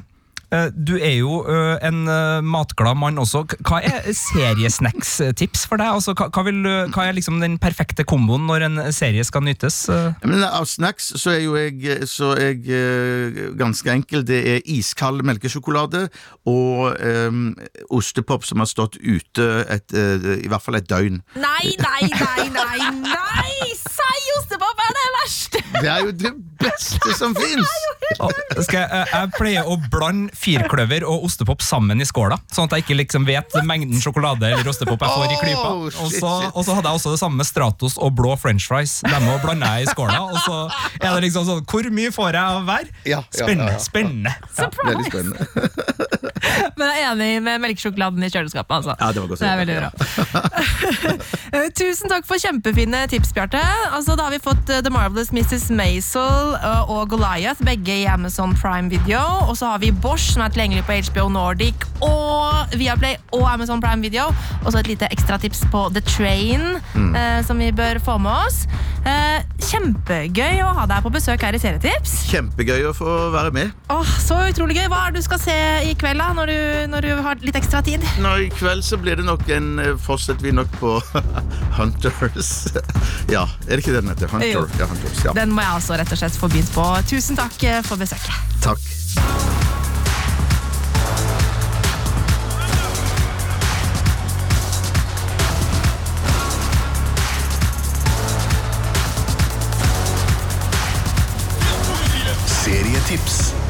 Eh, 0.52 0.68
Du 0.74 0.94
er 0.98 1.16
jo 1.18 1.40
eh, 1.48 1.76
en 1.86 2.02
eh, 2.10 2.40
matglad 2.44 2.98
mann 2.98 3.20
også. 3.20 3.44
Hva 3.66 3.80
er 3.86 4.08
seriesnacks-tips 4.16 5.66
for 5.70 5.80
deg? 5.80 5.94
Altså, 5.96 6.14
hva, 6.18 6.44
vil, 6.46 6.60
hva 6.94 7.06
er 7.06 7.16
liksom 7.16 7.40
den 7.42 7.58
perfekte 7.62 8.06
komboen 8.08 8.46
når 8.48 8.66
en 8.68 8.82
serie 8.94 9.24
skal 9.26 9.44
nytes? 9.46 9.82
Men 10.24 10.44
av 10.46 10.66
snacks 10.70 11.12
så 11.20 11.34
er 11.36 11.40
jo 11.44 11.56
jeg, 11.58 12.08
så 12.10 12.32
er 12.36 12.54
jeg 12.58 13.54
ganske 13.60 13.92
enkel. 13.92 14.24
Det 14.26 14.40
er 14.56 14.66
iskald 14.70 15.24
melkesjokolade 15.26 16.06
og 16.48 16.96
um, 17.00 17.50
ostepop 17.92 18.46
som 18.48 18.62
har 18.62 18.70
stått 18.70 18.98
ute 19.00 19.48
et, 19.70 19.94
i 19.94 20.48
hvert 20.50 20.64
fall 20.64 20.78
et 20.80 20.88
døgn. 20.90 21.20
Nei, 21.38 21.74
nei, 21.80 22.10
nei, 22.10 22.48
nei! 22.56 22.90
nei! 23.04 23.70
Sei 23.80 24.36
ostepop 24.38 24.86
er 24.86 24.96
det 24.96 25.08
verste! 25.20 25.69
Det 25.80 25.88
er 25.90 26.04
jo 26.04 26.12
det 26.12 26.32
beste 26.60 27.14
som 27.16 27.34
fins! 27.36 27.70
Jeg, 28.10 28.72
jeg, 28.74 29.06
jeg 29.06 29.30
pleier 29.36 29.68
å 29.70 29.76
blande 29.92 30.34
firkløver 30.36 31.04
og 31.08 31.24
ostepop 31.28 31.62
sammen 31.64 32.02
i 32.02 32.06
skåla, 32.08 32.36
sånn 32.52 32.66
at 32.66 32.74
jeg 32.76 32.84
ikke 32.84 32.96
liksom 32.98 33.26
vet 33.28 33.54
mengden 33.68 34.02
sjokolade 34.02 34.50
eller 34.50 34.66
ostepop 34.68 35.00
jeg 35.06 35.14
får 35.14 35.34
i 35.34 35.38
klypa. 35.44 35.68
Oh, 35.70 35.86
Og 35.86 36.10
så, 36.12 36.32
og 36.50 36.66
så 36.66 36.76
hadde 36.76 36.90
jeg 36.90 37.00
også 37.00 37.14
det 37.14 37.20
samme 37.22 37.40
med 37.40 37.48
Stratos 37.48 37.96
og 38.02 38.12
blå 38.18 38.34
french 38.40 38.66
fries. 38.68 38.98
Dem 39.06 39.28
òg 39.30 39.40
blanda 39.44 39.70
jeg 39.78 39.86
i 39.88 39.92
skåla, 39.94 40.20
og 40.26 40.38
så 40.44 40.58
er 41.00 41.06
det 41.14 41.22
liksom 41.28 41.46
sånn 41.48 41.62
Hvor 41.70 41.90
mye 41.94 42.10
får 42.14 42.34
jeg 42.34 42.42
av 42.42 42.66
hver? 42.68 42.90
Ja, 43.06 43.22
ja, 43.22 43.30
Spennende. 43.40 43.70
ja, 43.70 43.78
ja. 43.78 43.84
spennende. 43.86 44.34
Spennende. 45.08 46.19
Men 46.80 46.90
jeg 46.94 47.04
er 47.04 47.10
enig 47.12 47.30
med 47.44 47.60
melkesjokoladen 47.66 48.24
i 48.24 48.30
kjøleskapet. 48.32 48.72
Altså. 48.80 48.94
Ja, 49.00 49.10
det 49.12 49.20
var 49.20 49.28
godt 49.28 49.42
det 49.44 49.50
er 49.50 49.60
veldig 49.60 49.78
bra. 49.82 49.90
Eh, 51.50 51.66
Tusen 51.74 52.06
takk 52.10 52.26
for 52.28 52.38
kjempefine 52.38 53.00
tips, 53.10 53.32
Bjarte. 53.34 53.58
Altså, 53.90 54.14
da 54.16 54.28
har 54.28 54.34
vi 54.34 54.38
fått 54.42 54.70
eh, 54.70 54.78
The 54.86 54.90
Marvelous 54.94 55.32
Mrs. 55.34 55.64
Maisel 55.74 56.52
eh, 56.54 56.90
og 56.92 57.08
Goliath, 57.10 57.58
begge 57.66 57.96
i 58.04 58.06
Amazon 58.06 58.52
Prime 58.54 58.86
Video. 58.92 59.18
Og 59.48 59.56
så 59.58 59.72
har 59.72 59.82
vi 59.82 59.90
Bosch, 59.90 60.28
som 60.36 60.44
er 60.44 60.54
tilgjengelig 60.54 60.84
på 60.86 60.94
HBO 61.10 61.26
Nordic 61.34 61.86
og 62.06 62.70
Viaplay 62.78 63.16
og 63.34 63.48
Amazon 63.50 63.82
Prime 63.82 63.98
Video. 64.06 64.28
Og 64.62 64.70
så 64.70 64.78
et 64.84 64.92
lite 64.92 65.10
ekstratips 65.10 65.64
på 65.74 65.88
The 65.96 66.04
Train, 66.06 66.68
Mm. 66.94 67.14
eh, 67.16 67.40
som 67.46 67.58
vi 67.58 67.70
bør 67.74 67.98
få 68.02 68.16
med 68.22 68.46
oss. 68.46 68.62
Eh, 69.06 69.42
kjempegøy 69.64 70.60
å 70.64 70.70
ha 70.76 70.86
deg 70.90 71.02
på 71.04 71.10
besøk 71.14 71.42
her 71.46 71.56
i 71.56 71.60
Serietips. 71.62 72.14
Kjempegøy 72.30 72.84
å 72.90 72.94
få 72.94 73.10
være 73.34 73.50
med. 73.54 73.70
Åh, 73.90 74.10
så 74.22 74.38
utrolig 74.50 74.76
gøy. 74.78 74.86
Hva 74.92 75.06
er 75.08 75.14
det 75.14 75.22
du 75.22 75.26
skal 75.26 75.40
se 75.42 75.56
i 75.90 75.94
kveld, 75.98 76.20
da, 76.22 76.30
når 76.36 76.52
du, 76.52 76.58
når 76.90 77.06
du 77.06 77.10
har 77.24 77.40
litt 77.44 77.56
ekstra 77.58 77.80
tid? 77.86 78.04
Nå 78.22 78.34
I 78.46 78.50
kveld 78.54 78.84
så 78.86 78.98
blir 79.00 79.18
det 79.20 79.26
nok 79.26 79.46
en 79.54 79.78
eh, 79.82 79.94
Fortsetter 80.00 80.46
vi 80.48 80.52
nok 80.56 80.70
på 80.80 80.96
Hunters. 81.78 82.52
Ja, 83.30 83.44
er 83.68 83.76
det 83.76 83.84
ikke 83.84 83.94
det 83.94 84.02
den 84.02 84.10
heter? 84.10 84.30
Hunter. 84.32 84.66
Ja, 84.80 84.86
Hunters, 84.90 85.24
ja. 85.24 85.34
Den 85.36 85.52
må 85.54 85.62
jeg 85.62 85.76
altså 85.78 85.98
rett 86.00 86.12
og 86.14 86.18
slett 86.18 86.38
få 86.40 86.50
begynt 86.50 86.72
på. 86.74 86.86
Tusen 87.10 87.38
takk 87.38 87.62
eh, 87.62 87.82
for 87.86 88.00
besøket. 88.00 88.34
Takk. 88.64 88.82
Serietips. 102.60 103.69